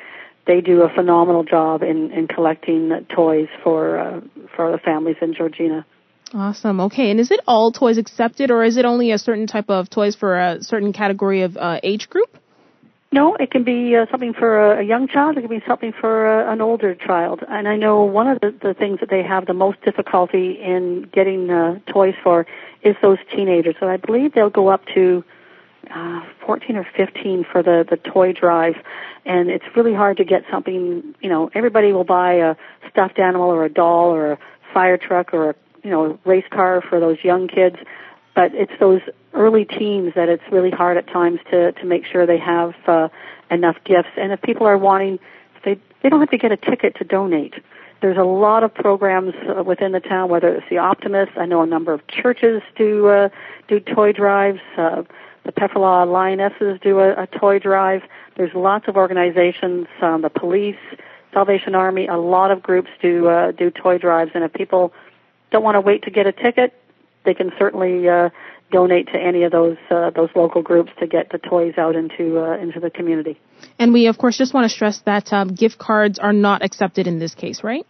they 0.46 0.60
do 0.60 0.82
a 0.82 0.88
phenomenal 0.88 1.44
job 1.44 1.82
in, 1.82 2.10
in 2.10 2.28
collecting 2.28 3.06
toys 3.14 3.48
for 3.62 3.98
uh, 3.98 4.20
for 4.54 4.72
the 4.72 4.78
families 4.78 5.16
in 5.20 5.34
Georgina. 5.34 5.86
Awesome. 6.32 6.80
Okay, 6.80 7.10
and 7.10 7.20
is 7.20 7.30
it 7.30 7.40
all 7.46 7.70
toys 7.70 7.98
accepted, 7.98 8.50
or 8.50 8.64
is 8.64 8.76
it 8.76 8.84
only 8.84 9.12
a 9.12 9.18
certain 9.18 9.46
type 9.46 9.70
of 9.70 9.88
toys 9.88 10.16
for 10.16 10.38
a 10.38 10.62
certain 10.62 10.92
category 10.92 11.42
of 11.42 11.56
uh, 11.56 11.78
age 11.82 12.08
group? 12.10 12.38
No, 13.12 13.36
it 13.36 13.52
can 13.52 13.62
be 13.62 13.94
uh, 13.94 14.06
something 14.10 14.32
for 14.34 14.72
a, 14.72 14.80
a 14.80 14.82
young 14.82 15.06
child. 15.06 15.38
It 15.38 15.42
can 15.42 15.50
be 15.50 15.62
something 15.68 15.92
for 15.92 16.26
a, 16.26 16.52
an 16.52 16.60
older 16.60 16.96
child. 16.96 17.44
And 17.48 17.68
I 17.68 17.76
know 17.76 18.02
one 18.02 18.26
of 18.26 18.40
the, 18.40 18.52
the 18.60 18.74
things 18.74 18.98
that 18.98 19.08
they 19.08 19.22
have 19.22 19.46
the 19.46 19.54
most 19.54 19.80
difficulty 19.82 20.58
in 20.60 21.08
getting 21.12 21.48
uh, 21.48 21.78
toys 21.92 22.14
for 22.24 22.44
is 22.82 22.96
those 23.02 23.18
teenagers. 23.30 23.76
So 23.78 23.86
I 23.86 23.98
believe 23.98 24.34
they'll 24.34 24.50
go 24.50 24.66
up 24.66 24.84
to 24.94 25.22
uh, 25.90 26.22
14 26.46 26.76
or 26.76 26.86
15 26.96 27.44
for 27.50 27.62
the 27.62 27.86
the 27.88 27.96
toy 27.96 28.32
drive, 28.32 28.76
and 29.24 29.50
it's 29.50 29.64
really 29.76 29.94
hard 29.94 30.16
to 30.18 30.24
get 30.24 30.44
something. 30.50 31.14
You 31.20 31.28
know, 31.28 31.50
everybody 31.54 31.92
will 31.92 32.04
buy 32.04 32.34
a 32.34 32.56
stuffed 32.90 33.18
animal 33.18 33.50
or 33.50 33.64
a 33.64 33.70
doll 33.70 34.10
or 34.10 34.32
a 34.32 34.38
fire 34.72 34.96
truck 34.96 35.32
or 35.32 35.50
a 35.50 35.54
you 35.82 35.90
know 35.90 36.04
a 36.04 36.28
race 36.28 36.46
car 36.50 36.82
for 36.82 37.00
those 37.00 37.18
young 37.22 37.48
kids 37.48 37.76
but 38.34 38.54
it's 38.54 38.72
those 38.80 39.00
early 39.32 39.64
teens 39.64 40.12
that 40.16 40.28
it's 40.28 40.42
really 40.50 40.70
hard 40.70 40.96
at 40.96 41.06
times 41.06 41.40
to 41.50 41.72
to 41.72 41.84
make 41.84 42.04
sure 42.04 42.26
they 42.26 42.38
have 42.38 42.74
uh, 42.86 43.08
enough 43.50 43.76
gifts. 43.84 44.10
And 44.16 44.32
if 44.32 44.42
people 44.42 44.66
are 44.66 44.78
wanting, 44.78 45.18
they 45.64 45.78
they 46.02 46.08
don't 46.08 46.20
have 46.20 46.30
to 46.30 46.38
get 46.38 46.52
a 46.52 46.56
ticket 46.56 46.96
to 46.96 47.04
donate. 47.04 47.54
There's 48.00 48.18
a 48.18 48.24
lot 48.24 48.64
of 48.64 48.74
programs 48.74 49.34
uh, 49.48 49.62
within 49.62 49.92
the 49.92 50.00
town, 50.00 50.28
whether 50.28 50.48
it's 50.48 50.68
the 50.68 50.78
Optimist. 50.78 51.32
I 51.36 51.46
know 51.46 51.62
a 51.62 51.66
number 51.66 51.92
of 51.92 52.06
churches 52.08 52.62
do 52.76 53.06
uh, 53.06 53.28
do 53.68 53.80
toy 53.80 54.12
drives. 54.12 54.60
Uh, 54.76 55.04
the 55.44 55.52
Pefferlaw 55.52 56.10
Lionesses 56.10 56.78
do 56.82 56.98
a, 57.00 57.22
a 57.22 57.26
toy 57.26 57.58
drive. 57.58 58.02
There's 58.36 58.54
lots 58.54 58.88
of 58.88 58.96
organizations, 58.96 59.86
um, 60.02 60.22
the 60.22 60.30
police, 60.30 60.76
Salvation 61.32 61.74
Army, 61.74 62.06
a 62.06 62.16
lot 62.16 62.50
of 62.50 62.62
groups 62.62 62.88
do 63.02 63.28
uh, 63.28 63.50
do 63.52 63.70
toy 63.70 63.98
drives. 63.98 64.30
And 64.34 64.44
if 64.44 64.52
people 64.52 64.92
don't 65.50 65.62
want 65.62 65.74
to 65.74 65.80
wait 65.80 66.04
to 66.04 66.10
get 66.10 66.26
a 66.26 66.32
ticket, 66.32 66.72
they 67.24 67.34
can 67.34 67.50
certainly 67.58 68.08
uh, 68.08 68.30
donate 68.70 69.08
to 69.08 69.18
any 69.18 69.42
of 69.42 69.52
those 69.52 69.76
uh, 69.90 70.10
those 70.10 70.30
local 70.34 70.62
groups 70.62 70.92
to 71.00 71.06
get 71.06 71.30
the 71.30 71.38
toys 71.38 71.74
out 71.76 71.96
into 71.96 72.38
uh, 72.38 72.56
into 72.58 72.80
the 72.80 72.90
community. 72.90 73.38
And 73.78 73.92
we, 73.92 74.06
of 74.06 74.16
course, 74.16 74.38
just 74.38 74.54
want 74.54 74.64
to 74.70 74.74
stress 74.74 75.00
that 75.06 75.32
um, 75.32 75.48
gift 75.48 75.78
cards 75.78 76.18
are 76.18 76.32
not 76.32 76.64
accepted 76.64 77.06
in 77.06 77.18
this 77.18 77.34
case, 77.34 77.64
right? 77.64 77.86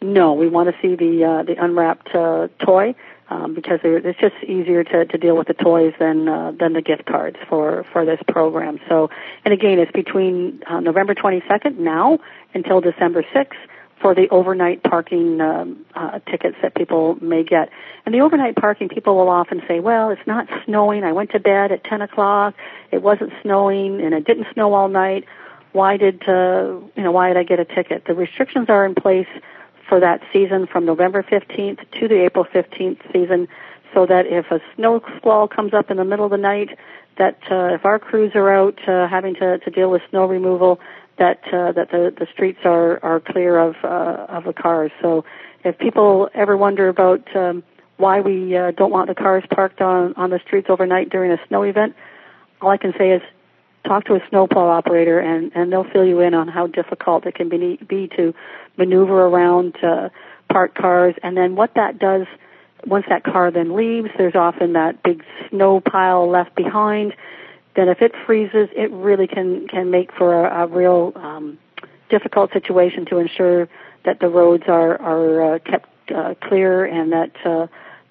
No, 0.00 0.32
we 0.32 0.48
want 0.48 0.68
to 0.74 0.80
see 0.80 0.96
the 0.96 1.24
uh, 1.24 1.42
the 1.42 1.62
unwrapped 1.62 2.14
uh, 2.14 2.48
toy 2.64 2.94
um, 3.30 3.54
because 3.54 3.80
it's 3.82 4.18
just 4.18 4.34
easier 4.44 4.84
to, 4.84 5.04
to 5.04 5.18
deal 5.18 5.36
with 5.36 5.48
the 5.48 5.54
toys 5.54 5.92
than 5.98 6.28
uh, 6.28 6.52
than 6.58 6.72
the 6.72 6.82
gift 6.82 7.04
cards 7.06 7.36
for 7.48 7.84
for 7.92 8.04
this 8.04 8.20
program. 8.28 8.78
So, 8.88 9.10
and 9.44 9.52
again, 9.52 9.78
it's 9.78 9.92
between 9.92 10.62
uh, 10.66 10.80
November 10.80 11.14
22nd 11.14 11.78
now 11.78 12.18
until 12.54 12.80
December 12.80 13.24
6th 13.34 13.52
for 14.00 14.14
the 14.14 14.28
overnight 14.30 14.82
parking 14.82 15.40
um, 15.40 15.84
uh, 15.94 16.20
tickets 16.30 16.56
that 16.62 16.74
people 16.74 17.16
may 17.20 17.42
get. 17.42 17.68
And 18.06 18.14
the 18.14 18.20
overnight 18.20 18.56
parking, 18.56 18.88
people 18.88 19.16
will 19.16 19.28
often 19.28 19.60
say, 19.68 19.80
"Well, 19.80 20.10
it's 20.10 20.26
not 20.26 20.46
snowing. 20.64 21.04
I 21.04 21.12
went 21.12 21.30
to 21.32 21.40
bed 21.40 21.72
at 21.72 21.84
10 21.84 22.00
o'clock. 22.02 22.54
It 22.90 23.02
wasn't 23.02 23.32
snowing, 23.42 24.00
and 24.00 24.14
it 24.14 24.24
didn't 24.24 24.46
snow 24.54 24.72
all 24.72 24.88
night. 24.88 25.24
Why 25.72 25.98
did 25.98 26.22
uh, 26.26 26.78
you 26.96 27.02
know? 27.02 27.12
Why 27.12 27.28
did 27.28 27.36
I 27.36 27.42
get 27.42 27.60
a 27.60 27.64
ticket?" 27.66 28.04
The 28.06 28.14
restrictions 28.14 28.70
are 28.70 28.86
in 28.86 28.94
place 28.94 29.28
for 29.88 30.00
that 30.00 30.20
season 30.32 30.66
from 30.66 30.84
November 30.84 31.22
15th 31.22 31.78
to 31.98 32.08
the 32.08 32.24
April 32.24 32.44
15th 32.44 33.00
season, 33.12 33.48
so 33.94 34.06
that 34.06 34.26
if 34.26 34.50
a 34.50 34.60
snow 34.74 35.00
squall 35.16 35.48
comes 35.48 35.72
up 35.72 35.90
in 35.90 35.96
the 35.96 36.04
middle 36.04 36.24
of 36.24 36.30
the 36.30 36.36
night, 36.36 36.78
that 37.16 37.38
uh, 37.50 37.74
if 37.74 37.84
our 37.84 37.98
crews 37.98 38.32
are 38.34 38.50
out 38.52 38.78
uh, 38.88 39.08
having 39.08 39.34
to, 39.36 39.58
to 39.58 39.70
deal 39.70 39.90
with 39.90 40.02
snow 40.10 40.26
removal, 40.26 40.78
that 41.18 41.40
uh, 41.52 41.72
that 41.72 41.90
the 41.90 42.14
the 42.16 42.26
streets 42.32 42.60
are 42.64 43.02
are 43.02 43.20
clear 43.20 43.58
of 43.58 43.74
uh, 43.82 44.26
of 44.28 44.44
the 44.44 44.52
cars. 44.52 44.92
So 45.02 45.24
if 45.64 45.76
people 45.78 46.28
ever 46.34 46.56
wonder 46.56 46.88
about 46.88 47.34
um, 47.36 47.64
why 47.96 48.20
we 48.20 48.56
uh, 48.56 48.70
don't 48.70 48.92
want 48.92 49.08
the 49.08 49.14
cars 49.14 49.44
parked 49.50 49.80
on 49.80 50.14
on 50.14 50.30
the 50.30 50.40
streets 50.46 50.68
overnight 50.70 51.10
during 51.10 51.32
a 51.32 51.38
snow 51.48 51.62
event, 51.62 51.96
all 52.60 52.70
I 52.70 52.76
can 52.76 52.92
say 52.96 53.10
is 53.10 53.22
talk 53.86 54.04
to 54.06 54.14
a 54.14 54.20
snowplow 54.28 54.68
operator 54.68 55.18
and 55.18 55.52
and 55.54 55.72
they'll 55.72 55.90
fill 55.90 56.04
you 56.04 56.20
in 56.20 56.34
on 56.34 56.48
how 56.48 56.66
difficult 56.66 57.26
it 57.26 57.34
can 57.34 57.48
be 57.48 57.78
be 57.88 58.08
to 58.16 58.34
maneuver 58.76 59.26
around 59.26 59.76
uh, 59.82 60.08
parked 60.50 60.76
cars. 60.76 61.14
And 61.22 61.36
then 61.36 61.56
what 61.56 61.74
that 61.74 61.98
does 61.98 62.26
once 62.86 63.06
that 63.08 63.24
car 63.24 63.50
then 63.50 63.74
leaves 63.74 64.08
there's 64.16 64.36
often 64.36 64.74
that 64.74 65.02
big 65.02 65.24
snow 65.50 65.80
pile 65.80 66.28
left 66.30 66.54
behind 66.54 67.14
then 67.78 67.88
if 67.88 68.02
it 68.02 68.12
freezes, 68.26 68.68
it 68.74 68.90
really 68.90 69.28
can 69.28 69.68
can 69.68 69.88
make 69.88 70.12
for 70.12 70.44
a, 70.44 70.64
a 70.64 70.66
real 70.66 71.12
um, 71.14 71.58
difficult 72.10 72.52
situation 72.52 73.06
to 73.06 73.18
ensure 73.18 73.68
that 74.04 74.18
the 74.18 74.26
roads 74.26 74.64
are 74.66 75.00
are 75.00 75.54
uh, 75.54 75.58
kept 75.60 75.88
uh, 76.10 76.34
clear 76.42 76.84
and 76.84 77.12
that 77.12 77.30
uh, 77.46 77.68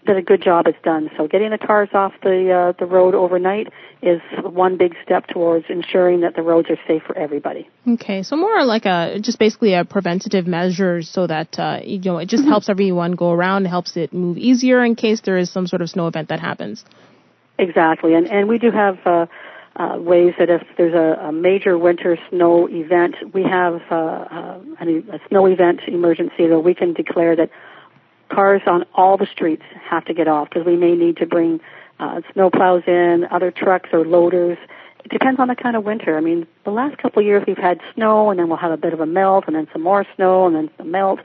that 0.08 0.18
a 0.18 0.22
good 0.22 0.42
job 0.44 0.68
is 0.68 0.76
done. 0.84 1.10
So 1.18 1.28
getting 1.28 1.52
the 1.52 1.58
cars 1.58 1.90
off 1.94 2.14
the 2.24 2.52
uh, 2.52 2.74
the 2.80 2.86
road 2.86 3.14
overnight 3.16 3.68
is 4.02 4.22
one 4.44 4.78
big 4.78 4.96
step 5.04 5.28
towards 5.28 5.66
ensuring 5.70 6.22
that 6.22 6.36
the 6.36 6.42
roads 6.42 6.70
are 6.70 6.78
safe 6.88 7.04
for 7.06 7.18
everybody. 7.18 7.68
Okay, 7.88 8.24
so 8.24 8.36
more 8.36 8.64
like 8.66 8.86
a 8.86 9.20
just 9.22 9.40
basically 9.40 9.74
a 9.74 9.86
preventative 9.86 10.48
measure 10.48 11.02
so 11.02 11.28
that 11.28 11.58
uh, 11.60 11.80
you 11.84 12.00
know 12.00 12.18
it 12.18 12.28
just 12.30 12.44
Mm-hmm. 12.44 12.52
helps 12.52 12.70
everyone 12.70 13.14
go 13.14 13.32
around, 13.32 13.66
helps 13.66 13.98
it 13.98 14.14
move 14.14 14.38
easier 14.38 14.84
in 14.84 14.96
case 14.96 15.22
there 15.22 15.38
is 15.38 15.52
some 15.52 15.68
sort 15.68 15.82
of 15.82 15.90
snow 15.90 16.08
event 16.08 16.30
that 16.30 16.40
happens. 16.40 16.84
Exactly, 17.60 18.14
and 18.14 18.28
and 18.28 18.48
we 18.48 18.58
do 18.58 18.72
have. 18.72 18.98
Uh, 19.06 19.26
uh, 19.80 19.96
ways 20.00 20.34
that 20.40 20.50
if 20.50 20.64
there's 20.76 20.96
a, 20.96 21.28
a 21.28 21.32
major 21.32 21.78
winter 21.78 22.18
snow 22.30 22.68
event, 22.68 23.16
we 23.32 23.44
have 23.44 23.80
uh, 23.92 23.96
uh, 23.96 24.60
an, 24.80 25.08
a 25.14 25.20
snow 25.30 25.46
event 25.46 25.82
emergency 25.88 26.48
that 26.48 26.60
we 26.60 26.74
can 26.74 26.94
declare 26.94 27.36
that 27.36 27.52
cars 28.30 28.62
on 28.68 28.86
all 28.94 29.18
the 29.18 29.28
streets 29.28 29.64
have 29.90 30.06
to 30.06 30.14
get 30.14 30.28
off 30.28 30.50
because 30.50 30.66
we 30.66 30.76
may 30.76 30.94
need 30.96 31.18
to 31.18 31.26
bring 31.26 31.60
uh, 32.00 32.22
snow 32.34 32.50
plows 32.50 32.84
in, 32.88 33.26
other 33.32 33.52
trucks 33.52 33.90
or 33.92 34.06
loaders. 34.06 34.58
It 35.04 35.12
depends 35.12 35.40
on 35.40 35.48
the 35.48 35.56
kind 35.56 35.76
of 35.76 35.84
winter. 35.84 36.18
I 36.18 36.22
mean, 36.22 36.48
the 36.64 36.72
last 36.72 36.98
couple 36.98 37.20
of 37.20 37.26
years 37.26 37.44
we've 37.48 37.58
had 37.58 37.80
snow 37.96 38.30
and 38.30 38.40
then 38.40 38.50
we'll 38.50 38.58
have 38.58 38.72
a 38.72 38.78
bit 38.78 38.94
of 38.94 39.00
a 39.00 39.06
melt 39.06 39.46
and 39.48 39.56
then 39.56 39.68
some 39.72 39.84
more 39.84 40.06
snow 40.16 40.48
and 40.48 40.56
then 40.56 40.70
some 40.78 40.92
melt. 40.92 41.20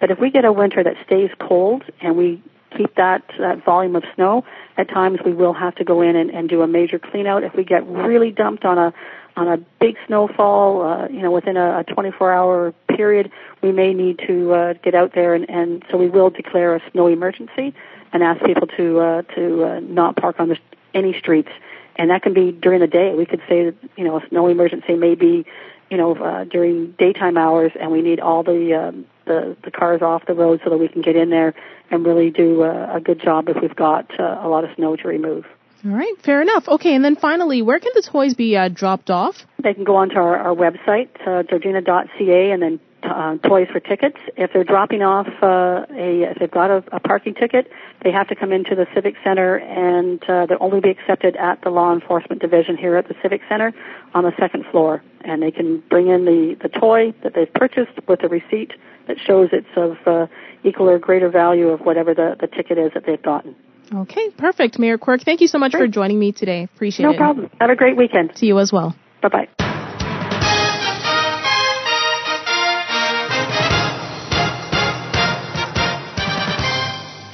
But 0.00 0.10
if 0.10 0.18
we 0.18 0.30
get 0.30 0.44
a 0.44 0.52
winter 0.52 0.82
that 0.82 0.94
stays 1.06 1.30
cold 1.40 1.84
and 2.00 2.16
we 2.16 2.42
keep 2.76 2.94
that, 2.96 3.22
that 3.38 3.64
volume 3.64 3.96
of 3.96 4.04
snow, 4.14 4.44
at 4.76 4.88
times 4.88 5.20
we 5.24 5.32
will 5.32 5.54
have 5.54 5.74
to 5.76 5.84
go 5.84 6.02
in 6.02 6.16
and, 6.16 6.30
and 6.30 6.48
do 6.48 6.62
a 6.62 6.66
major 6.66 6.98
clean 6.98 7.26
out. 7.26 7.42
If 7.42 7.54
we 7.54 7.64
get 7.64 7.86
really 7.86 8.30
dumped 8.30 8.64
on 8.64 8.78
a 8.78 8.92
on 9.36 9.46
a 9.46 9.56
big 9.80 9.96
snowfall, 10.08 10.82
uh, 10.82 11.08
you 11.08 11.22
know, 11.22 11.30
within 11.30 11.56
a, 11.56 11.78
a 11.78 11.84
24 11.84 12.32
hour 12.32 12.74
period, 12.98 13.30
we 13.62 13.70
may 13.70 13.94
need 13.94 14.16
to 14.26 14.52
uh, 14.52 14.72
get 14.82 14.94
out 15.00 15.12
there 15.14 15.34
and, 15.36 15.48
and 15.48 15.84
so 15.88 15.96
we 15.96 16.08
will 16.08 16.30
declare 16.30 16.74
a 16.74 16.82
snow 16.90 17.06
emergency 17.06 17.72
and 18.12 18.22
ask 18.22 18.44
people 18.44 18.66
to 18.66 19.00
uh, 19.00 19.22
to 19.34 19.64
uh, 19.64 19.80
not 19.80 20.16
park 20.16 20.36
on 20.40 20.48
the, 20.48 20.58
any 20.94 21.16
streets. 21.18 21.50
And 21.96 22.10
that 22.10 22.22
can 22.22 22.32
be 22.32 22.52
during 22.52 22.80
the 22.80 22.86
day. 22.86 23.14
We 23.14 23.26
could 23.26 23.42
say 23.48 23.64
that 23.66 23.74
you 23.96 24.04
know 24.04 24.18
a 24.18 24.28
snow 24.28 24.46
emergency 24.48 24.94
may 24.94 25.14
be, 25.14 25.46
you 25.90 25.96
know, 25.96 26.14
uh, 26.16 26.44
during 26.44 26.92
daytime 26.92 27.36
hours, 27.36 27.72
and 27.78 27.90
we 27.90 28.02
need 28.02 28.20
all 28.20 28.42
the 28.42 28.74
um, 28.74 29.06
the 29.26 29.56
the 29.64 29.70
cars 29.70 30.00
off 30.02 30.26
the 30.26 30.34
road 30.34 30.60
so 30.64 30.70
that 30.70 30.78
we 30.78 30.88
can 30.88 31.02
get 31.02 31.16
in 31.16 31.30
there 31.30 31.54
and 31.90 32.06
really 32.06 32.30
do 32.30 32.62
uh, 32.62 32.92
a 32.94 33.00
good 33.00 33.20
job 33.20 33.48
if 33.48 33.56
we've 33.60 33.76
got 33.76 34.06
uh, 34.18 34.40
a 34.42 34.48
lot 34.48 34.64
of 34.64 34.70
snow 34.76 34.96
to 34.96 35.08
remove. 35.08 35.44
All 35.84 35.92
right, 35.92 36.14
fair 36.24 36.42
enough. 36.42 36.66
Okay, 36.68 36.94
and 36.94 37.04
then 37.04 37.14
finally, 37.14 37.62
where 37.62 37.78
can 37.78 37.92
the 37.94 38.02
toys 38.02 38.34
be 38.34 38.56
uh, 38.56 38.68
dropped 38.68 39.10
off? 39.10 39.36
They 39.62 39.74
can 39.74 39.84
go 39.84 39.94
onto 39.96 40.16
our, 40.16 40.36
our 40.36 40.54
website, 40.54 41.08
uh, 41.24 41.44
georgina.ca, 41.44 42.50
and 42.50 42.60
then 42.60 42.80
uh, 43.02 43.36
toys 43.38 43.68
for 43.72 43.80
tickets. 43.80 44.16
If 44.36 44.52
they're 44.52 44.64
dropping 44.64 45.02
off 45.02 45.26
uh, 45.42 45.86
a, 45.90 46.30
if 46.30 46.38
they've 46.38 46.50
got 46.50 46.70
a, 46.70 46.84
a 46.92 47.00
parking 47.00 47.34
ticket, 47.34 47.70
they 48.02 48.10
have 48.12 48.28
to 48.28 48.34
come 48.34 48.52
into 48.52 48.74
the 48.74 48.86
Civic 48.94 49.14
Center, 49.24 49.56
and 49.56 50.22
uh, 50.28 50.46
they'll 50.46 50.58
only 50.60 50.80
be 50.80 50.90
accepted 50.90 51.36
at 51.36 51.62
the 51.62 51.70
law 51.70 51.92
enforcement 51.92 52.40
division 52.40 52.76
here 52.76 52.96
at 52.96 53.08
the 53.08 53.14
Civic 53.22 53.40
Center 53.48 53.72
on 54.14 54.24
the 54.24 54.32
second 54.38 54.64
floor. 54.70 55.02
And 55.22 55.42
they 55.42 55.50
can 55.50 55.82
bring 55.90 56.08
in 56.08 56.24
the 56.24 56.56
the 56.62 56.68
toy 56.68 57.12
that 57.22 57.34
they've 57.34 57.52
purchased 57.52 57.98
with 58.06 58.22
a 58.22 58.28
receipt 58.28 58.72
that 59.06 59.16
shows 59.18 59.48
it's 59.52 59.66
of 59.76 59.96
uh, 60.06 60.26
equal 60.64 60.88
or 60.88 60.98
greater 60.98 61.28
value 61.28 61.68
of 61.68 61.80
whatever 61.80 62.14
the, 62.14 62.36
the 62.40 62.46
ticket 62.46 62.78
is 62.78 62.92
that 62.94 63.04
they've 63.06 63.22
gotten. 63.22 63.56
Okay, 63.92 64.30
perfect. 64.36 64.78
Mayor 64.78 64.98
Quirk, 64.98 65.22
thank 65.22 65.40
you 65.40 65.48
so 65.48 65.58
much 65.58 65.72
for 65.72 65.88
joining 65.88 66.18
me 66.18 66.32
today. 66.32 66.64
Appreciate 66.64 67.04
No 67.04 67.10
it. 67.10 67.12
No 67.14 67.18
problem. 67.18 67.50
Have 67.60 67.70
a 67.70 67.76
great 67.76 67.96
weekend. 67.96 68.34
To 68.36 68.46
you 68.46 68.58
as 68.58 68.70
well. 68.72 68.94
Bye 69.22 69.28
bye. 69.28 69.64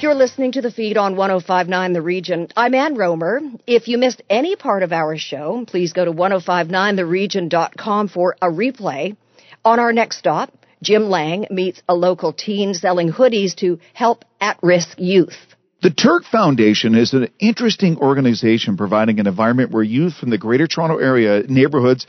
You're 0.05 0.13
listening 0.13 0.51
to 0.51 0.61
the 0.61 0.69
feed 0.69 0.97
on 0.97 1.15
1059 1.15 1.93
The 1.93 2.01
Region. 2.03 2.49
I'm 2.55 2.75
Ann 2.75 2.95
Rohmer. 2.95 3.59
If 3.65 3.87
you 3.87 3.97
missed 3.97 4.21
any 4.29 4.55
part 4.55 4.83
of 4.83 4.91
our 4.91 5.17
show, 5.17 5.65
please 5.65 5.93
go 5.93 6.05
to 6.05 6.11
1059theregion.com 6.11 8.09
for 8.09 8.35
a 8.39 8.45
replay. 8.45 9.17
On 9.65 9.79
our 9.79 9.91
next 9.91 10.19
stop, 10.19 10.53
Jim 10.83 11.09
Lang 11.09 11.47
meets 11.49 11.81
a 11.89 11.95
local 11.95 12.33
teen 12.33 12.75
selling 12.75 13.11
hoodies 13.11 13.55
to 13.55 13.79
help 13.93 14.25
at-risk 14.39 14.99
youth. 14.99 15.39
The 15.81 15.89
Turk 15.89 16.25
Foundation 16.25 16.93
is 16.93 17.13
an 17.13 17.29
interesting 17.39 17.97
organization 17.97 18.77
providing 18.77 19.19
an 19.19 19.25
environment 19.25 19.71
where 19.71 19.81
youth 19.81 20.13
from 20.17 20.29
the 20.29 20.37
Greater 20.37 20.67
Toronto 20.67 20.99
Area 20.99 21.41
neighborhoods 21.47 22.05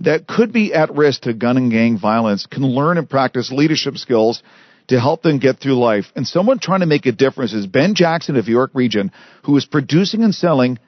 that 0.00 0.26
could 0.26 0.52
be 0.52 0.74
at 0.74 0.94
risk 0.94 1.22
to 1.22 1.32
gun 1.32 1.56
and 1.56 1.70
gang 1.70 1.98
violence 1.98 2.44
can 2.44 2.62
learn 2.62 2.98
and 2.98 3.08
practice 3.08 3.50
leadership 3.50 3.96
skills 3.96 4.42
to 4.88 5.00
help 5.00 5.22
them 5.22 5.38
get 5.38 5.60
through 5.60 5.78
life. 5.78 6.06
And 6.16 6.26
someone 6.26 6.58
trying 6.58 6.80
to 6.80 6.86
make 6.86 7.06
a 7.06 7.12
difference 7.12 7.52
is 7.52 7.66
Ben 7.66 7.94
Jackson 7.94 8.36
of 8.36 8.48
York 8.48 8.70
Region, 8.74 9.12
who 9.44 9.56
is 9.56 9.64
producing 9.64 10.22
and 10.22 10.34
selling 10.34 10.78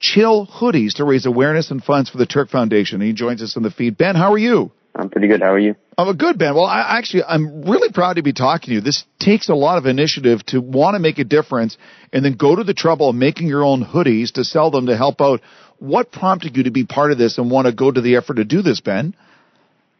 chill 0.00 0.46
hoodies 0.46 0.94
to 0.94 1.04
raise 1.04 1.26
awareness 1.26 1.70
and 1.70 1.82
funds 1.82 2.08
for 2.08 2.18
the 2.18 2.26
Turk 2.26 2.50
Foundation. 2.50 3.00
He 3.00 3.12
joins 3.12 3.42
us 3.42 3.56
on 3.56 3.62
the 3.62 3.70
feed. 3.70 3.98
Ben, 3.98 4.14
how 4.14 4.32
are 4.32 4.38
you? 4.38 4.70
I'm 4.94 5.10
pretty 5.10 5.28
good. 5.28 5.42
How 5.42 5.52
are 5.52 5.58
you? 5.58 5.76
I'm 5.96 6.08
a 6.08 6.14
good, 6.14 6.38
Ben. 6.38 6.54
Well, 6.54 6.64
I 6.64 6.98
actually, 6.98 7.24
I'm 7.24 7.62
really 7.62 7.92
proud 7.92 8.14
to 8.14 8.22
be 8.22 8.32
talking 8.32 8.68
to 8.68 8.74
you. 8.74 8.80
This 8.80 9.04
takes 9.20 9.48
a 9.48 9.54
lot 9.54 9.78
of 9.78 9.86
initiative 9.86 10.44
to 10.46 10.60
want 10.60 10.94
to 10.94 10.98
make 10.98 11.18
a 11.18 11.24
difference 11.24 11.76
and 12.12 12.24
then 12.24 12.34
go 12.34 12.56
to 12.56 12.64
the 12.64 12.74
trouble 12.74 13.08
of 13.08 13.16
making 13.16 13.48
your 13.48 13.64
own 13.64 13.84
hoodies 13.84 14.32
to 14.32 14.44
sell 14.44 14.70
them 14.70 14.86
to 14.86 14.96
help 14.96 15.20
out. 15.20 15.40
What 15.78 16.10
prompted 16.10 16.56
you 16.56 16.64
to 16.64 16.70
be 16.72 16.84
part 16.84 17.12
of 17.12 17.18
this 17.18 17.38
and 17.38 17.50
want 17.50 17.66
to 17.66 17.72
go 17.72 17.90
to 17.90 18.00
the 18.00 18.16
effort 18.16 18.34
to 18.34 18.44
do 18.44 18.62
this, 18.62 18.80
Ben? 18.80 19.14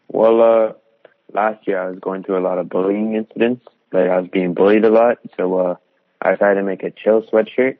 Well, 0.09 0.41
uh, 0.41 0.73
last 1.33 1.67
year 1.67 1.81
I 1.81 1.91
was 1.91 1.99
going 2.01 2.23
through 2.25 2.39
a 2.39 2.47
lot 2.47 2.59
of 2.59 2.69
bullying 2.69 3.15
incidents. 3.15 3.65
Like 3.93 4.11
I 4.11 4.21
was 4.21 4.29
being 4.31 4.55
bullied 4.55 4.85
a 4.85 4.91
lot, 4.91 5.19
so 5.37 5.59
uh, 5.59 5.75
I 6.21 6.33
decided 6.33 6.61
to 6.61 6.63
make 6.63 6.83
a 6.83 6.91
chill 6.91 7.23
sweatshirt. 7.23 7.79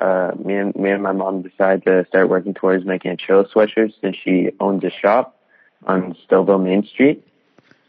Uh, 0.00 0.32
me 0.44 0.54
and 0.54 0.74
me 0.76 0.90
and 0.90 1.02
my 1.02 1.12
mom 1.12 1.42
decided 1.42 1.84
to 1.84 2.04
start 2.08 2.28
working 2.28 2.52
towards 2.52 2.84
making 2.84 3.12
a 3.12 3.16
chill 3.16 3.44
sweatshirt 3.44 3.92
since 4.00 4.16
she 4.22 4.50
owns 4.60 4.84
a 4.84 4.90
shop 4.90 5.40
on 5.86 6.14
Stouffville 6.28 6.62
Main 6.62 6.86
Street. 6.86 7.26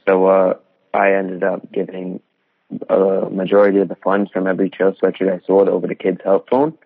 So 0.08 0.26
uh, 0.28 0.54
I 0.94 1.14
ended 1.14 1.44
up 1.44 1.70
giving 1.72 2.22
a 2.90 3.30
majority 3.30 3.80
of 3.80 3.90
the 3.90 3.96
funds 3.96 4.32
from 4.32 4.48
every 4.48 4.70
chill 4.70 4.94
sweatshirt 4.94 5.34
I 5.34 5.46
sold 5.46 5.68
over 5.68 5.88
to 5.88 5.96
Kids 5.96 6.22
Help 6.24 6.50
Phone. 6.50 6.78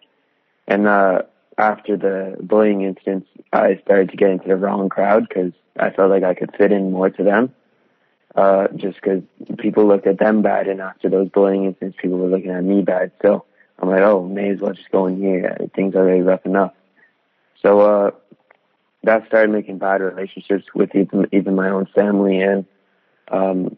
And 0.68 0.88
uh, 0.88 1.24
after 1.58 1.98
the 1.98 2.38
bullying 2.42 2.82
incidents, 2.82 3.28
I 3.54 3.80
started 3.84 4.10
to 4.10 4.18
get 4.18 4.30
into 4.30 4.48
the 4.48 4.56
wrong 4.56 4.90
crowd 4.90 5.28
because 5.28 5.54
I 5.80 5.92
felt 5.92 6.10
like 6.10 6.24
I 6.24 6.34
could 6.34 6.56
fit 6.58 6.72
in 6.72 6.92
more 6.92 7.10
to 7.10 7.24
them. 7.24 7.54
Uh, 8.34 8.68
just 8.76 8.96
because 8.96 9.22
people 9.58 9.86
looked 9.86 10.08
at 10.08 10.18
them 10.18 10.42
bad, 10.42 10.68
and 10.68 10.80
after 10.80 11.10
those 11.10 11.28
bullying 11.30 11.66
incidents, 11.66 11.98
people 12.02 12.18
were 12.18 12.30
looking 12.30 12.52
at 12.52 12.64
me 12.64 12.82
bad. 12.82 13.12
So 13.22 13.44
I'm 13.78 13.90
like, 13.90 14.02
oh, 14.02 14.26
may 14.26 14.50
as 14.52 14.60
well 14.60 14.74
just 14.74 14.90
go 14.90 15.08
in 15.08 15.18
here. 15.18 15.58
Things 15.76 15.96
are 15.96 16.00
already 16.00 16.22
rough 16.22 16.46
enough. 16.46 16.74
So 17.62 17.82
uh, 17.82 18.12
that 19.04 19.28
started 19.28 19.52
making 19.52 19.80
bad 19.80 20.02
relationships 20.02 20.66
with 20.74 20.96
even 20.96 21.28
even 21.32 21.56
my 21.56 21.70
own 21.70 21.88
family. 21.88 22.40
And 22.40 22.66
um, 23.28 23.76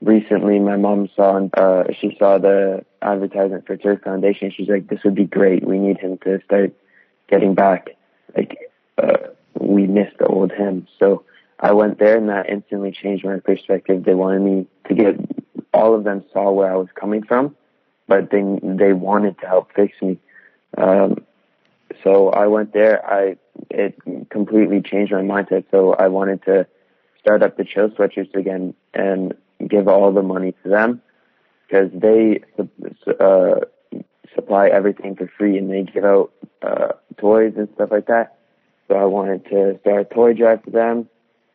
recently, 0.00 0.58
my 0.58 0.76
mom 0.76 1.08
saw 1.14 1.46
uh, 1.54 1.84
she 2.00 2.16
saw 2.18 2.38
the 2.38 2.84
advertisement 3.02 3.66
for 3.66 3.76
Turk 3.76 4.04
Foundation. 4.04 4.50
She's 4.50 4.68
like, 4.68 4.88
this 4.88 5.00
would 5.04 5.14
be 5.14 5.24
great. 5.24 5.66
We 5.66 5.78
need 5.78 5.98
him 5.98 6.18
to 6.24 6.40
start 6.44 6.72
getting 7.28 7.54
back. 7.54 7.90
Like 8.36 8.56
uh, 8.96 9.28
we 9.58 9.86
missed 9.86 10.18
the 10.18 10.26
old 10.26 10.52
him. 10.52 10.86
So 10.98 11.24
I 11.64 11.72
went 11.72 11.98
there, 11.98 12.18
and 12.18 12.28
that 12.28 12.50
instantly 12.50 12.92
changed 12.92 13.24
my 13.24 13.38
perspective. 13.38 14.04
They 14.04 14.14
wanted 14.14 14.40
me 14.40 14.66
to 14.88 14.94
get. 14.94 15.16
All 15.72 15.94
of 15.94 16.04
them 16.04 16.22
saw 16.30 16.50
where 16.52 16.70
I 16.70 16.76
was 16.76 16.88
coming 16.94 17.22
from, 17.22 17.56
but 18.06 18.30
they 18.30 18.42
they 18.62 18.92
wanted 18.92 19.38
to 19.38 19.46
help 19.46 19.72
fix 19.74 19.94
me. 20.02 20.18
Um, 20.76 21.24
so 22.02 22.28
I 22.28 22.48
went 22.48 22.74
there. 22.74 23.02
I 23.10 23.36
it 23.70 23.98
completely 24.28 24.82
changed 24.82 25.10
my 25.10 25.22
mindset. 25.22 25.64
So 25.70 25.94
I 25.94 26.08
wanted 26.08 26.44
to 26.44 26.66
start 27.18 27.42
up 27.42 27.56
the 27.56 27.64
chill 27.64 27.88
sweatshirts 27.88 28.34
again 28.34 28.74
and 28.92 29.32
give 29.66 29.88
all 29.88 30.12
the 30.12 30.22
money 30.22 30.52
to 30.64 30.68
them 30.68 31.00
because 31.66 31.90
they 31.94 32.42
uh, 33.18 33.54
supply 34.34 34.68
everything 34.68 35.16
for 35.16 35.32
free 35.38 35.56
and 35.56 35.70
they 35.70 35.90
give 35.90 36.04
out 36.04 36.30
uh, 36.60 36.88
toys 37.16 37.54
and 37.56 37.70
stuff 37.74 37.88
like 37.90 38.08
that. 38.08 38.36
So 38.86 38.96
I 38.96 39.06
wanted 39.06 39.46
to 39.46 39.78
start 39.80 40.08
a 40.12 40.14
toy 40.14 40.34
drive 40.34 40.62
for 40.62 40.70
them 40.70 41.08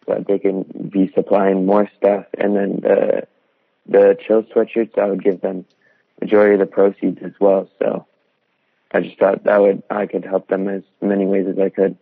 that 0.10 0.28
they 0.28 0.40
can 0.40 0.90
be 0.92 1.12
supplying 1.16 1.66
more 1.66 1.90
stuff. 1.98 2.26
And 2.38 2.56
then 2.56 2.80
the 2.82 3.28
the 3.88 4.18
chill 4.28 4.44
sweatshirts, 4.44 4.98
I 4.98 5.08
would 5.08 5.24
give 5.24 5.42
them 5.42 5.66
majority 6.22 6.54
of 6.54 6.60
the 6.60 6.66
proceeds 6.66 7.20
as 7.24 7.32
well. 7.40 7.70
So 7.80 8.06
I 8.92 9.02
just 9.02 9.18
thought 9.18 9.46
that 9.46 9.62
would 9.62 9.84
I 9.90 10.06
could 10.06 10.26
help 10.26 10.48
them 10.48 10.68
as 10.68 10.84
many 11.02 11.26
ways 11.26 11.48
as 11.50 11.58
I 11.58 11.70
could. 11.70 11.98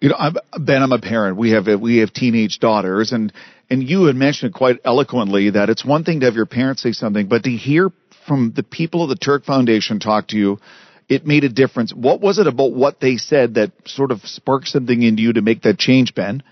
You 0.00 0.10
know, 0.10 0.16
I'm, 0.16 0.36
Ben, 0.58 0.82
I'm 0.82 0.92
a 0.92 1.00
parent. 1.00 1.36
We 1.36 1.50
have 1.50 1.66
we 1.80 1.98
have 1.98 2.12
teenage 2.12 2.60
daughters, 2.60 3.12
and 3.12 3.32
and 3.68 3.82
you 3.82 4.04
had 4.04 4.16
mentioned 4.16 4.54
quite 4.54 4.76
eloquently 4.84 5.50
that 5.50 5.70
it's 5.70 5.84
one 5.84 6.04
thing 6.04 6.20
to 6.20 6.26
have 6.26 6.36
your 6.36 6.46
parents 6.46 6.82
say 6.82 6.92
something, 6.92 7.26
but 7.26 7.44
to 7.44 7.50
hear 7.50 7.90
from 8.26 8.52
the 8.54 8.62
people 8.62 9.02
of 9.02 9.08
the 9.08 9.16
Turk 9.16 9.44
Foundation 9.44 9.98
talk 9.98 10.28
to 10.28 10.36
you, 10.36 10.58
it 11.08 11.26
made 11.26 11.42
a 11.42 11.48
difference. 11.48 11.92
What 11.92 12.20
was 12.20 12.38
it 12.38 12.46
about 12.46 12.72
what 12.72 13.00
they 13.00 13.16
said 13.16 13.54
that 13.54 13.72
sort 13.86 14.12
of 14.12 14.20
sparked 14.24 14.68
something 14.68 15.02
into 15.02 15.22
you 15.22 15.32
to 15.32 15.42
make 15.42 15.62
that 15.62 15.78
change, 15.78 16.14
Ben? 16.14 16.42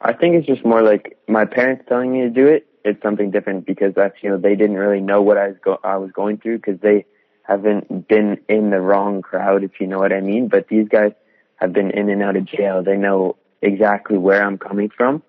I 0.00 0.12
think 0.12 0.36
it's 0.36 0.46
just 0.46 0.64
more 0.64 0.82
like 0.82 1.18
my 1.28 1.44
parents 1.44 1.84
telling 1.88 2.12
me 2.12 2.20
to 2.22 2.30
do 2.30 2.46
it. 2.46 2.66
It's 2.84 3.02
something 3.02 3.30
different 3.30 3.66
because 3.66 3.94
that's 3.94 4.14
you 4.22 4.30
know 4.30 4.38
they 4.38 4.54
didn't 4.54 4.76
really 4.76 5.00
know 5.00 5.20
what 5.22 5.36
I 5.36 5.48
was 5.48 5.56
go- 5.62 5.80
I 5.82 5.96
was 5.96 6.10
going 6.12 6.38
through 6.38 6.58
because 6.58 6.80
they 6.80 7.04
haven't 7.42 8.08
been 8.08 8.38
in 8.48 8.70
the 8.70 8.80
wrong 8.80 9.22
crowd 9.22 9.64
if 9.64 9.80
you 9.80 9.86
know 9.86 9.98
what 9.98 10.12
I 10.12 10.20
mean. 10.20 10.48
But 10.48 10.68
these 10.68 10.88
guys 10.88 11.12
have 11.56 11.72
been 11.72 11.90
in 11.90 12.08
and 12.08 12.22
out 12.22 12.36
of 12.36 12.44
jail. 12.44 12.82
They 12.82 12.96
know 12.96 13.36
exactly 13.60 14.16
where 14.16 14.44
I'm 14.44 14.58
coming 14.58 14.90
from. 14.90 15.22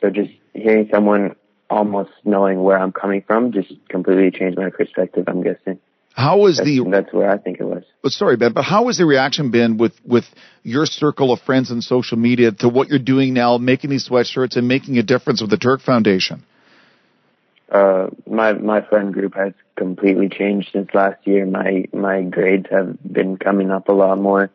So 0.00 0.10
just 0.10 0.30
hearing 0.52 0.88
someone 0.92 1.36
almost 1.70 2.10
knowing 2.24 2.62
where 2.62 2.78
I'm 2.78 2.92
coming 2.92 3.22
from 3.26 3.52
just 3.52 3.72
completely 3.88 4.30
changed 4.30 4.58
my 4.58 4.70
perspective. 4.70 5.24
I'm 5.28 5.42
guessing. 5.42 5.78
How 6.14 6.38
was 6.38 6.56
that's, 6.56 6.68
the? 6.68 6.84
That's 6.90 7.12
where 7.12 7.30
I 7.30 7.38
think 7.38 7.60
it 7.60 7.64
was. 7.64 7.84
But 8.02 8.12
sorry, 8.12 8.36
Ben. 8.36 8.52
But 8.52 8.64
how 8.64 8.88
has 8.88 8.98
the 8.98 9.06
reaction 9.06 9.50
been 9.50 9.78
with 9.78 9.94
with 10.04 10.24
your 10.62 10.86
circle 10.86 11.32
of 11.32 11.40
friends 11.40 11.70
and 11.70 11.82
social 11.82 12.18
media 12.18 12.52
to 12.52 12.68
what 12.68 12.88
you're 12.88 12.98
doing 12.98 13.32
now, 13.32 13.58
making 13.58 13.90
these 13.90 14.08
sweatshirts 14.08 14.56
and 14.56 14.66
making 14.68 14.98
a 14.98 15.02
difference 15.02 15.40
with 15.40 15.50
the 15.50 15.56
Turk 15.56 15.80
Foundation? 15.80 16.44
Uh, 17.70 18.08
my 18.26 18.52
my 18.52 18.80
friend 18.80 19.14
group 19.14 19.34
has 19.34 19.52
completely 19.76 20.28
changed 20.28 20.70
since 20.72 20.88
last 20.92 21.24
year. 21.26 21.46
My 21.46 21.84
my 21.92 22.22
grades 22.22 22.66
have 22.70 22.98
been 23.02 23.36
coming 23.36 23.70
up 23.70 23.88
a 23.88 23.92
lot 23.92 24.18
more. 24.18 24.50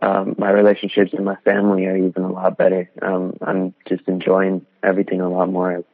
Um, 0.00 0.34
my 0.38 0.50
relationships 0.50 1.12
in 1.12 1.24
my 1.24 1.36
family 1.44 1.86
are 1.86 1.96
even 1.96 2.22
a 2.24 2.32
lot 2.32 2.56
better. 2.56 2.90
Um, 3.00 3.36
I'm 3.40 3.74
just 3.88 4.02
enjoying 4.08 4.66
everything 4.82 5.20
a 5.20 5.28
lot 5.28 5.48
more. 5.48 5.84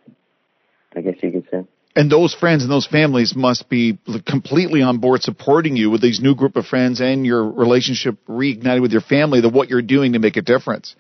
I 0.94 1.00
guess 1.00 1.16
you 1.22 1.30
could 1.30 1.48
say. 1.50 1.64
And 1.98 2.08
those 2.08 2.32
friends 2.32 2.62
and 2.62 2.70
those 2.70 2.86
families 2.86 3.34
must 3.34 3.68
be 3.68 3.98
completely 4.24 4.82
on 4.82 4.98
board 4.98 5.20
supporting 5.24 5.74
you 5.74 5.90
with 5.90 6.00
these 6.00 6.20
new 6.20 6.36
group 6.36 6.54
of 6.54 6.64
friends 6.64 7.00
and 7.00 7.26
your 7.26 7.44
relationship 7.44 8.24
reignited 8.28 8.82
with 8.82 8.92
your 8.92 9.00
family, 9.00 9.40
that 9.40 9.48
what 9.48 9.68
you're 9.68 9.82
doing 9.82 10.12
to 10.12 10.20
make 10.20 10.36
a 10.36 10.42
difference. 10.42 10.94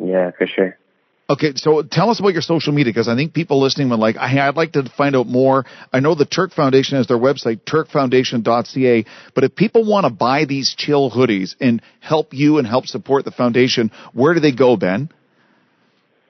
Yeah, 0.00 0.30
for 0.30 0.46
sure. 0.46 0.78
Okay, 1.28 1.54
so 1.56 1.82
tell 1.82 2.10
us 2.10 2.20
about 2.20 2.32
your 2.32 2.42
social 2.42 2.72
media 2.72 2.92
because 2.92 3.08
I 3.08 3.16
think 3.16 3.34
people 3.34 3.60
listening 3.60 3.90
would 3.90 3.98
like, 3.98 4.14
hey, 4.14 4.38
I'd 4.38 4.54
like 4.54 4.74
to 4.74 4.88
find 4.96 5.16
out 5.16 5.26
more. 5.26 5.66
I 5.92 5.98
know 5.98 6.14
the 6.14 6.26
Turk 6.26 6.52
Foundation 6.52 6.96
has 6.96 7.08
their 7.08 7.18
website, 7.18 7.62
turkfoundation.ca, 7.62 9.04
but 9.34 9.42
if 9.42 9.56
people 9.56 9.84
want 9.84 10.06
to 10.06 10.10
buy 10.10 10.44
these 10.44 10.76
chill 10.78 11.10
hoodies 11.10 11.56
and 11.60 11.82
help 11.98 12.34
you 12.34 12.58
and 12.58 12.68
help 12.68 12.86
support 12.86 13.24
the 13.24 13.32
foundation, 13.32 13.90
where 14.12 14.32
do 14.32 14.38
they 14.38 14.52
go, 14.52 14.76
Ben? 14.76 15.10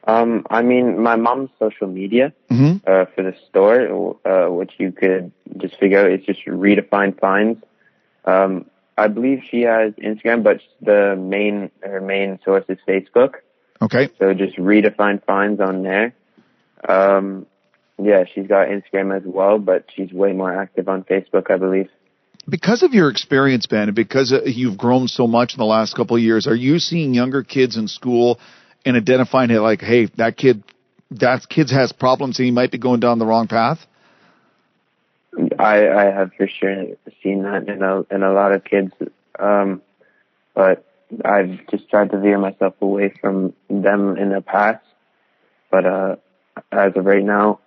Um, 0.08 0.46
I 0.48 0.62
mean, 0.62 1.02
my 1.02 1.16
mom's 1.16 1.50
social 1.58 1.86
media 1.86 2.32
mm-hmm. 2.50 2.78
uh, 2.90 3.04
for 3.14 3.22
the 3.22 3.34
store, 3.50 4.16
uh, 4.26 4.50
which 4.50 4.72
you 4.78 4.90
could 4.90 5.32
just 5.58 5.78
figure 5.78 6.00
out, 6.00 6.10
it's 6.10 6.24
just 6.24 6.46
redefine 6.46 7.20
finds. 7.20 7.62
Um, 8.24 8.64
I 8.96 9.08
believe 9.08 9.42
she 9.48 9.62
has 9.62 9.92
Instagram, 9.92 10.42
but 10.42 10.60
the 10.80 11.14
main 11.14 11.70
her 11.82 12.00
main 12.00 12.40
source 12.42 12.64
is 12.70 12.78
Facebook. 12.88 13.34
Okay. 13.82 14.08
So 14.18 14.32
just 14.32 14.56
redefine 14.56 15.22
finds 15.24 15.60
on 15.60 15.82
there. 15.82 16.14
Um, 16.88 17.46
yeah, 18.02 18.24
she's 18.32 18.46
got 18.46 18.68
Instagram 18.68 19.14
as 19.14 19.22
well, 19.26 19.58
but 19.58 19.90
she's 19.94 20.10
way 20.10 20.32
more 20.32 20.52
active 20.52 20.88
on 20.88 21.04
Facebook, 21.04 21.50
I 21.50 21.58
believe. 21.58 21.90
Because 22.48 22.82
of 22.82 22.94
your 22.94 23.10
experience, 23.10 23.66
Ben, 23.66 23.88
and 23.88 23.94
because 23.94 24.32
uh, 24.32 24.40
you've 24.46 24.78
grown 24.78 25.06
so 25.06 25.26
much 25.26 25.52
in 25.52 25.58
the 25.58 25.66
last 25.66 25.94
couple 25.94 26.16
of 26.16 26.22
years, 26.22 26.46
are 26.46 26.54
you 26.54 26.78
seeing 26.78 27.12
younger 27.12 27.42
kids 27.42 27.76
in 27.76 27.88
school 27.88 28.40
and 28.88 28.96
identifying 28.96 29.50
it 29.50 29.60
like, 29.60 29.80
hey, 29.80 30.06
that 30.16 30.36
kid, 30.36 30.64
that 31.10 31.48
kid 31.48 31.70
has 31.70 31.92
problems 31.92 32.38
and 32.38 32.46
he 32.46 32.50
might 32.50 32.70
be 32.70 32.78
going 32.78 33.00
down 33.00 33.18
the 33.18 33.26
wrong 33.26 33.46
path? 33.46 33.78
I, 35.58 35.88
I 35.88 36.04
have 36.06 36.32
for 36.36 36.48
sure 36.48 36.86
seen 37.22 37.42
that 37.42 37.68
in 37.68 37.82
a 37.82 38.02
in 38.14 38.22
a 38.22 38.32
lot 38.32 38.52
of 38.52 38.64
kids, 38.64 38.92
um, 39.38 39.82
but 40.54 40.84
I've 41.24 41.66
just 41.70 41.88
tried 41.90 42.10
to 42.10 42.18
veer 42.18 42.38
myself 42.38 42.74
away 42.80 43.12
from 43.20 43.52
them 43.68 44.16
in 44.16 44.30
the 44.30 44.40
past. 44.40 44.84
But 45.70 45.86
uh, 45.86 46.16
as 46.72 46.96
of 46.96 47.04
right 47.04 47.22
now, 47.22 47.60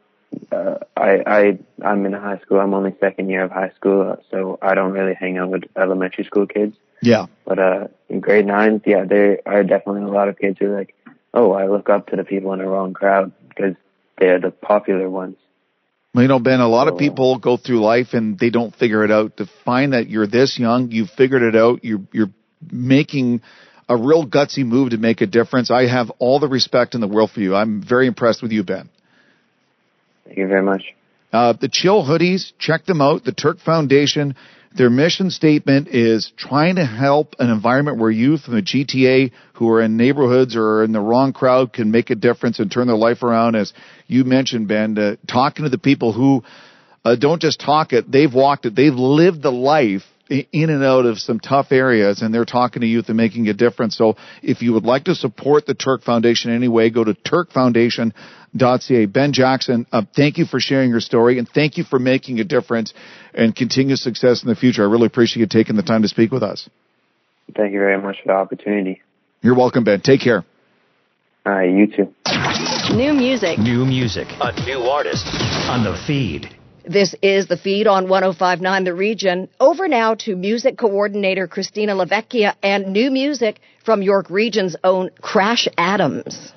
uh, 0.52 0.80
I 0.98 1.22
I 1.26 1.60
I'm 1.84 2.06
in 2.06 2.14
high 2.14 2.40
school. 2.40 2.60
I'm 2.60 2.74
only 2.74 2.96
second 3.00 3.30
year 3.30 3.44
of 3.44 3.52
high 3.52 3.72
school, 3.76 4.18
so 4.32 4.58
I 4.62 4.74
don't 4.74 4.92
really 4.92 5.14
hang 5.14 5.38
out 5.38 5.52
with 5.52 5.64
elementary 5.78 6.26
school 6.26 6.48
kids. 6.48 6.76
Yeah. 7.02 7.28
But 7.46 7.60
uh, 7.60 7.88
in 8.10 8.20
grade 8.20 8.46
nine, 8.46 8.82
yeah, 8.86 9.06
there 9.06 9.40
are 9.46 9.64
definitely 9.64 10.04
a 10.04 10.14
lot 10.14 10.30
of 10.30 10.38
kids 10.38 10.58
who 10.60 10.68
are 10.68 10.78
like, 10.78 10.96
oh, 11.34 11.52
I 11.52 11.68
look 11.68 11.90
up 11.90 12.08
to 12.08 12.16
the 12.16 12.24
people 12.24 12.54
in 12.54 12.60
the 12.60 12.68
wrong 12.68 12.94
crowd 12.94 13.32
because 13.50 13.76
they're 14.18 14.40
the 14.40 14.52
popular 14.52 15.10
ones. 15.10 15.38
Well, 16.14 16.24
you 16.24 16.28
know, 16.28 16.40
Ben, 16.40 16.60
a 16.60 16.68
lot 16.68 16.90
of 16.90 16.98
people 16.98 17.40
go 17.40 17.56
through 17.56 17.80
life 17.80 18.10
and 18.14 18.38
they 18.38 18.50
don't 18.50 18.76
figure 18.76 19.06
it 19.06 19.12
out. 19.12 19.38
To 19.38 19.50
find 19.64 19.94
that 19.94 20.10
you're 20.10 20.28
this 20.28 20.60
young, 20.60 20.92
you've 20.92 21.10
figured 21.10 21.42
it 21.42 21.56
out, 21.56 21.86
you're, 21.86 22.02
you're 22.12 22.32
making 22.70 23.42
a 23.88 23.96
real 23.96 24.28
gutsy 24.28 24.66
move 24.66 24.90
to 24.92 24.98
make 24.98 25.22
a 25.22 25.26
difference. 25.26 25.72
I 25.72 25.88
have 25.88 26.12
all 26.20 26.40
the 26.40 26.50
respect 26.50 26.96
in 26.96 27.02
the 27.02 27.08
world 27.08 27.32
for 27.32 27.40
you. 27.40 27.56
I'm 27.56 27.82
very 27.82 28.08
impressed 28.08 28.42
with 28.42 28.52
you, 28.52 28.64
Ben. 28.64 28.90
Thank 30.26 30.38
you 30.38 30.48
very 30.48 30.64
much. 30.64 30.84
Uh, 31.32 31.54
the 31.54 31.70
Chill 31.70 32.04
hoodies, 32.04 32.52
check 32.60 32.86
them 32.86 33.02
out. 33.02 33.24
The 33.24 33.32
Turk 33.32 33.60
Foundation, 33.60 34.36
their 34.74 34.90
mission 34.90 35.30
statement 35.30 35.90
is 35.90 36.32
trying 36.38 36.76
to 36.76 36.86
help 36.86 37.36
an 37.40 37.50
environment 37.50 37.98
where 37.98 38.12
youth 38.12 38.44
in 38.48 38.56
the 38.56 38.62
GTA 38.62 39.32
who 39.54 39.70
are 39.70 39.82
in 39.82 39.98
neighborhoods 39.98 40.56
or 40.56 40.84
in 40.84 40.92
the 40.92 41.00
wrong 41.00 41.34
crowd 41.34 41.74
can 41.74 41.92
make 41.92 42.10
a 42.10 42.16
difference 42.16 42.60
and 42.60 42.72
turn 42.72 42.88
their 42.88 42.96
life 42.96 43.22
around. 43.22 43.56
As 43.56 43.74
you 44.08 44.24
mentioned, 44.24 44.68
Ben, 44.68 44.98
uh, 44.98 45.16
talking 45.28 45.64
to 45.64 45.70
the 45.70 45.78
people 45.78 46.14
who 46.14 46.44
uh, 47.04 47.16
don't 47.16 47.42
just 47.42 47.60
talk 47.60 47.92
it, 47.94 48.10
they've 48.10 48.34
walked 48.34 48.66
it, 48.66 48.76
they've 48.76 48.94
lived 48.94 49.42
the 49.42 49.52
life 49.52 50.04
in 50.32 50.70
and 50.70 50.84
out 50.84 51.06
of 51.06 51.20
some 51.20 51.40
tough 51.40 51.72
areas 51.72 52.22
and 52.22 52.34
they're 52.34 52.46
talking 52.46 52.82
to 52.82 52.88
youth 52.88 53.10
and 53.10 53.18
making 53.18 53.48
a 53.50 53.54
difference. 53.54 53.98
So 53.98 54.16
if 54.42 54.62
you 54.62 54.74
would 54.74 54.86
like 54.86 55.06
to 55.06 55.16
support 55.16 55.66
the 55.66 55.74
Turk 55.74 56.04
Foundation 56.04 56.52
in 56.52 56.58
any 56.58 56.68
way, 56.68 56.90
go 56.90 57.04
to 57.04 57.14
turkfoundation.ca. 57.14 59.06
Ben 59.08 59.34
Jackson, 59.34 59.86
uh, 59.92 60.04
thank 60.16 60.38
you 60.38 60.46
for 60.46 60.60
sharing 60.60 60.90
your 60.90 61.02
story 61.02 61.38
and 61.38 61.48
thank 61.48 61.78
you 61.78 61.84
for 61.84 62.00
making 62.00 62.40
a 62.40 62.44
difference 62.44 62.94
and 63.34 63.56
continued 63.56 64.00
success 64.00 64.44
in 64.44 64.50
the 64.50 64.56
future. 64.56 64.84
I 64.84 64.90
really 64.90 65.08
appreciate 65.08 65.42
you 65.42 65.48
taking 65.48 65.76
the 65.76 65.84
time 65.84 66.04
to 66.04 66.08
speak 66.08 66.32
with 66.32 66.44
us. 66.44 66.70
Thank 67.56 67.74
you 67.74 67.80
very 67.80 68.02
much 68.02 68.18
for 68.22 68.28
the 68.28 68.34
opportunity. 68.34 69.02
You're 69.42 69.56
welcome, 69.56 69.84
Ben. 69.84 70.02
Take 70.02 70.22
care. 70.22 70.46
All 71.46 71.54
right, 71.54 71.70
you 71.70 71.88
too. 71.88 72.14
New 72.96 73.14
music. 73.14 73.58
New 73.58 73.86
music. 73.86 74.28
A 74.40 74.64
new 74.64 74.80
artist 74.82 75.26
on 75.68 75.84
the 75.84 76.00
feed. 76.06 76.56
This 76.86 77.14
is 77.22 77.48
the 77.48 77.58
feed 77.58 77.86
on 77.86 78.10
1059 78.10 78.84
The 78.86 78.94
Region. 78.94 79.50
Over 79.60 79.88
now 79.88 80.16
to 80.16 80.36
music 80.36 80.78
coordinator 80.78 81.48
Christina 81.48 81.94
Lavecchia 81.94 82.56
and 82.64 82.88
new 82.88 83.12
music 83.12 83.60
from 83.86 84.02
York 84.02 84.30
Region's 84.30 84.76
own 84.84 85.12
Crash 85.22 85.68
Adams. 85.78 86.54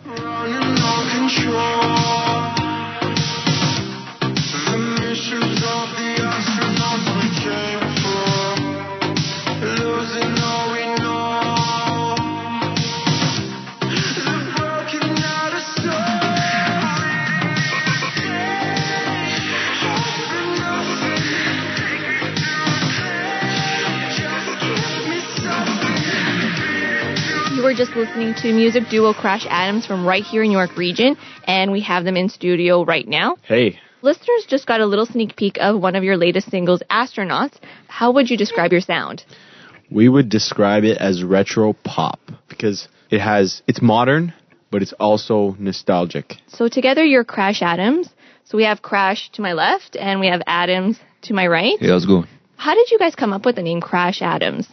Were 27.64 27.72
just 27.72 27.96
listening 27.96 28.34
to 28.34 28.52
music 28.52 28.82
duo 28.90 29.14
Crash 29.14 29.46
Adams 29.48 29.86
from 29.86 30.06
right 30.06 30.22
here 30.22 30.42
in 30.42 30.50
York 30.50 30.76
Region, 30.76 31.16
and 31.44 31.72
we 31.72 31.80
have 31.80 32.04
them 32.04 32.14
in 32.14 32.28
studio 32.28 32.84
right 32.84 33.08
now. 33.08 33.36
Hey. 33.40 33.78
Listeners 34.02 34.44
just 34.46 34.66
got 34.66 34.82
a 34.82 34.86
little 34.86 35.06
sneak 35.06 35.34
peek 35.34 35.56
of 35.58 35.80
one 35.80 35.96
of 35.96 36.04
your 36.04 36.18
latest 36.18 36.50
singles, 36.50 36.82
Astronauts. 36.90 37.54
How 37.88 38.12
would 38.12 38.28
you 38.28 38.36
describe 38.36 38.70
your 38.70 38.82
sound? 38.82 39.24
We 39.90 40.10
would 40.10 40.28
describe 40.28 40.84
it 40.84 40.98
as 40.98 41.24
retro 41.24 41.72
pop 41.72 42.20
because 42.50 42.86
it 43.10 43.22
has 43.22 43.62
it's 43.66 43.80
modern, 43.80 44.34
but 44.70 44.82
it's 44.82 44.92
also 45.00 45.56
nostalgic. 45.58 46.34
So 46.48 46.68
together 46.68 47.02
you're 47.02 47.24
Crash 47.24 47.62
Adams. 47.62 48.10
So 48.44 48.58
we 48.58 48.64
have 48.64 48.82
Crash 48.82 49.30
to 49.32 49.42
my 49.42 49.54
left 49.54 49.96
and 49.96 50.20
we 50.20 50.26
have 50.26 50.42
Adams 50.46 51.00
to 51.22 51.32
my 51.32 51.46
right. 51.46 51.78
Hey, 51.80 51.88
how's 51.88 52.04
it 52.04 52.08
going? 52.08 52.28
How 52.56 52.74
did 52.74 52.90
you 52.90 52.98
guys 52.98 53.14
come 53.14 53.32
up 53.32 53.46
with 53.46 53.56
the 53.56 53.62
name 53.62 53.80
Crash 53.80 54.20
Adams? 54.20 54.68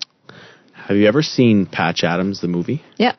Have 0.87 0.97
you 0.97 1.07
ever 1.07 1.21
seen 1.21 1.65
Patch 1.65 2.03
Adams, 2.03 2.41
the 2.41 2.47
movie? 2.47 2.83
Yeah. 2.97 3.15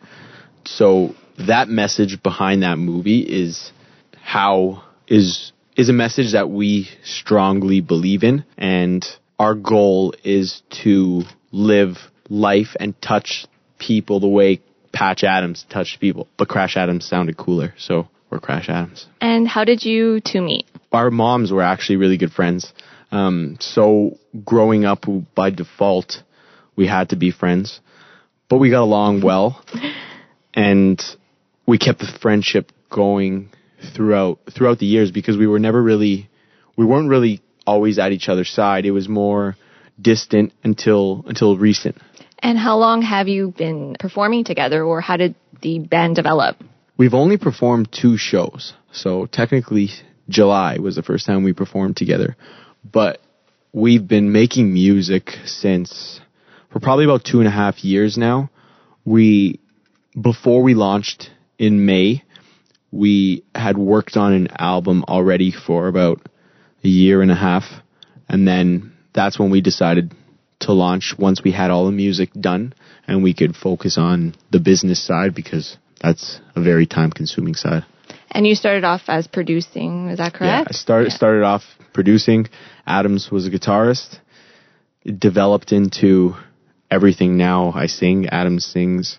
So 0.64 1.14
that 1.38 1.68
message 1.68 2.22
behind 2.22 2.62
that 2.62 2.78
movie 2.78 3.20
is 3.20 3.72
how 4.20 4.84
is 5.06 5.52
is 5.76 5.88
a 5.88 5.92
message 5.92 6.32
that 6.32 6.50
we 6.50 6.88
strongly 7.02 7.80
believe 7.80 8.22
in 8.24 8.44
and 8.58 9.06
our 9.38 9.54
goal 9.54 10.14
is 10.22 10.62
to 10.82 11.22
live 11.50 11.96
life 12.28 12.76
and 12.78 13.00
touch 13.00 13.46
people 13.78 14.20
the 14.20 14.28
way 14.28 14.60
Patch 14.92 15.24
Adams 15.24 15.64
touched 15.68 16.00
people. 16.00 16.28
But 16.36 16.48
Crash 16.48 16.76
Adams 16.76 17.06
sounded 17.06 17.36
cooler, 17.36 17.74
so 17.78 18.08
we're 18.30 18.38
Crash 18.38 18.68
Adams. 18.68 19.06
And 19.20 19.48
how 19.48 19.64
did 19.64 19.84
you 19.84 20.20
two 20.20 20.42
meet? 20.42 20.66
Our 20.92 21.10
moms 21.10 21.50
were 21.50 21.62
actually 21.62 21.96
really 21.96 22.18
good 22.18 22.32
friends. 22.32 22.72
Um, 23.10 23.56
so 23.60 24.18
growing 24.44 24.84
up 24.84 25.06
by 25.34 25.50
default, 25.50 26.22
we 26.76 26.86
had 26.86 27.10
to 27.10 27.16
be 27.16 27.30
friends, 27.30 27.80
but 28.48 28.58
we 28.58 28.70
got 28.70 28.82
along 28.82 29.22
well, 29.22 29.64
and 30.54 31.00
we 31.66 31.78
kept 31.78 32.00
the 32.00 32.18
friendship 32.20 32.72
going 32.90 33.50
throughout 33.94 34.38
throughout 34.54 34.78
the 34.78 34.86
years 34.86 35.10
because 35.10 35.36
we 35.36 35.46
were 35.46 35.58
never 35.58 35.82
really 35.82 36.28
we 36.76 36.84
weren't 36.84 37.08
really 37.08 37.42
always 37.66 37.98
at 37.98 38.12
each 38.12 38.28
other's 38.28 38.50
side. 38.50 38.86
It 38.86 38.90
was 38.90 39.08
more 39.08 39.56
distant 40.00 40.52
until 40.62 41.24
until 41.26 41.56
recent. 41.56 41.96
And 42.38 42.58
how 42.58 42.76
long 42.76 43.02
have 43.02 43.28
you 43.28 43.54
been 43.56 43.96
performing 43.98 44.44
together, 44.44 44.82
or 44.82 45.00
how 45.00 45.16
did 45.16 45.34
the 45.60 45.78
band 45.78 46.16
develop? 46.16 46.56
We've 46.96 47.14
only 47.14 47.38
performed 47.38 47.88
two 47.92 48.16
shows, 48.16 48.74
so 48.92 49.26
technically 49.26 49.90
July 50.28 50.78
was 50.78 50.96
the 50.96 51.02
first 51.02 51.26
time 51.26 51.44
we 51.44 51.52
performed 51.52 51.96
together. 51.96 52.36
But 52.84 53.20
we've 53.72 54.06
been 54.06 54.32
making 54.32 54.72
music 54.72 55.30
since 55.44 56.20
for 56.72 56.80
probably 56.80 57.04
about 57.04 57.24
two 57.24 57.38
and 57.38 57.48
a 57.48 57.52
half 57.52 57.84
years 57.84 58.16
now. 58.16 58.50
We 59.04 59.60
before 60.20 60.62
we 60.62 60.74
launched 60.74 61.30
in 61.58 61.86
May, 61.86 62.22
we 62.90 63.44
had 63.54 63.76
worked 63.76 64.16
on 64.16 64.32
an 64.32 64.48
album 64.58 65.04
already 65.08 65.52
for 65.52 65.88
about 65.88 66.20
a 66.84 66.88
year 66.88 67.22
and 67.22 67.30
a 67.30 67.36
half, 67.36 67.64
and 68.28 68.46
then 68.46 68.92
that's 69.12 69.38
when 69.38 69.50
we 69.50 69.60
decided 69.60 70.14
to 70.60 70.72
launch 70.72 71.14
once 71.18 71.42
we 71.42 71.52
had 71.52 71.70
all 71.70 71.86
the 71.86 71.92
music 71.92 72.30
done 72.38 72.72
and 73.06 73.22
we 73.22 73.34
could 73.34 73.56
focus 73.56 73.98
on 73.98 74.34
the 74.50 74.60
business 74.60 75.04
side 75.04 75.34
because 75.34 75.76
that's 76.00 76.40
a 76.54 76.62
very 76.62 76.86
time 76.86 77.10
consuming 77.10 77.54
side. 77.54 77.84
And 78.30 78.46
you 78.46 78.54
started 78.54 78.84
off 78.84 79.02
as 79.08 79.26
producing, 79.26 80.08
is 80.08 80.18
that 80.18 80.34
correct? 80.34 80.44
Yeah, 80.44 80.64
I 80.68 80.72
started 80.72 81.10
yeah. 81.10 81.16
started 81.16 81.42
off 81.42 81.62
producing. 81.92 82.48
Adams 82.86 83.28
was 83.30 83.46
a 83.46 83.50
guitarist. 83.50 84.18
It 85.04 85.18
developed 85.18 85.72
into 85.72 86.34
everything 86.92 87.38
now. 87.38 87.72
I 87.72 87.86
sing, 87.86 88.28
Adam 88.28 88.60
sings, 88.60 89.18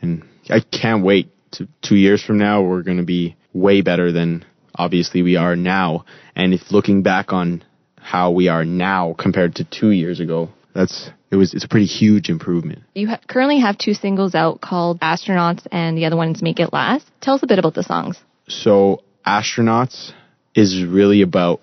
and 0.00 0.22
I 0.48 0.60
can't 0.60 1.04
wait 1.04 1.30
to 1.52 1.68
two 1.82 1.96
years 1.96 2.22
from 2.22 2.38
now 2.38 2.62
we're 2.62 2.82
going 2.82 2.98
to 2.98 3.04
be 3.04 3.36
way 3.52 3.82
better 3.82 4.12
than 4.12 4.44
obviously 4.74 5.22
we 5.22 5.36
are 5.36 5.56
now. 5.56 6.04
And 6.36 6.54
if 6.54 6.70
looking 6.70 7.02
back 7.02 7.32
on 7.32 7.64
how 7.96 8.30
we 8.30 8.48
are 8.48 8.64
now 8.64 9.14
compared 9.18 9.56
to 9.56 9.64
two 9.64 9.90
years 9.90 10.20
ago, 10.20 10.50
that's 10.74 11.10
it 11.30 11.36
was 11.36 11.52
it's 11.54 11.64
a 11.64 11.68
pretty 11.68 11.86
huge 11.86 12.28
improvement. 12.28 12.82
You 12.94 13.08
ha- 13.08 13.20
currently 13.28 13.60
have 13.60 13.76
two 13.76 13.94
singles 13.94 14.34
out 14.34 14.60
called 14.60 15.00
Astronauts 15.00 15.66
and 15.72 15.96
the 15.96 16.06
other 16.06 16.16
one 16.16 16.30
is 16.34 16.42
Make 16.42 16.60
It 16.60 16.72
Last. 16.72 17.08
Tell 17.20 17.34
us 17.34 17.42
a 17.42 17.46
bit 17.46 17.58
about 17.58 17.74
the 17.74 17.82
songs. 17.82 18.18
So 18.48 19.02
Astronauts 19.26 20.12
is 20.54 20.84
really 20.84 21.22
about 21.22 21.60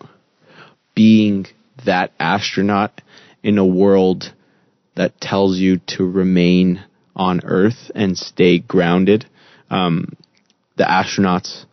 being 0.96 1.48
that 1.86 2.12
astronaut 2.20 3.02
in 3.44 3.58
a 3.58 3.66
world 3.66 4.34
that 4.96 5.20
tells 5.20 5.58
you 5.58 5.80
to 5.88 6.10
remain 6.10 6.84
on 7.16 7.42
Earth 7.44 7.92
and 7.96 8.18
stay 8.18 8.60
grounded. 8.60 9.26
Um, 9.70 10.16
the 10.78 10.84
astronauts 10.84 11.66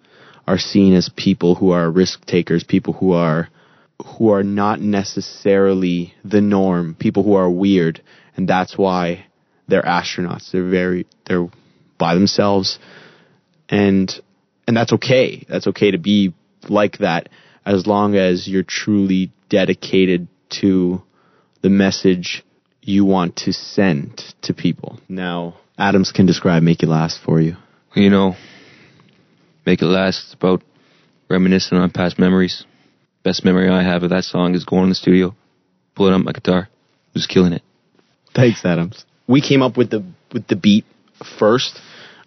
are 0.46 0.58
seen 0.58 0.94
as 0.94 1.10
people 1.14 1.54
who 1.54 1.70
are 1.70 1.90
risk 1.90 2.24
takers, 2.24 2.64
people 2.64 2.94
who 2.94 3.12
are 3.12 3.48
who 4.16 4.30
are 4.30 4.44
not 4.44 4.80
necessarily 4.80 6.14
the 6.24 6.40
norm, 6.40 6.94
people 6.94 7.24
who 7.24 7.34
are 7.34 7.50
weird, 7.50 8.00
and 8.36 8.48
that's 8.48 8.78
why 8.78 9.26
they're 9.66 9.82
astronauts. 9.82 10.50
They're 10.50 10.68
very 10.68 11.06
they're 11.26 11.48
by 11.98 12.14
themselves, 12.14 12.78
and 13.68 14.12
and 14.66 14.76
that's 14.76 14.92
okay. 14.94 15.44
That's 15.48 15.66
okay 15.66 15.90
to 15.90 15.98
be 15.98 16.34
like 16.68 16.98
that 16.98 17.28
as 17.64 17.86
long 17.86 18.14
as 18.14 18.48
you're 18.48 18.62
truly 18.62 19.32
dedicated 19.48 20.28
to 20.60 21.02
the 21.60 21.68
message 21.68 22.42
you 22.88 23.04
want 23.04 23.36
to 23.36 23.52
send 23.52 24.16
to 24.40 24.54
people. 24.54 24.98
Now, 25.10 25.56
Adams 25.76 26.10
can 26.10 26.24
describe 26.24 26.62
Make 26.62 26.82
It 26.82 26.88
Last 26.88 27.20
for 27.22 27.38
you. 27.38 27.56
You 27.94 28.08
know, 28.08 28.34
Make 29.66 29.82
It 29.82 29.86
Last 29.86 30.32
about 30.32 30.62
reminiscing 31.28 31.76
on 31.76 31.90
past 31.90 32.18
memories. 32.18 32.64
Best 33.22 33.44
memory 33.44 33.68
I 33.68 33.82
have 33.82 34.04
of 34.04 34.10
that 34.10 34.24
song 34.24 34.54
is 34.54 34.64
going 34.64 34.84
in 34.84 34.88
the 34.88 34.94
studio, 34.94 35.36
pulling 35.94 36.14
up 36.14 36.22
my 36.22 36.32
guitar, 36.32 36.70
just 37.14 37.28
killing 37.28 37.52
it. 37.52 37.62
Thanks, 38.34 38.64
Adams. 38.64 39.04
We 39.26 39.42
came 39.42 39.60
up 39.60 39.76
with 39.76 39.90
the 39.90 40.02
with 40.32 40.46
the 40.46 40.56
beat 40.56 40.86
first. 41.38 41.78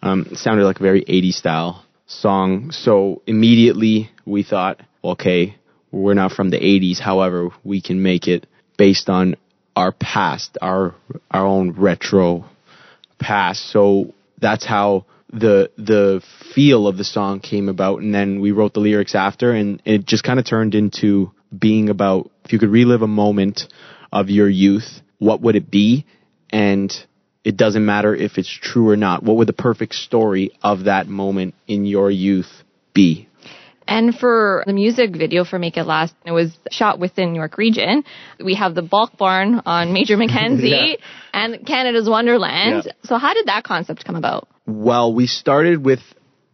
Um, 0.04 0.28
it 0.30 0.38
sounded 0.38 0.66
like 0.66 0.80
a 0.80 0.84
very 0.84 1.04
80s 1.04 1.34
style 1.34 1.84
song. 2.06 2.70
So 2.72 3.24
immediately 3.26 4.12
we 4.26 4.44
thought, 4.44 4.80
okay, 5.04 5.56
we're 5.92 6.14
not 6.14 6.34
from 6.34 6.52
the 6.52 6.60
80s. 6.60 7.00
However, 7.00 7.50
we 7.64 7.82
can 7.82 8.04
make 8.04 8.28
it 8.28 8.46
based 8.78 9.10
on 9.10 9.36
our 9.76 9.92
past, 9.92 10.58
our 10.62 10.96
our 11.30 11.46
own 11.46 11.72
retro 11.72 12.46
past. 13.20 13.70
So 13.70 14.14
that's 14.40 14.66
how 14.66 15.06
the 15.32 15.72
the 15.78 16.22
feel 16.54 16.88
of 16.88 16.98
the 16.98 17.04
song 17.04 17.40
came 17.40 17.70
about. 17.70 18.02
And 18.02 18.14
then 18.14 18.42
we 18.42 18.52
wrote 18.52 18.74
the 18.74 18.80
lyrics 18.80 19.16
after 19.16 19.52
and 19.52 19.82
it 19.86 20.06
just 20.06 20.24
kind 20.24 20.40
of 20.40 20.46
turned 20.46 20.76
into 20.76 21.32
being 21.58 21.90
about 21.90 22.32
if 22.46 22.54
you 22.54 22.60
could 22.60 22.70
relive 22.70 23.02
a 23.02 23.08
moment 23.08 23.64
of 24.12 24.30
your 24.30 24.50
youth 24.50 25.02
what 25.22 25.40
would 25.42 25.56
it 25.56 25.70
be? 25.70 26.06
And 26.50 26.92
it 27.44 27.56
doesn't 27.56 27.86
matter 27.86 28.16
if 28.16 28.40
it's 28.40 28.50
true 28.50 28.90
or 28.90 28.98
not. 28.98 29.22
What 29.22 29.38
would 29.38 29.48
the 29.48 29.54
perfect 29.54 29.94
story 29.94 30.52
of 30.64 30.86
that 30.86 31.08
moment 31.08 31.54
in 31.68 31.86
your 31.86 32.10
youth 32.10 32.64
be 32.94 33.30
and 33.92 34.16
for 34.16 34.64
the 34.66 34.74
music 34.74 35.12
video 35.12 35.44
for 35.44 35.60
Make 35.60 35.76
It 35.76 35.84
Last, 35.84 36.16
it 36.26 36.32
was 36.32 36.58
shot 36.72 36.98
within 36.98 37.36
York 37.36 37.58
Region. 37.58 38.04
We 38.44 38.56
have 38.56 38.74
the 38.74 38.82
Bulk 38.82 39.18
Barn 39.18 39.62
on 39.66 39.92
Major 39.92 40.16
Mackenzie 40.24 40.70
yeah. 40.98 41.06
and 41.34 41.66
Canada's 41.68 42.10
Wonderland. 42.10 42.84
Yeah. 42.86 42.92
So 43.04 43.18
how 43.18 43.34
did 43.34 43.48
that 43.48 43.66
concept 43.66 44.06
come 44.06 44.16
about? 44.16 44.48
Well, 44.66 45.14
we 45.14 45.28
started 45.28 45.84
with 45.84 46.00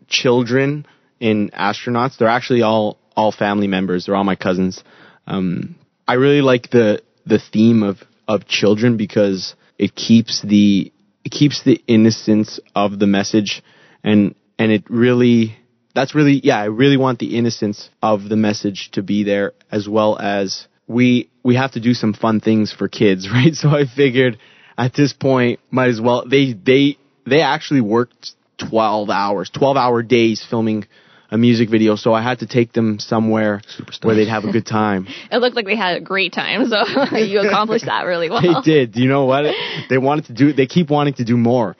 children 0.08 0.88
in 1.20 1.52
astronauts. 1.52 2.18
They're 2.18 2.28
actually 2.28 2.64
all 2.64 2.98
all 3.16 3.32
family 3.32 3.68
members. 3.68 4.06
They're 4.06 4.16
all 4.16 4.24
my 4.24 4.36
cousins. 4.36 4.84
Um, 5.28 5.76
I 6.08 6.14
really 6.14 6.42
like 6.42 6.72
the 6.72 7.04
the 7.26 7.40
theme 7.40 7.84
of 7.84 7.98
of 8.28 8.48
children 8.48 8.98
because 8.98 9.56
it 9.78 9.94
keeps 9.94 10.42
the 10.42 10.92
it 11.24 11.30
keeps 11.30 11.64
the 11.64 11.84
innocence 11.88 12.60
of 12.74 12.98
the 12.98 13.08
message 13.08 13.62
and 14.04 14.34
and 14.58 14.72
it 14.72 14.90
really 14.90 15.58
that's 15.98 16.16
really 16.16 16.40
yeah 16.44 16.58
I 16.58 16.66
really 16.66 16.98
want 16.98 17.20
the 17.20 17.38
innocence 17.38 17.90
of 18.02 18.30
the 18.30 18.36
message 18.36 18.90
to 18.94 19.02
be 19.02 19.24
there 19.24 19.54
as 19.72 19.88
well 19.88 20.18
as 20.18 20.68
we 20.88 21.30
we 21.44 21.56
have 21.56 21.72
to 21.74 21.80
do 21.80 21.94
some 21.94 22.14
fun 22.14 22.40
things 22.40 22.72
for 22.72 22.88
kids 22.88 23.30
right 23.38 23.54
so 23.54 23.70
I 23.70 23.86
figured 23.86 24.38
at 24.78 24.94
this 24.94 25.14
point 25.14 25.60
might 25.72 25.90
as 25.90 26.00
well 26.00 26.26
they 26.28 26.54
they 26.54 26.98
they 27.26 27.42
actually 27.42 27.82
worked 27.82 28.34
12 28.58 29.10
hours, 29.10 29.50
12 29.50 29.78
hour 29.78 30.02
days 30.02 30.46
filming 30.48 30.88
a 31.30 31.38
music 31.38 31.70
video, 31.70 31.98
so 31.98 32.14
I 32.14 32.22
had 32.22 32.40
to 32.40 32.48
take 32.48 32.72
them 32.72 33.00
somewhere 33.00 33.62
Superstars. 33.78 34.06
where 34.06 34.16
they'd 34.16 34.30
have 34.30 34.46
a 34.46 34.52
good 34.52 34.66
time. 34.66 35.08
it 35.32 35.38
looked 35.38 35.58
like 35.58 35.66
they 35.66 35.76
had 35.76 35.98
a 35.98 36.02
great 36.02 36.32
time, 36.32 36.68
so 36.68 37.18
you 37.18 37.42
accomplished 37.42 37.86
that 37.86 38.04
really 38.04 38.30
well. 38.30 38.62
They 38.64 38.72
did. 38.72 38.96
You 38.96 39.10
know 39.10 39.26
what? 39.26 39.54
They 39.90 39.98
wanted 39.98 40.28
to 40.28 40.34
do. 40.34 40.54
They 40.54 40.68
keep 40.68 40.90
wanting 40.90 41.16
to 41.16 41.26
do 41.26 41.36
more. 41.36 41.76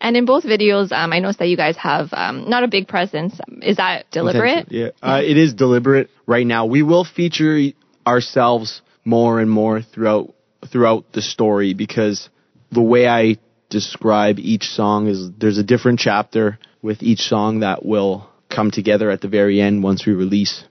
And 0.00 0.16
in 0.16 0.24
both 0.24 0.44
videos, 0.44 0.92
um, 0.92 1.12
I 1.12 1.18
noticed 1.18 1.40
that 1.40 1.48
you 1.48 1.56
guys 1.56 1.76
have 1.76 2.08
um, 2.12 2.48
not 2.48 2.64
a 2.64 2.68
big 2.68 2.88
presence. 2.88 3.38
Is 3.60 3.76
that 3.76 4.10
deliberate? 4.10 4.70
Yeah, 4.70 4.90
uh, 5.02 5.20
it 5.22 5.36
is 5.36 5.52
deliberate 5.52 6.08
right 6.26 6.46
now. 6.46 6.66
We 6.66 6.82
will 6.82 7.04
feature 7.04 7.58
ourselves 8.06 8.80
more 9.04 9.40
and 9.40 9.50
more 9.50 9.82
throughout 9.82 10.34
throughout 10.70 11.12
the 11.12 11.22
story 11.22 11.74
because 11.74 12.28
the 12.70 12.82
way 12.82 13.06
I 13.06 13.38
describe 13.68 14.38
each 14.38 14.64
song 14.64 15.06
is 15.06 15.30
there's 15.38 15.58
a 15.58 15.62
different 15.62 16.00
chapter 16.00 16.58
with 16.82 17.02
each 17.02 17.20
song 17.20 17.60
that 17.60 17.84
will 17.84 18.28
come 18.48 18.70
together 18.70 19.10
at 19.10 19.20
the 19.20 19.28
very 19.28 19.60
end 19.60 19.82
once 19.82 20.06
we 20.06 20.12
release 20.12 20.64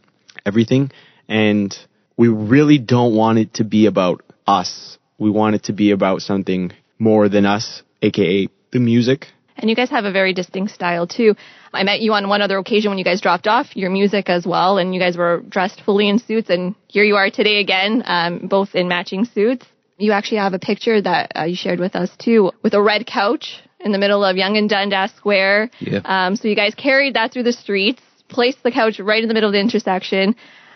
everything. 0.46 0.92
And 1.28 1.76
we 2.18 2.28
really 2.28 2.78
don't 2.78 3.16
want 3.16 3.40
it 3.40 3.54
to 3.56 3.64
be 3.64 3.86
about 3.86 4.24
us. 4.46 4.98
We 5.18 5.30
want 5.30 5.56
it 5.56 5.64
to 5.66 5.74
be 5.74 5.92
about 5.92 6.22
something 6.22 6.72
more 6.98 7.30
than 7.30 7.46
us, 7.46 7.82
aka 8.02 8.50
the 8.72 8.80
music. 8.80 9.28
And 9.58 9.70
you 9.70 9.76
guys 9.76 9.90
have 9.90 10.06
a 10.06 10.12
very 10.12 10.34
distinct 10.34 10.72
style 10.72 11.06
too. 11.06 11.36
I 11.74 11.84
met 11.84 12.00
you 12.00 12.14
on 12.14 12.30
one 12.30 12.42
other 12.42 12.58
occasion 12.58 12.92
when 12.92 12.98
you 12.98 13.04
guys 13.04 13.20
dropped 13.20 13.46
off 13.46 13.76
your 13.76 13.90
music 13.90 14.30
as 14.30 14.46
well, 14.46 14.78
and 14.78 14.94
you 14.94 15.00
guys 15.00 15.18
were 15.18 15.44
dressed 15.50 15.82
fully 15.82 16.08
in 16.08 16.20
suits, 16.20 16.50
and 16.50 16.76
here 16.88 17.04
you 17.04 17.16
are 17.16 17.30
today 17.30 17.60
again, 17.60 18.04
um, 18.06 18.48
both 18.48 18.74
in 18.74 18.88
matching 18.88 19.26
suits 19.26 19.66
you 20.00 20.14
actually 20.14 20.38
have 20.38 20.54
a 20.54 20.60
picture 20.60 21.02
that 21.02 21.32
uh, 21.36 21.44
you 21.44 21.56
shared 21.56 21.80
with 21.80 21.96
us 21.96 22.10
too, 22.18 22.52
with 22.64 22.74
a 22.74 22.82
red 22.82 23.06
couch 23.06 23.62
in 23.80 23.92
the 23.92 23.98
middle 23.98 24.24
of 24.24 24.38
Yonge 24.38 24.58
and 24.58 24.70
Dundas 24.70 25.12
Square. 25.16 25.70
Yeah. 25.80 26.00
Um, 26.04 26.36
so 26.36 26.48
you 26.48 26.56
guys 26.56 26.74
carried 26.74 27.16
that 27.16 27.32
through 27.32 27.44
the 27.44 27.54
streets, 27.54 28.02
placed 28.30 28.64
the 28.64 28.72
couch 28.72 29.00
right 29.00 29.22
in 29.22 29.28
the 29.28 29.34
middle 29.34 29.50
of 29.50 29.54
the 29.54 29.60
intersection. 29.60 30.36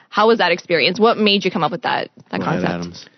How 0.09 0.27
was 0.27 0.37
that 0.37 0.51
experience? 0.51 0.99
What 0.99 1.17
made 1.17 1.45
you 1.45 1.51
come 1.51 1.63
up 1.63 1.71
with 1.71 1.83
that 1.83 2.11
that 2.29 2.41
Ryan 2.41 2.61
concept? 2.61 2.69
Adams. 2.69 3.09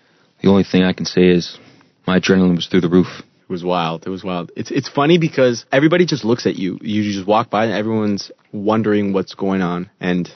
The 0.42 0.48
only 0.48 0.64
thing 0.64 0.84
I 0.84 0.92
can 0.92 1.06
say 1.06 1.26
is 1.28 1.58
my 2.06 2.20
adrenaline 2.20 2.54
was 2.54 2.68
through 2.68 2.82
the 2.82 2.88
roof. 2.88 3.22
It 3.48 3.52
was 3.52 3.62
wild. 3.62 4.06
It 4.06 4.10
was 4.10 4.24
wild. 4.24 4.50
It's 4.56 4.70
it's 4.72 4.88
funny 4.88 5.18
because 5.18 5.66
everybody 5.70 6.04
just 6.04 6.24
looks 6.24 6.46
at 6.46 6.56
you. 6.56 6.78
You 6.82 7.02
just 7.12 7.26
walk 7.26 7.48
by 7.48 7.64
and 7.66 7.74
everyone's 7.74 8.32
wondering 8.52 9.12
what's 9.12 9.34
going 9.34 9.62
on. 9.62 9.88
And 10.00 10.28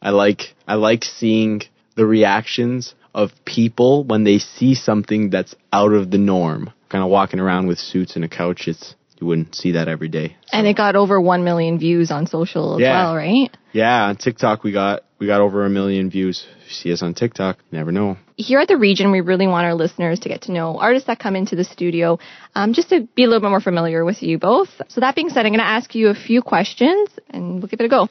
I 0.00 0.10
like 0.10 0.54
I 0.66 0.74
like 0.74 1.04
seeing 1.04 1.62
the 1.94 2.06
reactions 2.06 2.94
of 3.14 3.30
people 3.44 4.04
when 4.04 4.24
they 4.24 4.38
see 4.38 4.74
something 4.74 5.30
that's 5.30 5.54
out 5.72 5.92
of 5.92 6.10
the 6.10 6.18
norm. 6.18 6.72
Kind 6.88 7.04
of 7.04 7.10
walking 7.10 7.38
around 7.38 7.66
with 7.66 7.78
suits 7.78 8.16
and 8.16 8.24
a 8.24 8.28
couch, 8.28 8.66
it's 8.66 8.94
you 9.20 9.26
wouldn't 9.26 9.54
see 9.54 9.72
that 9.72 9.88
every 9.88 10.08
day. 10.08 10.36
And 10.50 10.66
it 10.66 10.76
got 10.76 10.96
over 10.96 11.20
1 11.20 11.44
million 11.44 11.78
views 11.78 12.10
on 12.10 12.26
social 12.26 12.74
as 12.74 12.80
Yeah. 12.80 13.04
well, 13.04 13.16
right? 13.16 13.50
Yeah, 13.72 14.04
on 14.06 14.16
TikTok 14.16 14.64
we 14.64 14.72
got 14.72 15.02
we 15.18 15.26
got 15.26 15.40
over 15.40 15.64
a 15.66 15.70
million 15.70 16.08
views. 16.10 16.46
If 16.74 16.84
you 16.84 16.90
see 16.90 16.92
us 16.92 17.02
on 17.02 17.14
TikTok, 17.14 17.58
never 17.70 17.92
know. 17.92 18.16
Here 18.36 18.58
at 18.58 18.68
the 18.68 18.76
region, 18.76 19.12
we 19.12 19.20
really 19.20 19.46
want 19.46 19.64
our 19.64 19.74
listeners 19.74 20.20
to 20.20 20.28
get 20.28 20.42
to 20.42 20.52
know 20.52 20.78
artists 20.78 21.06
that 21.06 21.18
come 21.18 21.36
into 21.36 21.54
the 21.54 21.64
studio, 21.64 22.18
um, 22.54 22.72
just 22.72 22.88
to 22.88 23.06
be 23.14 23.22
a 23.24 23.26
little 23.28 23.40
bit 23.40 23.50
more 23.50 23.60
familiar 23.60 24.04
with 24.04 24.22
you 24.22 24.38
both. 24.38 24.68
So 24.88 25.00
that 25.00 25.14
being 25.14 25.28
said, 25.28 25.46
I'm 25.46 25.52
going 25.52 25.60
to 25.60 25.66
ask 25.66 25.94
you 25.94 26.08
a 26.08 26.14
few 26.14 26.42
questions, 26.42 27.10
and 27.30 27.60
we'll 27.60 27.68
give 27.68 27.80
it 27.80 27.86
a 27.86 27.88
go. 27.88 28.08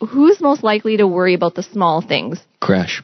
Who's 0.00 0.40
most 0.40 0.62
likely 0.62 0.96
to 0.96 1.06
worry 1.06 1.34
about 1.34 1.54
the 1.54 1.62
small 1.62 2.00
things? 2.00 2.40
Crash. 2.60 3.02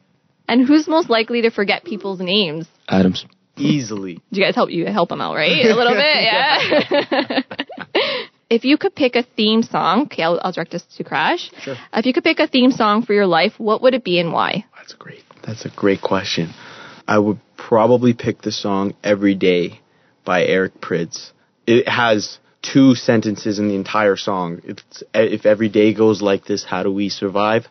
And 0.49 0.67
who's 0.67 0.89
most 0.89 1.11
likely 1.11 1.43
to 1.43 1.51
forget 1.51 1.85
people's 1.85 2.21
names? 2.21 2.67
Adams. 2.89 3.27
Easily. 3.57 4.15
Did 4.15 4.39
you 4.39 4.45
guys 4.45 4.55
help 4.55 4.71
you 4.71 4.87
help 4.87 5.11
them 5.11 5.21
out, 5.21 5.35
right? 5.35 5.65
A 5.65 5.75
little 5.75 5.95
bit, 5.95 6.23
yeah. 6.23 7.43
if 8.51 8.65
you 8.65 8.79
could 8.79 8.95
pick 8.95 9.17
a 9.17 9.23
theme 9.23 9.63
song, 9.63 10.05
okay, 10.05 10.23
I'll, 10.23 10.41
I'll 10.43 10.53
direct 10.53 10.73
this 10.73 10.83
to 10.97 11.05
Crash. 11.05 11.51
Sure. 11.61 11.77
If 11.93 12.07
you 12.07 12.13
could 12.13 12.25
pick 12.25 12.41
a 12.41 12.49
theme 12.49 12.73
song 12.73 13.03
for 13.03 13.13
your 13.13 13.27
life, 13.27 13.53
what 13.59 13.83
would 13.83 13.95
it 13.95 14.03
be 14.03 14.19
and 14.19 14.33
why? 14.33 14.65
That's 15.45 15.65
a 15.65 15.71
great 15.71 16.01
question. 16.01 16.51
I 17.07 17.19
would 17.19 17.39
probably 17.57 18.15
pick 18.15 18.43
the 18.43 18.53
song 18.53 18.95
Every 19.03 19.35
Day 19.35 19.81
by 20.25 20.45
Eric 20.45 20.81
Prydz. 20.81 21.33
It 21.67 21.89
has 21.89 22.39
two 22.63 22.95
sentences 22.95 23.59
in 23.59 23.69
the 23.69 23.75
entire 23.75 24.17
song. 24.17 24.61
It's 24.65 25.03
if 25.13 25.47
every 25.47 25.69
day 25.69 25.93
goes 25.93 26.23
like 26.23 26.45
this, 26.47 26.65
how 26.65 26.83
do 26.83 26.93
we 26.93 27.09
survive? 27.09 27.67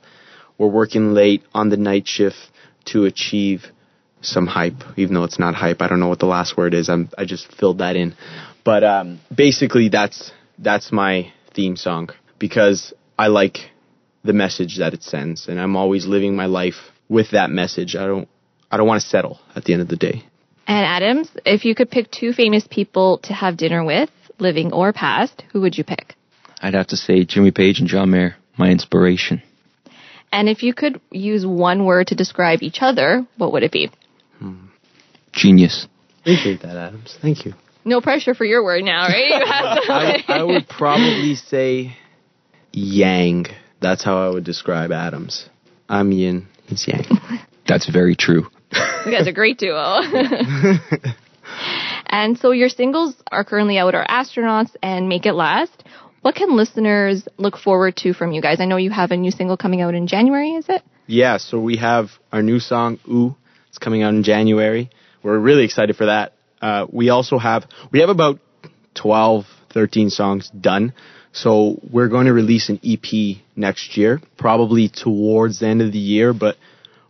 We're 0.57 0.67
working 0.67 1.13
late 1.13 1.43
on 1.53 1.69
the 1.69 1.77
night 1.77 2.07
shift 2.07 2.37
to 2.85 3.05
achieve 3.05 3.65
some 4.21 4.47
hype, 4.47 4.83
even 4.95 5.15
though 5.15 5.23
it's 5.23 5.39
not 5.39 5.55
hype. 5.55 5.81
I 5.81 5.87
don't 5.87 5.99
know 5.99 6.07
what 6.07 6.19
the 6.19 6.27
last 6.27 6.55
word 6.55 6.73
is. 6.73 6.89
I'm 6.89 7.09
I 7.17 7.25
just 7.25 7.51
filled 7.53 7.79
that 7.79 7.95
in. 7.95 8.15
But 8.63 8.83
um 8.83 9.19
basically 9.35 9.89
that's 9.89 10.31
that's 10.59 10.91
my 10.91 11.33
theme 11.53 11.75
song 11.75 12.09
because 12.39 12.93
I 13.17 13.27
like 13.27 13.57
the 14.23 14.33
message 14.33 14.77
that 14.77 14.93
it 14.93 15.03
sends 15.03 15.47
and 15.47 15.59
I'm 15.59 15.75
always 15.75 16.05
living 16.05 16.35
my 16.35 16.45
life 16.45 16.92
with 17.13 17.31
that 17.31 17.51
message. 17.51 17.95
I 17.95 18.07
don't 18.07 18.27
I 18.71 18.77
don't 18.77 18.87
want 18.87 19.01
to 19.01 19.07
settle 19.07 19.39
at 19.55 19.63
the 19.63 19.73
end 19.73 19.83
of 19.83 19.87
the 19.87 19.95
day. 19.95 20.23
And 20.65 20.85
Adams, 20.85 21.29
if 21.45 21.63
you 21.63 21.75
could 21.75 21.91
pick 21.91 22.09
two 22.09 22.33
famous 22.33 22.65
people 22.69 23.19
to 23.23 23.33
have 23.33 23.55
dinner 23.55 23.83
with, 23.83 24.09
living 24.39 24.73
or 24.73 24.91
past, 24.93 25.43
who 25.51 25.61
would 25.61 25.77
you 25.77 25.83
pick? 25.83 26.15
I'd 26.61 26.73
have 26.73 26.87
to 26.87 26.97
say 26.97 27.23
Jimmy 27.25 27.51
Page 27.51 27.79
and 27.79 27.87
John 27.87 28.09
Mayer, 28.09 28.35
my 28.57 28.69
inspiration. 28.69 29.43
And 30.31 30.49
if 30.49 30.63
you 30.63 30.73
could 30.73 30.99
use 31.11 31.45
one 31.45 31.85
word 31.85 32.07
to 32.07 32.15
describe 32.15 32.63
each 32.63 32.79
other, 32.81 33.27
what 33.37 33.51
would 33.51 33.61
it 33.61 33.71
be? 33.71 33.91
Hmm. 34.39 34.67
Genius. 35.33 35.87
Appreciate 36.21 36.61
that, 36.61 36.75
Adams. 36.77 37.15
Thank 37.21 37.45
you. 37.45 37.53
No 37.85 38.01
pressure 38.01 38.33
for 38.33 38.45
your 38.45 38.63
word 38.63 38.83
now, 38.83 39.07
right? 39.07 39.27
You 39.27 39.45
have 39.45 39.83
to 39.85 39.93
I, 39.93 40.23
I 40.39 40.43
would 40.43 40.67
probably 40.67 41.35
say 41.35 41.97
Yang. 42.71 43.47
That's 43.81 44.03
how 44.03 44.17
I 44.25 44.29
would 44.29 44.45
describe 44.45 44.91
Adams. 44.91 45.49
I'm 45.89 46.11
Yin, 46.13 46.47
he's 46.67 46.87
Yang. 46.87 47.05
That's 47.67 47.89
very 47.89 48.15
true. 48.15 48.47
You 49.05 49.11
guys 49.11 49.27
are 49.27 49.31
a 49.31 49.33
great 49.33 49.57
duo. 49.57 50.01
and 52.07 52.37
so 52.37 52.51
your 52.51 52.69
singles 52.69 53.15
are 53.31 53.43
currently 53.43 53.77
out 53.77 53.95
are 53.95 54.05
Astronauts 54.05 54.75
and 54.81 55.07
Make 55.07 55.25
It 55.25 55.33
Last. 55.33 55.83
What 56.21 56.35
can 56.35 56.55
listeners 56.55 57.27
look 57.37 57.57
forward 57.57 57.97
to 57.97 58.13
from 58.13 58.31
you 58.31 58.41
guys? 58.41 58.59
I 58.59 58.65
know 58.65 58.77
you 58.77 58.91
have 58.91 59.11
a 59.11 59.17
new 59.17 59.31
single 59.31 59.57
coming 59.57 59.81
out 59.81 59.93
in 59.93 60.07
January, 60.07 60.51
is 60.51 60.65
it? 60.69 60.81
Yeah, 61.05 61.37
so 61.37 61.59
we 61.59 61.77
have 61.77 62.09
our 62.31 62.41
new 62.41 62.59
song 62.59 62.99
Ooh. 63.09 63.35
It's 63.69 63.77
coming 63.77 64.03
out 64.03 64.13
in 64.13 64.23
January. 64.23 64.91
We're 65.23 65.39
really 65.39 65.63
excited 65.63 65.95
for 65.95 66.05
that. 66.05 66.33
Uh, 66.61 66.85
we 66.91 67.09
also 67.09 67.39
have 67.39 67.65
we 67.91 68.01
have 68.01 68.09
about 68.09 68.39
12, 68.93 69.45
13 69.73 70.09
songs 70.09 70.49
done. 70.49 70.93
So 71.31 71.79
we're 71.89 72.09
going 72.09 72.27
to 72.27 72.33
release 72.33 72.69
an 72.69 72.79
EP 72.83 73.37
next 73.55 73.97
year, 73.97 74.21
probably 74.37 74.89
towards 74.89 75.59
the 75.59 75.67
end 75.67 75.81
of 75.81 75.91
the 75.91 75.99
year, 75.99 76.33
but 76.33 76.57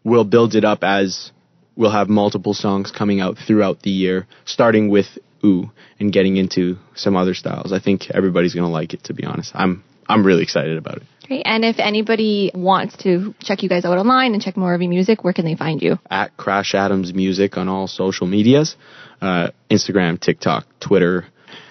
we'll 0.04 0.24
build 0.24 0.56
it 0.56 0.64
up 0.64 0.84
as 0.84 1.32
we'll 1.76 1.92
have 1.92 2.10
multiple 2.10 2.54
songs 2.54 2.92
coming 2.92 3.20
out 3.20 3.38
throughout 3.38 3.82
the 3.82 3.90
year, 3.90 4.28
starting 4.46 4.90
with 4.90 5.08
Ooh 5.46 5.72
and 6.00 6.14
getting 6.14 6.38
into 6.38 6.78
some 6.96 7.18
other 7.18 7.34
styles. 7.34 7.74
I 7.74 7.80
think 7.80 8.10
everybody's 8.10 8.54
going 8.54 8.66
to 8.66 8.72
like 8.72 8.94
it 8.94 9.04
to 9.06 9.14
be 9.14 9.26
honest. 9.26 9.52
I'm 9.54 9.84
I'm 10.08 10.26
really 10.26 10.44
excited 10.44 10.78
about 10.78 10.98
it. 10.98 11.04
Great. 11.28 11.44
And 11.46 11.64
if 11.64 11.78
anybody 11.80 12.52
wants 12.54 12.98
to 12.98 13.34
check 13.40 13.64
you 13.64 13.70
guys 13.70 13.86
out 13.86 13.98
online 13.98 14.34
and 14.34 14.42
check 14.42 14.58
more 14.58 14.74
of 14.74 14.82
your 14.82 14.90
music, 14.90 15.24
where 15.24 15.34
can 15.34 15.46
they 15.46 15.56
find 15.56 15.82
you? 15.82 15.98
at 16.10 16.36
Crash 16.38 16.76
Adams 16.76 17.14
Music 17.14 17.58
on 17.58 17.70
all 17.70 17.88
social 17.88 18.28
medias, 18.28 18.76
uh, 19.22 19.50
Instagram, 19.72 20.20
TikTok, 20.20 20.66
Twitter, 20.80 21.26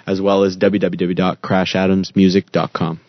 as 0.07 0.21
well 0.21 0.45
as 0.45 0.57
www.crashadamsmusic.com. 0.57 3.01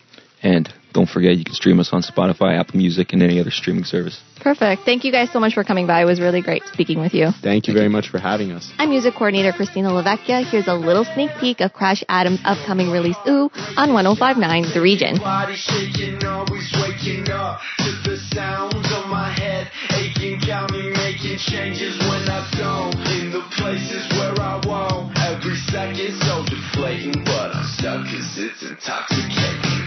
And 0.42 0.74
don't 0.94 1.10
forget, 1.10 1.36
you 1.38 1.44
can 1.44 1.54
stream 1.56 1.80
us 1.80 1.90
on 1.92 2.04
Spotify, 2.04 2.60
Apple 2.60 2.78
Music, 2.78 3.14
and 3.14 3.24
any 3.24 3.40
other 3.40 3.50
streaming 3.50 3.86
service. 3.86 4.22
Perfect. 4.42 4.84
Thank 4.84 5.06
you 5.06 5.12
guys 5.12 5.32
so 5.32 5.40
much 5.40 5.54
for 5.54 5.64
coming 5.64 5.88
by. 5.88 6.02
It 6.02 6.06
was 6.06 6.20
really 6.20 6.42
great 6.42 6.64
speaking 6.66 7.00
with 7.00 7.14
you. 7.14 7.30
Thank 7.42 7.68
you 7.68 7.74
very 7.74 7.88
much 7.90 8.10
for 8.10 8.20
having 8.20 8.52
us. 8.52 8.70
I'm 8.78 8.90
music 8.90 9.14
coordinator 9.16 9.54
Christina 9.54 9.90
Lavecchia. 9.90 10.44
Here's 10.46 10.68
a 10.68 10.74
little 10.76 11.06
sneak 11.06 11.32
peek 11.40 11.62
of 11.62 11.72
Crash 11.74 12.04
Adams' 12.10 12.42
upcoming 12.44 12.92
release, 12.92 13.16
Ooh, 13.28 13.50
on 13.78 13.94
1059 13.94 14.66
The 14.74 14.82
Region. 14.82 15.18
Body 15.18 15.56
shaking, 15.56 16.24
always 16.26 16.72
waking 16.84 17.30
up 17.32 17.62
to 17.80 17.92
the 18.04 18.18
sounds 18.36 18.76
of 18.76 19.08
my 19.10 19.32
head 19.32 19.72
aching, 19.96 20.40
got 20.46 20.70
me 20.72 20.90
making 20.92 21.38
changes 21.38 21.98
when 22.00 22.28
I 22.30 22.46
don't. 22.58 22.94
In 23.18 23.32
the 23.32 23.42
places 23.58 24.06
where 24.12 24.36
I 24.40 24.60
won't, 24.68 25.13
every 25.34 25.56
second 25.56 26.14
so 26.22 26.46
deflating, 26.46 27.24
but 27.26 27.56
I'm 27.56 27.66
stuck 27.66 28.06
'cause 28.06 28.38
it's 28.38 28.62
intoxicating. 28.62 29.83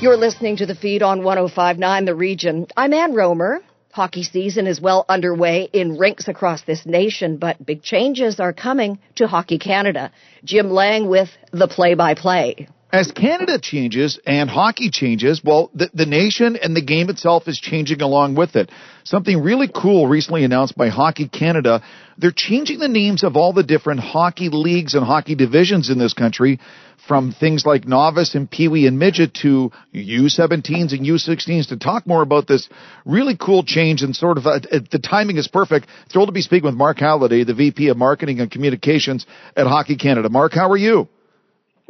You're 0.00 0.16
listening 0.16 0.56
to 0.56 0.64
the 0.64 0.74
feed 0.74 1.02
on 1.02 1.22
1059 1.22 2.06
The 2.06 2.14
Region. 2.14 2.66
I'm 2.74 2.94
Ann 2.94 3.12
Rohmer. 3.12 3.58
Hockey 3.92 4.22
season 4.22 4.66
is 4.66 4.80
well 4.80 5.04
underway 5.10 5.68
in 5.74 5.98
rinks 5.98 6.26
across 6.26 6.62
this 6.62 6.86
nation, 6.86 7.36
but 7.36 7.66
big 7.66 7.82
changes 7.82 8.40
are 8.40 8.54
coming 8.54 8.98
to 9.16 9.26
Hockey 9.26 9.58
Canada. 9.58 10.10
Jim 10.42 10.70
Lang 10.70 11.06
with 11.10 11.28
the 11.52 11.68
play 11.68 11.92
by 11.92 12.14
play. 12.14 12.66
As 12.92 13.12
Canada 13.12 13.58
changes 13.60 14.18
and 14.26 14.48
hockey 14.48 14.90
changes, 14.90 15.42
well, 15.44 15.70
the, 15.74 15.90
the 15.92 16.06
nation 16.06 16.56
and 16.56 16.74
the 16.74 16.82
game 16.82 17.10
itself 17.10 17.46
is 17.46 17.60
changing 17.60 18.00
along 18.00 18.34
with 18.36 18.56
it. 18.56 18.70
Something 19.04 19.42
really 19.42 19.68
cool 19.68 20.08
recently 20.08 20.44
announced 20.44 20.76
by 20.76 20.88
Hockey 20.88 21.28
Canada. 21.28 21.82
They're 22.18 22.32
changing 22.34 22.80
the 22.80 22.88
names 22.88 23.22
of 23.22 23.36
all 23.36 23.52
the 23.52 23.62
different 23.62 24.00
hockey 24.00 24.48
leagues 24.48 24.94
and 24.94 25.04
hockey 25.04 25.36
divisions 25.36 25.88
in 25.88 25.98
this 25.98 26.14
country 26.14 26.58
from 27.06 27.32
things 27.32 27.64
like 27.66 27.86
novice 27.86 28.34
and 28.34 28.50
peewee 28.50 28.86
and 28.86 28.98
midget 28.98 29.34
to 29.34 29.72
U17s 29.94 30.92
and 30.92 31.06
U16s 31.06 31.68
to 31.68 31.76
talk 31.76 32.06
more 32.06 32.22
about 32.22 32.46
this 32.46 32.68
really 33.04 33.36
cool 33.36 33.62
change 33.64 34.02
and 34.02 34.14
sort 34.14 34.38
of 34.38 34.46
uh, 34.46 34.60
the 34.60 34.98
timing 34.98 35.36
is 35.36 35.48
perfect. 35.48 35.86
Thrilled 36.12 36.28
to 36.28 36.32
be 36.32 36.42
speaking 36.42 36.66
with 36.66 36.74
Mark 36.74 36.98
Halliday, 36.98 37.44
the 37.44 37.54
VP 37.54 37.88
of 37.88 37.96
Marketing 37.96 38.40
and 38.40 38.50
Communications 38.50 39.26
at 39.56 39.66
Hockey 39.66 39.96
Canada. 39.96 40.28
Mark, 40.28 40.52
how 40.52 40.70
are 40.70 40.76
you? 40.76 41.08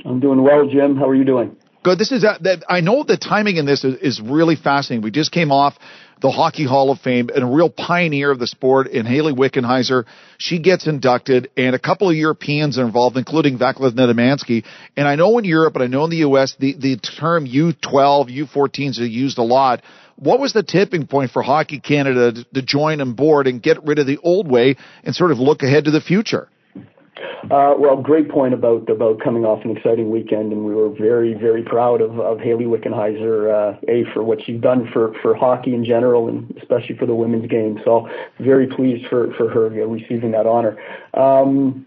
I'm 0.05 0.21
doing 0.21 0.43
well, 0.43 0.67
Jim. 0.67 0.97
How 0.97 1.09
are 1.09 1.15
you 1.15 1.25
doing? 1.25 1.57
Good. 1.83 1.99
This 1.99 2.13
is 2.13 2.25
uh, 2.25 2.37
that 2.43 2.65
I 2.69 2.81
know 2.81 3.05
the 3.05 3.17
timing 3.17 3.57
in 3.57 3.65
this 3.65 3.85
is, 3.85 3.97
is 4.01 4.21
really 4.21 4.57
fascinating. 4.57 5.03
We 5.03 5.11
just 5.11 5.33
came 5.33 5.51
off 5.51 5.75
the 6.21 6.31
Hockey 6.31 6.67
Hall 6.67 6.91
of 6.91 7.01
Fame 7.01 7.31
and 7.35 7.43
a 7.43 7.47
real 7.47 7.71
pioneer 7.71 8.31
of 8.31 8.39
the 8.39 8.47
sport 8.47 8.89
in 8.89 9.07
Hayley 9.07 9.33
Wickenheiser. 9.33 10.05
She 10.39 10.59
gets 10.59 10.87
inducted 10.87 11.51
and 11.57 11.75
a 11.75 11.79
couple 11.79 12.11
of 12.11 12.17
Europeans 12.17 12.79
are 12.79 12.85
involved, 12.85 13.17
including 13.17 13.59
Vaclav 13.59 13.93
Nedomansky. 13.93 14.65
And 14.97 15.09
I 15.09 15.17
know 15.17 15.39
in 15.39 15.45
Europe 15.45 15.75
and 15.77 15.85
I 15.85 15.87
know 15.87 16.05
in 16.05 16.11
the 16.11 16.19
U.S. 16.19 16.57
the, 16.59 16.75
the 16.75 16.97
term 16.97 17.47
U12, 17.47 18.49
U14s 18.49 19.01
are 19.01 19.07
used 19.07 19.39
a 19.39 19.43
lot. 19.43 19.83
What 20.17 20.39
was 20.39 20.53
the 20.53 20.63
tipping 20.63 21.07
point 21.07 21.31
for 21.31 21.41
Hockey 21.41 21.81
Canada 21.81 22.33
to, 22.33 22.45
to 22.45 22.63
join 22.63 23.01
on 23.01 23.15
board 23.15 23.47
and 23.47 23.63
get 23.63 23.83
rid 23.85 23.99
of 23.99 24.07
the 24.07 24.19
old 24.19 24.51
way 24.51 24.77
and 25.03 25.15
sort 25.15 25.31
of 25.31 25.39
look 25.39 25.63
ahead 25.63 25.87
to 25.87 25.91
the 25.91 26.03
future? 26.03 26.49
Uh, 27.51 27.75
well, 27.79 27.97
great 27.97 28.29
point 28.29 28.55
about 28.55 28.89
about 28.89 29.21
coming 29.21 29.45
off 29.45 29.65
an 29.65 29.77
exciting 29.77 30.11
weekend, 30.11 30.53
and 30.53 30.65
we 30.65 30.75
were 30.75 30.91
very 30.91 31.35
very 31.35 31.63
proud 31.63 32.01
of 32.01 32.19
of 32.21 32.41
Hayley 32.41 32.67
Wickenheiser, 32.67 33.51
uh, 33.51 33.79
a 33.89 34.05
for 34.13 34.23
what 34.23 34.43
she's 34.45 34.61
done 34.61 34.89
for 34.93 35.15
for 35.23 35.35
hockey 35.35 35.75
in 35.75 35.85
general, 35.85 36.29
and 36.29 36.55
especially 36.59 36.97
for 36.97 37.07
the 37.07 37.15
women's 37.15 37.49
game. 37.49 37.81
So 37.85 38.09
very 38.39 38.67
pleased 38.67 39.07
for 39.09 39.33
for 39.35 39.49
her 39.49 39.69
receiving 39.69 40.33
that 40.33 40.47
honor. 40.47 40.77
Um, 41.15 41.87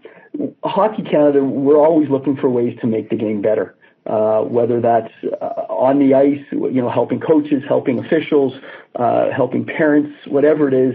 Hockey 0.64 1.02
Canada, 1.02 1.44
we're 1.44 1.78
always 1.78 2.08
looking 2.08 2.36
for 2.36 2.50
ways 2.50 2.76
to 2.80 2.86
make 2.86 3.10
the 3.10 3.16
game 3.16 3.40
better. 3.40 3.74
Uh, 4.06 4.42
whether 4.42 4.82
that's 4.82 5.12
uh, 5.40 5.64
on 5.70 5.98
the 5.98 6.12
ice, 6.12 6.44
you 6.50 6.82
know, 6.82 6.90
helping 6.90 7.18
coaches, 7.18 7.62
helping 7.66 7.98
officials, 7.98 8.52
uh, 8.96 9.30
helping 9.30 9.64
parents, 9.64 10.10
whatever 10.26 10.68
it 10.68 10.74
is. 10.74 10.94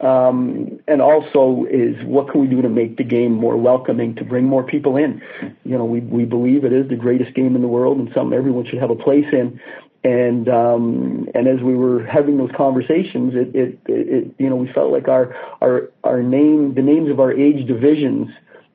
Um, 0.00 0.80
and 0.88 1.00
also 1.00 1.66
is 1.70 1.96
what 2.04 2.30
can 2.30 2.40
we 2.40 2.46
do 2.48 2.60
to 2.60 2.68
make 2.68 2.96
the 2.96 3.04
game 3.04 3.32
more 3.32 3.56
welcoming, 3.56 4.16
to 4.16 4.24
bring 4.24 4.44
more 4.44 4.64
people 4.64 4.96
in? 4.96 5.22
You 5.64 5.78
know, 5.78 5.84
we 5.84 6.00
we 6.00 6.24
believe 6.24 6.64
it 6.64 6.72
is 6.72 6.88
the 6.88 6.96
greatest 6.96 7.34
game 7.34 7.54
in 7.54 7.62
the 7.62 7.68
world 7.68 7.98
and 7.98 8.10
something 8.14 8.36
everyone 8.36 8.66
should 8.66 8.80
have 8.80 8.90
a 8.90 8.96
place 8.96 9.26
in. 9.32 9.60
And 10.02 10.48
um, 10.50 11.28
and 11.34 11.48
as 11.48 11.60
we 11.62 11.74
were 11.74 12.04
having 12.04 12.36
those 12.36 12.50
conversations, 12.54 13.34
it, 13.34 13.54
it 13.54 13.78
it 13.86 14.34
you 14.36 14.50
know 14.50 14.56
we 14.56 14.70
felt 14.72 14.92
like 14.92 15.08
our 15.08 15.34
our 15.62 15.90
our 16.02 16.22
name, 16.22 16.74
the 16.74 16.82
names 16.82 17.10
of 17.10 17.20
our 17.20 17.32
age 17.32 17.66
divisions 17.66 18.28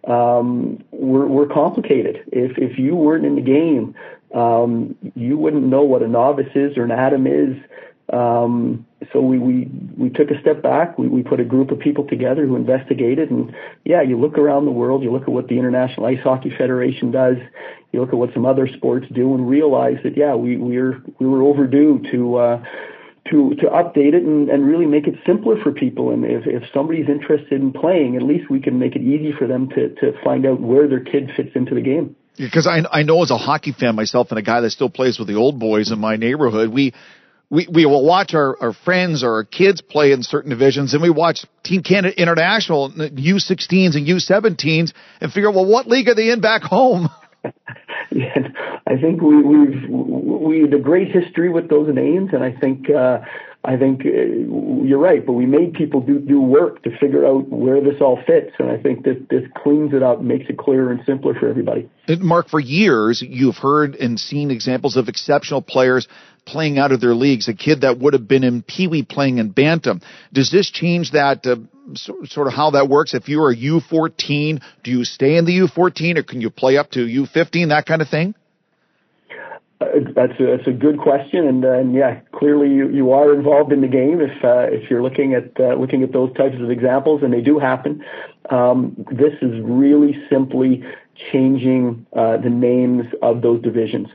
um, 0.07 0.83
were, 0.91 1.27
were 1.27 1.47
complicated. 1.47 2.23
If 2.31 2.57
if 2.57 2.79
you 2.79 2.95
weren't 2.95 3.25
in 3.25 3.35
the 3.35 3.41
game, 3.41 3.93
um, 4.33 4.95
you 5.15 5.37
wouldn't 5.37 5.63
know 5.63 5.83
what 5.83 6.01
a 6.01 6.07
novice 6.07 6.51
is 6.55 6.77
or 6.77 6.83
an 6.83 6.91
atom 6.91 7.27
is. 7.27 7.55
Um, 8.11 8.87
so 9.13 9.21
we, 9.21 9.37
we, 9.37 9.69
we 9.97 10.09
took 10.09 10.29
a 10.31 10.39
step 10.41 10.61
back. 10.61 10.97
We, 10.97 11.07
we 11.07 11.23
put 11.23 11.39
a 11.39 11.45
group 11.45 11.71
of 11.71 11.79
people 11.79 12.07
together 12.07 12.45
who 12.45 12.55
investigated. 12.55 13.29
And 13.29 13.55
yeah, 13.85 14.01
you 14.01 14.19
look 14.19 14.37
around 14.37 14.65
the 14.65 14.71
world, 14.71 15.03
you 15.03 15.11
look 15.11 15.23
at 15.23 15.29
what 15.29 15.47
the 15.47 15.57
International 15.57 16.05
Ice 16.07 16.19
Hockey 16.23 16.51
Federation 16.57 17.11
does, 17.11 17.37
you 17.91 18.01
look 18.01 18.09
at 18.09 18.15
what 18.15 18.33
some 18.33 18.45
other 18.45 18.67
sports 18.67 19.05
do 19.13 19.33
and 19.35 19.49
realize 19.49 19.97
that, 20.03 20.17
yeah, 20.17 20.35
we, 20.35 20.57
we're, 20.57 21.01
we 21.19 21.27
were 21.27 21.41
overdue 21.41 22.01
to, 22.11 22.35
uh, 22.35 22.63
to, 23.31 23.55
to 23.55 23.67
update 23.67 24.13
it 24.13 24.23
and, 24.23 24.49
and 24.49 24.65
really 24.65 24.85
make 24.85 25.07
it 25.07 25.15
simpler 25.25 25.61
for 25.61 25.71
people. 25.71 26.11
And 26.11 26.25
if, 26.25 26.45
if 26.45 26.63
somebody's 26.73 27.07
interested 27.07 27.61
in 27.61 27.71
playing, 27.71 28.15
at 28.15 28.23
least 28.23 28.49
we 28.49 28.59
can 28.59 28.79
make 28.79 28.95
it 28.95 29.01
easy 29.01 29.33
for 29.37 29.47
them 29.47 29.69
to, 29.69 29.89
to 29.95 30.13
find 30.23 30.45
out 30.45 30.59
where 30.59 30.87
their 30.87 31.03
kid 31.03 31.31
fits 31.35 31.51
into 31.55 31.75
the 31.75 31.81
game 31.81 32.15
because 32.37 32.67
I 32.67 32.83
I 32.89 33.03
know 33.03 33.21
as 33.21 33.31
a 33.31 33.37
hockey 33.37 33.73
fan 33.77 33.95
myself 33.95 34.27
and 34.29 34.39
a 34.39 34.41
guy 34.41 34.61
that 34.61 34.71
still 34.71 34.89
plays 34.89 35.19
with 35.19 35.27
the 35.27 35.35
old 35.35 35.59
boys 35.59 35.91
in 35.91 35.99
my 35.99 36.15
neighborhood, 36.15 36.69
we 36.69 36.93
we, 37.49 37.67
we 37.71 37.85
will 37.85 38.05
watch 38.05 38.33
our, 38.33 38.55
our 38.61 38.73
friends 38.73 39.23
or 39.23 39.33
our 39.33 39.43
kids 39.43 39.81
play 39.81 40.11
in 40.11 40.21
certain 40.23 40.49
divisions 40.49 40.93
and 40.93 41.01
we 41.01 41.09
watch 41.09 41.45
Team 41.63 41.81
Canada 41.81 42.19
International, 42.19 42.91
U16s 42.91 43.95
and 43.95 44.07
U17s 44.07 44.93
and 45.21 45.31
figure, 45.31 45.51
well, 45.51 45.65
what 45.65 45.87
league 45.87 46.07
are 46.09 46.15
they 46.15 46.29
in 46.29 46.41
back 46.41 46.61
home? 46.61 47.09
yeah, 48.11 48.49
I 48.85 48.97
think 48.97 49.21
we, 49.21 49.41
we've, 49.41 49.89
we 49.89 50.61
had 50.61 50.73
a 50.73 50.79
great 50.79 51.11
history 51.11 51.49
with 51.49 51.69
those 51.69 51.93
names 51.93 52.29
and 52.33 52.43
I 52.43 52.51
think, 52.51 52.89
uh, 52.89 53.19
I 53.63 53.75
think 53.75 54.05
uh, 54.05 54.09
you're 54.09 54.99
right, 54.99 55.25
but 55.25 55.33
we 55.33 55.45
made 55.45 55.73
people 55.73 55.99
do 55.99 56.17
do 56.19 56.39
work 56.39 56.81
to 56.83 56.97
figure 56.97 57.25
out 57.25 57.49
where 57.49 57.81
this 57.81 57.95
all 57.99 58.17
fits, 58.25 58.51
and 58.57 58.71
I 58.71 58.77
think 58.77 59.03
that 59.03 59.27
this 59.29 59.43
cleans 59.61 59.93
it 59.93 60.01
up, 60.01 60.21
makes 60.21 60.45
it 60.49 60.57
clearer 60.57 60.91
and 60.91 61.01
simpler 61.05 61.33
for 61.37 61.49
everybody. 61.49 61.89
And 62.07 62.21
Mark, 62.21 62.47
for 62.47 62.61
years 62.61 63.21
you've 63.21 63.57
heard 63.57 63.95
and 63.95 64.17
seen 64.17 64.49
examples 64.49 64.95
of 64.95 65.09
exceptional 65.09 65.61
players 65.61 66.07
playing 66.45 66.77
out 66.77 66.91
of 66.91 67.01
their 67.01 67.13
leagues. 67.13 67.47
A 67.47 67.53
kid 67.53 67.81
that 67.81 67.99
would 67.99 68.13
have 68.13 68.27
been 68.27 68.43
in 68.43 68.61
Pee 68.61 68.87
Wee 68.87 69.03
playing 69.03 69.37
in 69.37 69.49
Bantam. 69.49 70.01
Does 70.33 70.51
this 70.51 70.69
change 70.69 71.11
that? 71.11 71.45
Uh, 71.45 71.57
so, 71.95 72.17
sort 72.25 72.47
of 72.47 72.53
how 72.53 72.71
that 72.71 72.87
works. 72.87 73.13
If 73.13 73.29
you're 73.29 73.51
a 73.51 73.55
U14, 73.55 74.61
do 74.83 74.91
you 74.91 75.05
stay 75.05 75.37
in 75.37 75.45
the 75.45 75.59
U14 75.59 76.17
or 76.17 76.23
can 76.23 76.41
you 76.41 76.49
play 76.49 76.77
up 76.77 76.91
to 76.91 76.99
U15? 76.99 77.69
That 77.69 77.85
kind 77.85 78.01
of 78.01 78.09
thing. 78.09 78.35
Uh, 79.81 79.85
that's 80.13 80.33
a, 80.39 80.57
that's 80.57 80.67
a 80.67 80.73
good 80.73 80.99
question, 80.99 81.47
and, 81.47 81.63
uh, 81.63 81.71
and 81.71 81.93
yeah, 81.93 82.19
clearly 82.33 82.67
you, 82.67 82.89
you 82.89 83.13
are 83.13 83.33
involved 83.33 83.71
in 83.71 83.79
the 83.79 83.87
game. 83.87 84.19
If 84.19 84.43
uh, 84.43 84.67
if 84.69 84.89
you're 84.91 85.01
looking 85.01 85.33
at 85.33 85.57
uh, 85.57 85.75
looking 85.75 86.03
at 86.03 86.11
those 86.11 86.33
types 86.35 86.57
of 86.59 86.69
examples, 86.69 87.23
and 87.23 87.31
they 87.31 87.39
do 87.39 87.59
happen, 87.59 88.03
um, 88.49 88.93
this 89.09 89.31
is 89.41 89.61
really 89.63 90.21
simply 90.29 90.83
changing 91.31 92.05
uh, 92.13 92.37
the 92.37 92.49
names 92.49 93.05
of 93.21 93.41
those 93.41 93.61
divisions. 93.61 94.09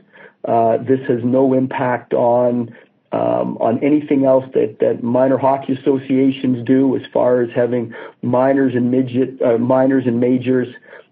Uh, 0.47 0.77
this 0.77 0.99
has 1.07 1.23
no 1.23 1.53
impact 1.53 2.13
on 2.13 2.75
um, 3.11 3.57
on 3.61 3.81
anything 3.81 4.25
else 4.25 4.43
that, 4.53 4.77
that 4.79 5.01
minor 5.01 5.37
hockey 5.37 5.73
associations 5.73 6.65
do 6.65 6.95
as 6.97 7.01
far 7.13 7.41
as 7.41 7.49
having 7.55 7.93
minors 8.21 8.75
and 8.75 8.91
midget 8.91 9.41
uh, 9.41 9.57
minors 9.57 10.05
and 10.05 10.19
majors. 10.19 10.67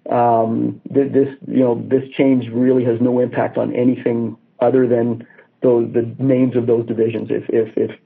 Um, 0.09 0.81
this 0.89 1.29
you 1.47 1.59
know 1.59 1.81
this 1.87 2.03
change 2.11 2.49
really 2.49 2.83
has 2.83 2.99
no 2.99 3.19
impact 3.19 3.57
on 3.57 3.73
anything 3.73 4.37
other 4.59 4.85
than 4.87 5.25
those 5.61 5.91
the 5.93 6.13
names 6.19 6.55
of 6.55 6.67
those 6.67 6.85
divisions. 6.85 7.29
If 7.31 7.45
if 7.49 7.77
if 7.77 7.99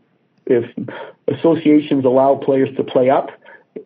if 0.46 0.90
associations 1.28 2.06
allow 2.06 2.36
players 2.36 2.70
to 2.78 2.84
play 2.84 3.10
up, 3.10 3.32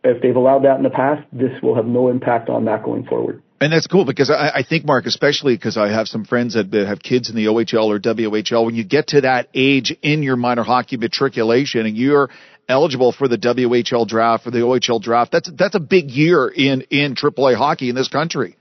if 0.04 0.22
they've 0.22 0.36
allowed 0.36 0.64
that 0.66 0.78
in 0.78 0.84
the 0.84 0.90
past, 0.90 1.26
this 1.32 1.60
will 1.62 1.76
have 1.76 1.88
no 1.88 2.10
impact 2.10 2.50
on 2.50 2.66
that 2.66 2.84
going 2.84 3.06
forward. 3.06 3.42
And 3.62 3.72
that's 3.72 3.86
cool 3.86 4.06
because 4.06 4.32
I, 4.32 4.50
I 4.56 4.64
think, 4.64 4.86
Mark, 4.86 5.06
especially 5.06 5.56
because 5.56 5.78
I 5.78 5.90
have 5.90 6.08
some 6.08 6.26
friends 6.26 6.56
that, 6.56 6.74
have 6.74 7.00
kids 7.00 7.30
in 7.30 7.36
the 7.36 7.46
OHL 7.46 7.86
or 7.86 8.00
WHL, 8.00 8.66
when 8.66 8.74
you 8.74 8.84
get 8.84 9.10
to 9.10 9.22
that 9.22 9.50
age 9.54 9.96
in 10.02 10.24
your 10.24 10.36
minor 10.36 10.64
hockey 10.64 10.98
matriculation 10.98 11.86
and 11.86 11.96
you're 11.96 12.32
eligible 12.68 13.12
for 13.12 13.28
the 13.28 13.38
WHL 13.38 14.08
draft 14.08 14.48
or 14.48 14.52
the 14.52 14.62
OHL 14.62 15.00
draft, 15.00 15.32
that's 15.32 15.52
that's 15.52 15.76
a 15.76 15.80
big 15.80 16.10
year 16.10 16.48
in 16.48 16.82
in 16.90 17.14
AAA 17.14 17.56
hockey 17.56 17.90
in 17.90 17.96
this 17.96 18.08
country. 18.08 18.58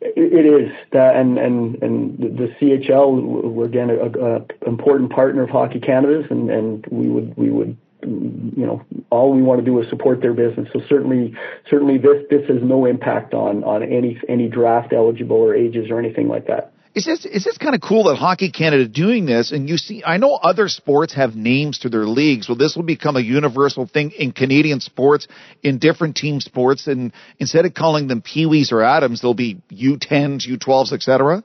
It 0.00 0.46
is, 0.46 0.72
that, 0.92 1.14
and 1.14 1.38
and 1.38 1.80
and 1.80 2.18
the 2.18 2.48
CHL 2.60 3.52
we're 3.52 3.64
again 3.66 3.90
a, 3.90 4.38
a 4.38 4.68
important 4.68 5.10
partner 5.10 5.44
of 5.44 5.50
Hockey 5.50 5.78
Canada's, 5.78 6.24
and 6.30 6.50
and 6.50 6.84
we 6.90 7.08
would 7.08 7.36
we 7.36 7.50
would 7.50 7.76
you 8.02 8.66
know 8.66 8.84
all 9.10 9.32
we 9.32 9.42
want 9.42 9.60
to 9.60 9.64
do 9.64 9.80
is 9.80 9.88
support 9.88 10.20
their 10.20 10.34
business. 10.34 10.68
So 10.72 10.80
certainly 10.88 11.34
certainly 11.68 11.98
this 11.98 12.24
this 12.30 12.48
has 12.48 12.62
no 12.62 12.86
impact 12.86 13.34
on 13.34 13.64
on 13.64 13.82
any 13.82 14.20
any 14.28 14.48
draft 14.48 14.92
eligible 14.92 15.36
or 15.36 15.54
ages 15.54 15.90
or 15.90 15.98
anything 15.98 16.28
like 16.28 16.46
that. 16.46 16.72
Is 16.94 17.04
this 17.04 17.26
is 17.26 17.44
this 17.44 17.58
kind 17.58 17.74
of 17.74 17.80
cool 17.80 18.04
that 18.04 18.16
Hockey 18.16 18.50
Canada 18.50 18.88
doing 18.88 19.26
this? 19.26 19.52
And 19.52 19.68
you 19.68 19.76
see, 19.76 20.02
I 20.04 20.16
know 20.16 20.34
other 20.34 20.68
sports 20.68 21.14
have 21.14 21.36
names 21.36 21.80
to 21.80 21.88
their 21.88 22.06
leagues. 22.06 22.48
Well, 22.48 22.56
this 22.56 22.74
will 22.74 22.82
become 22.82 23.16
a 23.16 23.20
universal 23.20 23.86
thing 23.86 24.10
in 24.12 24.32
Canadian 24.32 24.80
sports, 24.80 25.28
in 25.62 25.78
different 25.78 26.16
team 26.16 26.40
sports, 26.40 26.86
and 26.86 27.12
instead 27.38 27.66
of 27.66 27.74
calling 27.74 28.08
them 28.08 28.22
Pee 28.22 28.46
Wees 28.46 28.72
or 28.72 28.82
Atoms, 28.82 29.20
they'll 29.20 29.34
be 29.34 29.60
U10s, 29.70 30.48
U12s, 30.48 30.92
etc. 30.92 31.44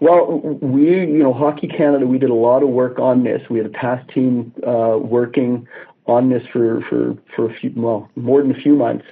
Well, 0.00 0.40
we, 0.60 1.00
you 1.00 1.22
know, 1.22 1.32
Hockey 1.32 1.68
Canada, 1.68 2.06
we 2.06 2.18
did 2.18 2.30
a 2.30 2.34
lot 2.34 2.62
of 2.62 2.68
work 2.68 2.98
on 2.98 3.24
this. 3.24 3.42
We 3.48 3.58
had 3.58 3.66
a 3.66 3.70
task 3.70 4.12
team 4.12 4.52
uh, 4.66 4.98
working 5.00 5.66
on 6.06 6.30
this 6.30 6.42
for 6.52 6.82
for 6.88 7.16
for 7.34 7.50
a 7.50 7.54
few, 7.54 7.72
well, 7.76 8.10
more 8.14 8.42
than 8.42 8.50
a 8.50 8.60
few 8.60 8.74
months, 8.74 9.06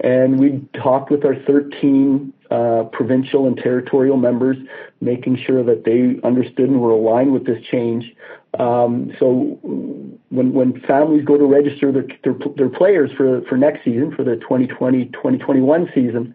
and 0.00 0.38
we 0.38 0.64
talked 0.80 1.10
with 1.10 1.24
our 1.24 1.34
13 1.46 2.32
uh, 2.50 2.84
provincial 2.92 3.46
and 3.46 3.56
territorial 3.56 4.16
members, 4.16 4.56
making 5.00 5.36
sure 5.36 5.62
that 5.64 5.84
they 5.84 6.20
understood 6.26 6.68
and 6.70 6.80
were 6.80 6.92
aligned 6.92 7.32
with 7.32 7.44
this 7.44 7.62
change. 7.70 8.14
Um, 8.58 9.12
so 9.18 9.58
when 10.30 10.52
when 10.52 10.80
families 10.82 11.24
go 11.24 11.36
to 11.36 11.44
register 11.44 11.92
their, 11.92 12.06
their, 12.24 12.34
their 12.56 12.68
players 12.68 13.10
for 13.16 13.42
for 13.42 13.56
next 13.56 13.84
season 13.84 14.14
for 14.14 14.24
the 14.24 14.36
2020-2021 14.36 15.94
season, 15.94 16.34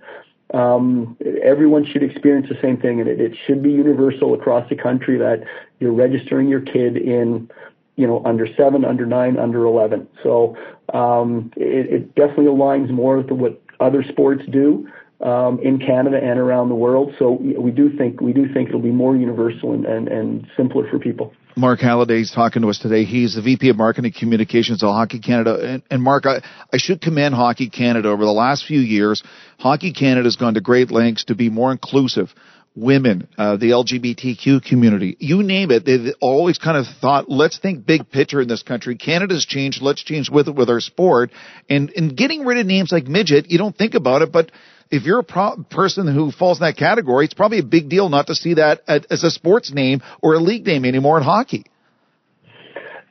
um, 0.53 1.17
everyone 1.41 1.85
should 1.85 2.03
experience 2.03 2.47
the 2.49 2.59
same 2.61 2.77
thing, 2.77 2.99
and 2.99 3.09
it, 3.09 3.19
it 3.19 3.35
should 3.45 3.63
be 3.63 3.71
universal 3.71 4.33
across 4.33 4.67
the 4.69 4.75
country 4.75 5.17
that 5.17 5.43
you're 5.79 5.93
registering 5.93 6.47
your 6.47 6.61
kid 6.61 6.97
in 6.97 7.49
you 7.95 8.07
know, 8.07 8.23
under 8.25 8.47
seven, 8.57 8.83
under 8.83 9.05
nine, 9.05 9.37
under 9.37 9.65
11. 9.65 10.07
So 10.23 10.57
um, 10.93 11.51
it, 11.55 11.93
it 11.93 12.15
definitely 12.15 12.45
aligns 12.45 12.89
more 12.89 13.17
with 13.17 13.29
what 13.31 13.61
other 13.79 14.03
sports 14.03 14.43
do 14.49 14.87
um, 15.23 15.59
in 15.59 15.79
Canada 15.79 16.19
and 16.21 16.37
around 16.37 16.69
the 16.69 16.75
world. 16.75 17.13
So 17.17 17.31
we 17.31 17.71
do 17.71 17.95
think 17.97 18.21
we 18.21 18.33
do 18.33 18.51
think 18.53 18.69
it'll 18.69 18.81
be 18.81 18.91
more 18.91 19.15
universal 19.15 19.73
and, 19.73 19.85
and, 19.85 20.07
and 20.07 20.47
simpler 20.57 20.87
for 20.89 20.99
people. 20.99 21.33
Mark 21.55 21.79
Halliday's 21.79 22.31
talking 22.31 22.63
to 22.63 22.69
us 22.69 22.79
today. 22.79 23.03
He's 23.03 23.35
the 23.35 23.41
VP 23.41 23.69
of 23.69 23.77
Marketing 23.77 24.11
Communications 24.11 24.83
at 24.83 24.87
Hockey 24.87 25.19
Canada. 25.19 25.59
And, 25.61 25.83
and 25.89 26.01
Mark, 26.01 26.25
I, 26.25 26.41
I, 26.73 26.77
should 26.77 26.99
commend 26.99 27.35
Hockey 27.35 27.69
Canada. 27.69 28.09
Over 28.09 28.25
the 28.25 28.31
last 28.31 28.65
few 28.65 28.79
years, 28.79 29.21
Hockey 29.59 29.93
Canada 29.93 30.25
has 30.25 30.35
gone 30.35 30.55
to 30.55 30.61
great 30.61 30.89
lengths 30.89 31.25
to 31.25 31.35
be 31.35 31.49
more 31.49 31.71
inclusive. 31.71 32.33
Women, 32.75 33.27
uh, 33.37 33.57
the 33.57 33.69
LGBTQ 33.69 34.63
community, 34.63 35.15
you 35.19 35.43
name 35.43 35.69
it. 35.69 35.85
They've 35.85 36.15
always 36.19 36.57
kind 36.57 36.75
of 36.75 36.87
thought, 36.99 37.29
let's 37.29 37.59
think 37.59 37.85
big 37.85 38.09
picture 38.09 38.41
in 38.41 38.47
this 38.47 38.63
country. 38.63 38.95
Canada's 38.95 39.45
changed. 39.45 39.79
Let's 39.79 40.03
change 40.03 40.31
with 40.31 40.47
it 40.47 40.55
with 40.55 40.71
our 40.71 40.79
sport. 40.79 41.29
And, 41.69 41.91
and 41.95 42.17
getting 42.17 42.45
rid 42.45 42.57
of 42.57 42.65
names 42.65 42.91
like 42.91 43.05
midget, 43.05 43.51
you 43.51 43.59
don't 43.59 43.77
think 43.77 43.93
about 43.93 44.23
it, 44.23 44.31
but 44.31 44.51
if 44.91 45.03
you're 45.03 45.19
a 45.19 45.23
pro- 45.23 45.63
person 45.69 46.07
who 46.13 46.31
falls 46.31 46.59
in 46.59 46.65
that 46.65 46.77
category, 46.77 47.25
it's 47.25 47.33
probably 47.33 47.59
a 47.59 47.63
big 47.63 47.89
deal 47.89 48.09
not 48.09 48.27
to 48.27 48.35
see 48.35 48.55
that 48.55 48.81
as 48.87 49.23
a 49.23 49.31
sports 49.31 49.71
name 49.73 50.01
or 50.21 50.33
a 50.33 50.39
league 50.39 50.65
name 50.65 50.85
anymore 50.85 51.17
in 51.17 51.23
hockey. 51.23 51.65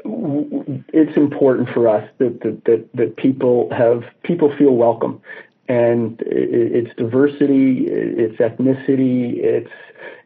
It's 0.05 1.17
important 1.17 1.69
for 1.73 1.89
us 1.89 2.09
that 2.19 2.41
that 2.41 2.65
that, 2.65 2.89
that 2.95 3.17
people 3.17 3.71
have 3.71 4.03
people 4.25 4.53
feel 4.57 4.75
welcome. 4.75 5.23
and 5.69 6.23
it's 6.27 6.95
diversity, 6.97 7.87
it's 7.87 8.39
ethnicity, 8.39 9.39
it's 9.39 9.71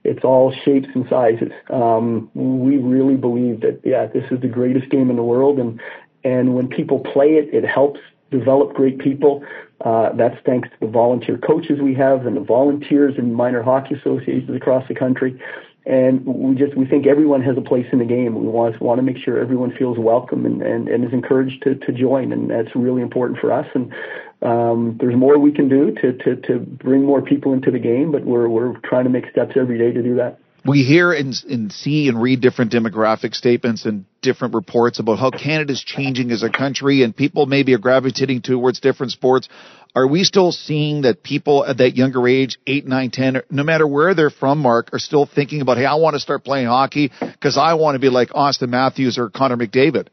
it's 0.04 0.24
all 0.24 0.54
shapes 0.64 0.88
and 0.94 1.06
sizes. 1.08 1.52
Um, 1.70 2.30
we 2.34 2.78
really 2.78 3.16
believe 3.16 3.60
that 3.60 3.80
yeah, 3.84 4.06
this 4.06 4.24
is 4.30 4.40
the 4.40 4.48
greatest 4.48 4.90
game 4.90 5.10
in 5.10 5.16
the 5.16 5.22
world, 5.22 5.58
and 5.58 5.80
and 6.24 6.54
when 6.54 6.68
people 6.68 7.00
play 7.00 7.34
it, 7.34 7.52
it 7.52 7.64
helps 7.66 8.00
develop 8.30 8.74
great 8.74 8.98
people. 8.98 9.44
Uh, 9.84 10.10
that's 10.14 10.36
thanks 10.46 10.68
to 10.70 10.76
the 10.80 10.86
volunteer 10.86 11.36
coaches 11.38 11.80
we 11.80 11.94
have 11.94 12.26
and 12.26 12.36
the 12.36 12.40
volunteers 12.40 13.14
in 13.18 13.34
minor 13.34 13.62
hockey 13.62 13.94
associations 13.94 14.56
across 14.56 14.86
the 14.88 14.94
country. 14.94 15.40
And 15.84 16.26
we 16.26 16.56
just 16.56 16.76
we 16.76 16.84
think 16.84 17.06
everyone 17.06 17.42
has 17.42 17.56
a 17.56 17.60
place 17.60 17.86
in 17.92 18.00
the 18.00 18.04
game. 18.04 18.34
We 18.34 18.48
want 18.48 18.80
want 18.80 18.98
to 18.98 19.02
make 19.02 19.18
sure 19.18 19.38
everyone 19.38 19.72
feels 19.76 19.98
welcome 19.98 20.44
and, 20.44 20.60
and, 20.60 20.88
and 20.88 21.04
is 21.04 21.12
encouraged 21.12 21.62
to, 21.62 21.76
to 21.76 21.92
join, 21.92 22.32
and 22.32 22.50
that's 22.50 22.74
really 22.74 23.02
important 23.02 23.38
for 23.38 23.52
us. 23.52 23.66
And 23.72 23.94
um, 24.42 24.96
there's 24.98 25.14
more 25.14 25.38
we 25.38 25.52
can 25.52 25.68
do 25.68 25.92
to, 26.02 26.12
to, 26.12 26.36
to 26.48 26.58
bring 26.58 27.04
more 27.04 27.22
people 27.22 27.52
into 27.52 27.70
the 27.70 27.78
game, 27.78 28.10
but 28.10 28.24
we're 28.24 28.48
we're 28.48 28.76
trying 28.78 29.04
to 29.04 29.10
make 29.10 29.30
steps 29.30 29.52
every 29.56 29.78
day 29.78 29.92
to 29.92 30.02
do 30.02 30.16
that 30.16 30.40
we 30.66 30.82
hear 30.82 31.12
and, 31.12 31.34
and, 31.48 31.72
see 31.72 32.08
and 32.08 32.20
read 32.20 32.40
different 32.40 32.72
demographic 32.72 33.34
statements 33.34 33.84
and 33.84 34.04
different 34.22 34.54
reports 34.54 34.98
about 34.98 35.18
how 35.18 35.30
Canada's 35.30 35.82
changing 35.82 36.30
as 36.30 36.42
a 36.42 36.50
country 36.50 37.02
and 37.02 37.16
people 37.16 37.46
maybe 37.46 37.74
are 37.74 37.78
gravitating 37.78 38.42
towards 38.42 38.80
different 38.80 39.12
sports. 39.12 39.48
Are 39.94 40.06
we 40.06 40.24
still 40.24 40.52
seeing 40.52 41.02
that 41.02 41.22
people 41.22 41.64
at 41.64 41.78
that 41.78 41.96
younger 41.96 42.26
age, 42.28 42.58
8, 42.66 42.86
9, 42.86 43.10
10, 43.10 43.42
no 43.50 43.62
matter 43.62 43.86
where 43.86 44.14
they're 44.14 44.30
from, 44.30 44.58
Mark, 44.58 44.90
are 44.92 44.98
still 44.98 45.26
thinking 45.26 45.60
about, 45.60 45.78
hey, 45.78 45.86
I 45.86 45.94
want 45.94 46.14
to 46.14 46.20
start 46.20 46.44
playing 46.44 46.66
hockey 46.66 47.10
because 47.20 47.56
I 47.56 47.74
want 47.74 47.94
to 47.94 47.98
be 47.98 48.10
like 48.10 48.30
Auston 48.30 48.68
Matthews 48.68 49.18
or 49.18 49.30
Connor 49.30 49.56
McDavid? 49.56 50.08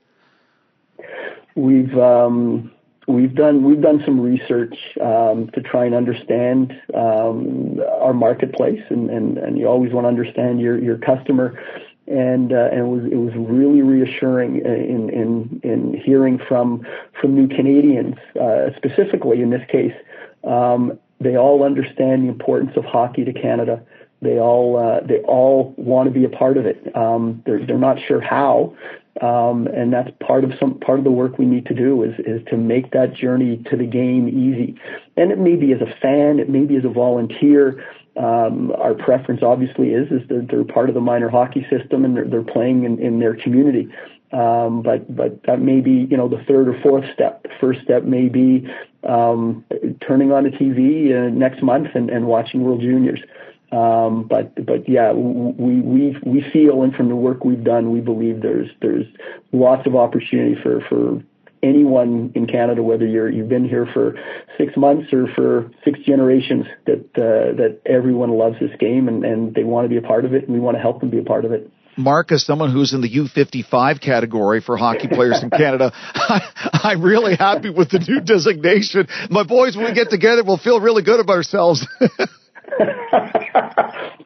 We've, 1.55 1.93
um, 1.97 2.71
we've 3.07 3.35
done 3.35 3.63
we've 3.63 3.81
done 3.81 4.01
some 4.05 4.19
research 4.19 4.75
um, 5.01 5.49
to 5.53 5.61
try 5.61 5.85
and 5.85 5.95
understand 5.95 6.73
um, 6.93 7.79
our 8.01 8.13
marketplace, 8.13 8.81
and, 8.89 9.09
and, 9.09 9.37
and 9.37 9.57
you 9.57 9.67
always 9.67 9.91
want 9.91 10.05
to 10.05 10.09
understand 10.09 10.61
your 10.61 10.81
your 10.81 10.97
customer, 10.97 11.59
and 12.07 12.53
uh, 12.53 12.69
and 12.71 12.79
it 12.79 12.87
was 12.87 13.05
it 13.11 13.17
was 13.17 13.33
really 13.35 13.81
reassuring 13.81 14.57
in 14.57 15.09
in 15.09 15.59
in 15.63 16.01
hearing 16.03 16.39
from 16.47 16.85
from 17.19 17.35
new 17.35 17.47
Canadians, 17.47 18.15
uh, 18.39 18.69
specifically 18.77 19.41
in 19.41 19.49
this 19.49 19.65
case, 19.69 19.93
um, 20.43 20.97
they 21.19 21.37
all 21.37 21.63
understand 21.63 22.23
the 22.23 22.29
importance 22.29 22.71
of 22.75 22.85
hockey 22.85 23.25
to 23.25 23.33
Canada. 23.33 23.81
They 24.21 24.39
all 24.39 24.77
uh, 24.77 25.05
they 25.05 25.19
all 25.19 25.73
want 25.77 26.07
to 26.07 26.11
be 26.11 26.23
a 26.23 26.29
part 26.29 26.57
of 26.57 26.65
it. 26.65 26.83
They're 27.45 27.65
they're 27.65 27.77
not 27.77 27.97
sure 28.07 28.21
how, 28.21 28.73
um, 29.21 29.67
and 29.67 29.93
that's 29.93 30.09
part 30.25 30.43
of 30.43 30.51
some 30.59 30.79
part 30.79 30.97
of 30.97 31.05
the 31.05 31.11
work 31.11 31.37
we 31.37 31.45
need 31.45 31.65
to 31.67 31.73
do 31.73 32.03
is 32.03 32.13
is 32.19 32.41
to 32.49 32.57
make 32.57 32.91
that 32.91 33.13
journey 33.13 33.63
to 33.69 33.77
the 33.77 33.85
game 33.85 34.27
easy. 34.27 34.75
And 35.15 35.31
it 35.31 35.37
may 35.37 35.55
be 35.55 35.71
as 35.71 35.81
a 35.81 35.95
fan, 36.01 36.39
it 36.39 36.49
may 36.49 36.65
be 36.65 36.75
as 36.77 36.85
a 36.85 36.89
volunteer. 36.89 37.83
Um, 38.15 38.71
our 38.77 38.93
preference 38.93 39.41
obviously 39.43 39.89
is 39.89 40.11
is 40.11 40.27
that 40.29 40.47
they're 40.49 40.63
part 40.63 40.89
of 40.89 40.95
the 40.95 41.01
minor 41.01 41.29
hockey 41.29 41.65
system 41.69 42.05
and 42.05 42.15
they're, 42.15 42.25
they're 42.25 42.43
playing 42.43 42.85
in, 42.85 42.99
in 42.99 43.19
their 43.19 43.35
community. 43.35 43.87
Um, 44.31 44.81
but 44.81 45.15
but 45.15 45.43
that 45.43 45.61
may 45.61 45.79
be 45.79 46.07
you 46.09 46.17
know 46.17 46.27
the 46.27 46.43
third 46.47 46.67
or 46.67 46.79
fourth 46.81 47.05
step. 47.13 47.43
The 47.43 47.49
first 47.61 47.81
step 47.83 48.03
may 48.03 48.29
be 48.29 48.67
um, 49.07 49.63
turning 50.01 50.31
on 50.31 50.43
the 50.43 50.49
TV 50.49 51.11
uh, 51.11 51.29
next 51.29 51.61
month 51.61 51.89
and, 51.93 52.09
and 52.09 52.25
watching 52.25 52.63
World 52.63 52.81
Juniors. 52.81 53.19
Um, 53.73 54.27
but 54.29 54.53
but 54.63 54.87
yeah, 54.87 55.13
we 55.13 55.81
we 55.81 56.15
we 56.23 56.45
feel 56.53 56.83
and 56.83 56.93
from 56.93 57.09
the 57.09 57.15
work 57.15 57.43
we've 57.43 57.63
done, 57.63 57.91
we 57.91 58.01
believe 58.01 58.41
there's 58.41 58.69
there's 58.81 59.05
lots 59.51 59.87
of 59.87 59.95
opportunity 59.95 60.55
for 60.61 60.81
for 60.87 61.23
anyone 61.63 62.31
in 62.35 62.45
Canada, 62.45 62.83
whether 62.83 63.07
you're 63.07 63.31
you've 63.31 63.49
been 63.49 63.67
here 63.67 63.87
for 63.91 64.15
six 64.59 64.77
months 64.77 65.11
or 65.11 65.27
for 65.33 65.71
six 65.83 65.99
generations, 66.05 66.65
that 66.85 66.99
uh, 67.15 67.55
that 67.57 67.79
everyone 67.87 68.29
loves 68.29 68.59
this 68.59 68.69
game 68.79 69.07
and 69.07 69.25
and 69.25 69.55
they 69.55 69.63
want 69.63 69.85
to 69.85 69.89
be 69.89 69.97
a 69.97 70.07
part 70.07 70.25
of 70.25 70.35
it, 70.35 70.43
and 70.43 70.53
we 70.53 70.59
want 70.59 70.77
to 70.77 70.81
help 70.81 70.99
them 70.99 71.09
be 71.09 71.17
a 71.17 71.23
part 71.23 71.43
of 71.43 71.51
it. 71.51 71.71
Mark, 71.97 72.31
as 72.31 72.43
someone 72.43 72.71
who's 72.71 72.93
in 72.93 73.01
the 73.01 73.09
U55 73.09 74.01
category 74.01 74.61
for 74.61 74.77
hockey 74.77 75.07
players 75.07 75.41
in 75.43 75.51
Canada, 75.51 75.91
I, 75.95 76.41
I'm 76.83 77.01
really 77.01 77.35
happy 77.35 77.69
with 77.69 77.89
the 77.89 77.99
new 77.99 78.19
designation. 78.19 79.07
My 79.29 79.43
boys, 79.43 79.75
when 79.75 79.85
we 79.85 79.93
get 79.93 80.09
together, 80.09 80.43
we'll 80.43 80.57
feel 80.57 80.79
really 80.79 81.03
good 81.03 81.19
about 81.19 81.37
ourselves. 81.37 81.87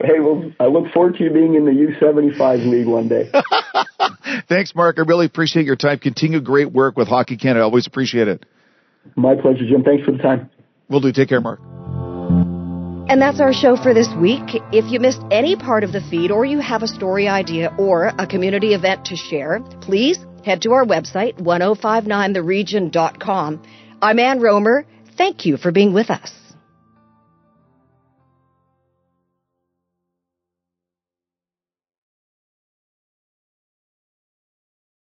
hey, 0.01 0.19
well, 0.19 0.51
I 0.59 0.65
look 0.65 0.91
forward 0.93 1.15
to 1.15 1.23
you 1.23 1.31
being 1.31 1.55
in 1.55 1.65
the 1.65 1.71
U75 1.71 2.69
league 2.69 2.87
one 2.87 3.07
day. 3.07 3.31
Thanks, 4.49 4.75
Mark. 4.75 4.97
I 4.99 5.01
really 5.01 5.25
appreciate 5.25 5.65
your 5.65 5.75
time. 5.75 5.97
Continue 5.99 6.39
great 6.39 6.71
work 6.71 6.95
with 6.97 7.07
Hockey 7.07 7.37
Canada. 7.37 7.61
I 7.61 7.63
always 7.63 7.87
appreciate 7.87 8.27
it. 8.27 8.45
My 9.15 9.33
pleasure, 9.35 9.67
Jim. 9.67 9.83
Thanks 9.83 10.05
for 10.05 10.11
the 10.11 10.19
time. 10.19 10.51
We'll 10.89 11.01
do. 11.01 11.11
Take 11.11 11.29
care, 11.29 11.41
Mark. 11.41 11.59
And 13.09 13.21
that's 13.21 13.39
our 13.39 13.53
show 13.53 13.77
for 13.77 13.93
this 13.93 14.09
week. 14.19 14.43
If 14.73 14.91
you 14.91 14.99
missed 14.99 15.21
any 15.31 15.55
part 15.55 15.85
of 15.85 15.93
the 15.93 16.01
feed 16.01 16.29
or 16.29 16.43
you 16.43 16.59
have 16.59 16.83
a 16.83 16.87
story 16.87 17.29
idea 17.29 17.73
or 17.77 18.11
a 18.19 18.27
community 18.27 18.73
event 18.73 19.05
to 19.05 19.15
share, 19.15 19.61
please 19.79 20.19
head 20.43 20.61
to 20.63 20.73
our 20.73 20.85
website, 20.85 21.39
1059theregion.com. 21.39 23.63
I'm 24.01 24.19
Ann 24.19 24.39
Rohmer. 24.39 24.83
Thank 25.17 25.45
you 25.45 25.55
for 25.55 25.71
being 25.71 25.93
with 25.93 26.09
us. 26.09 26.36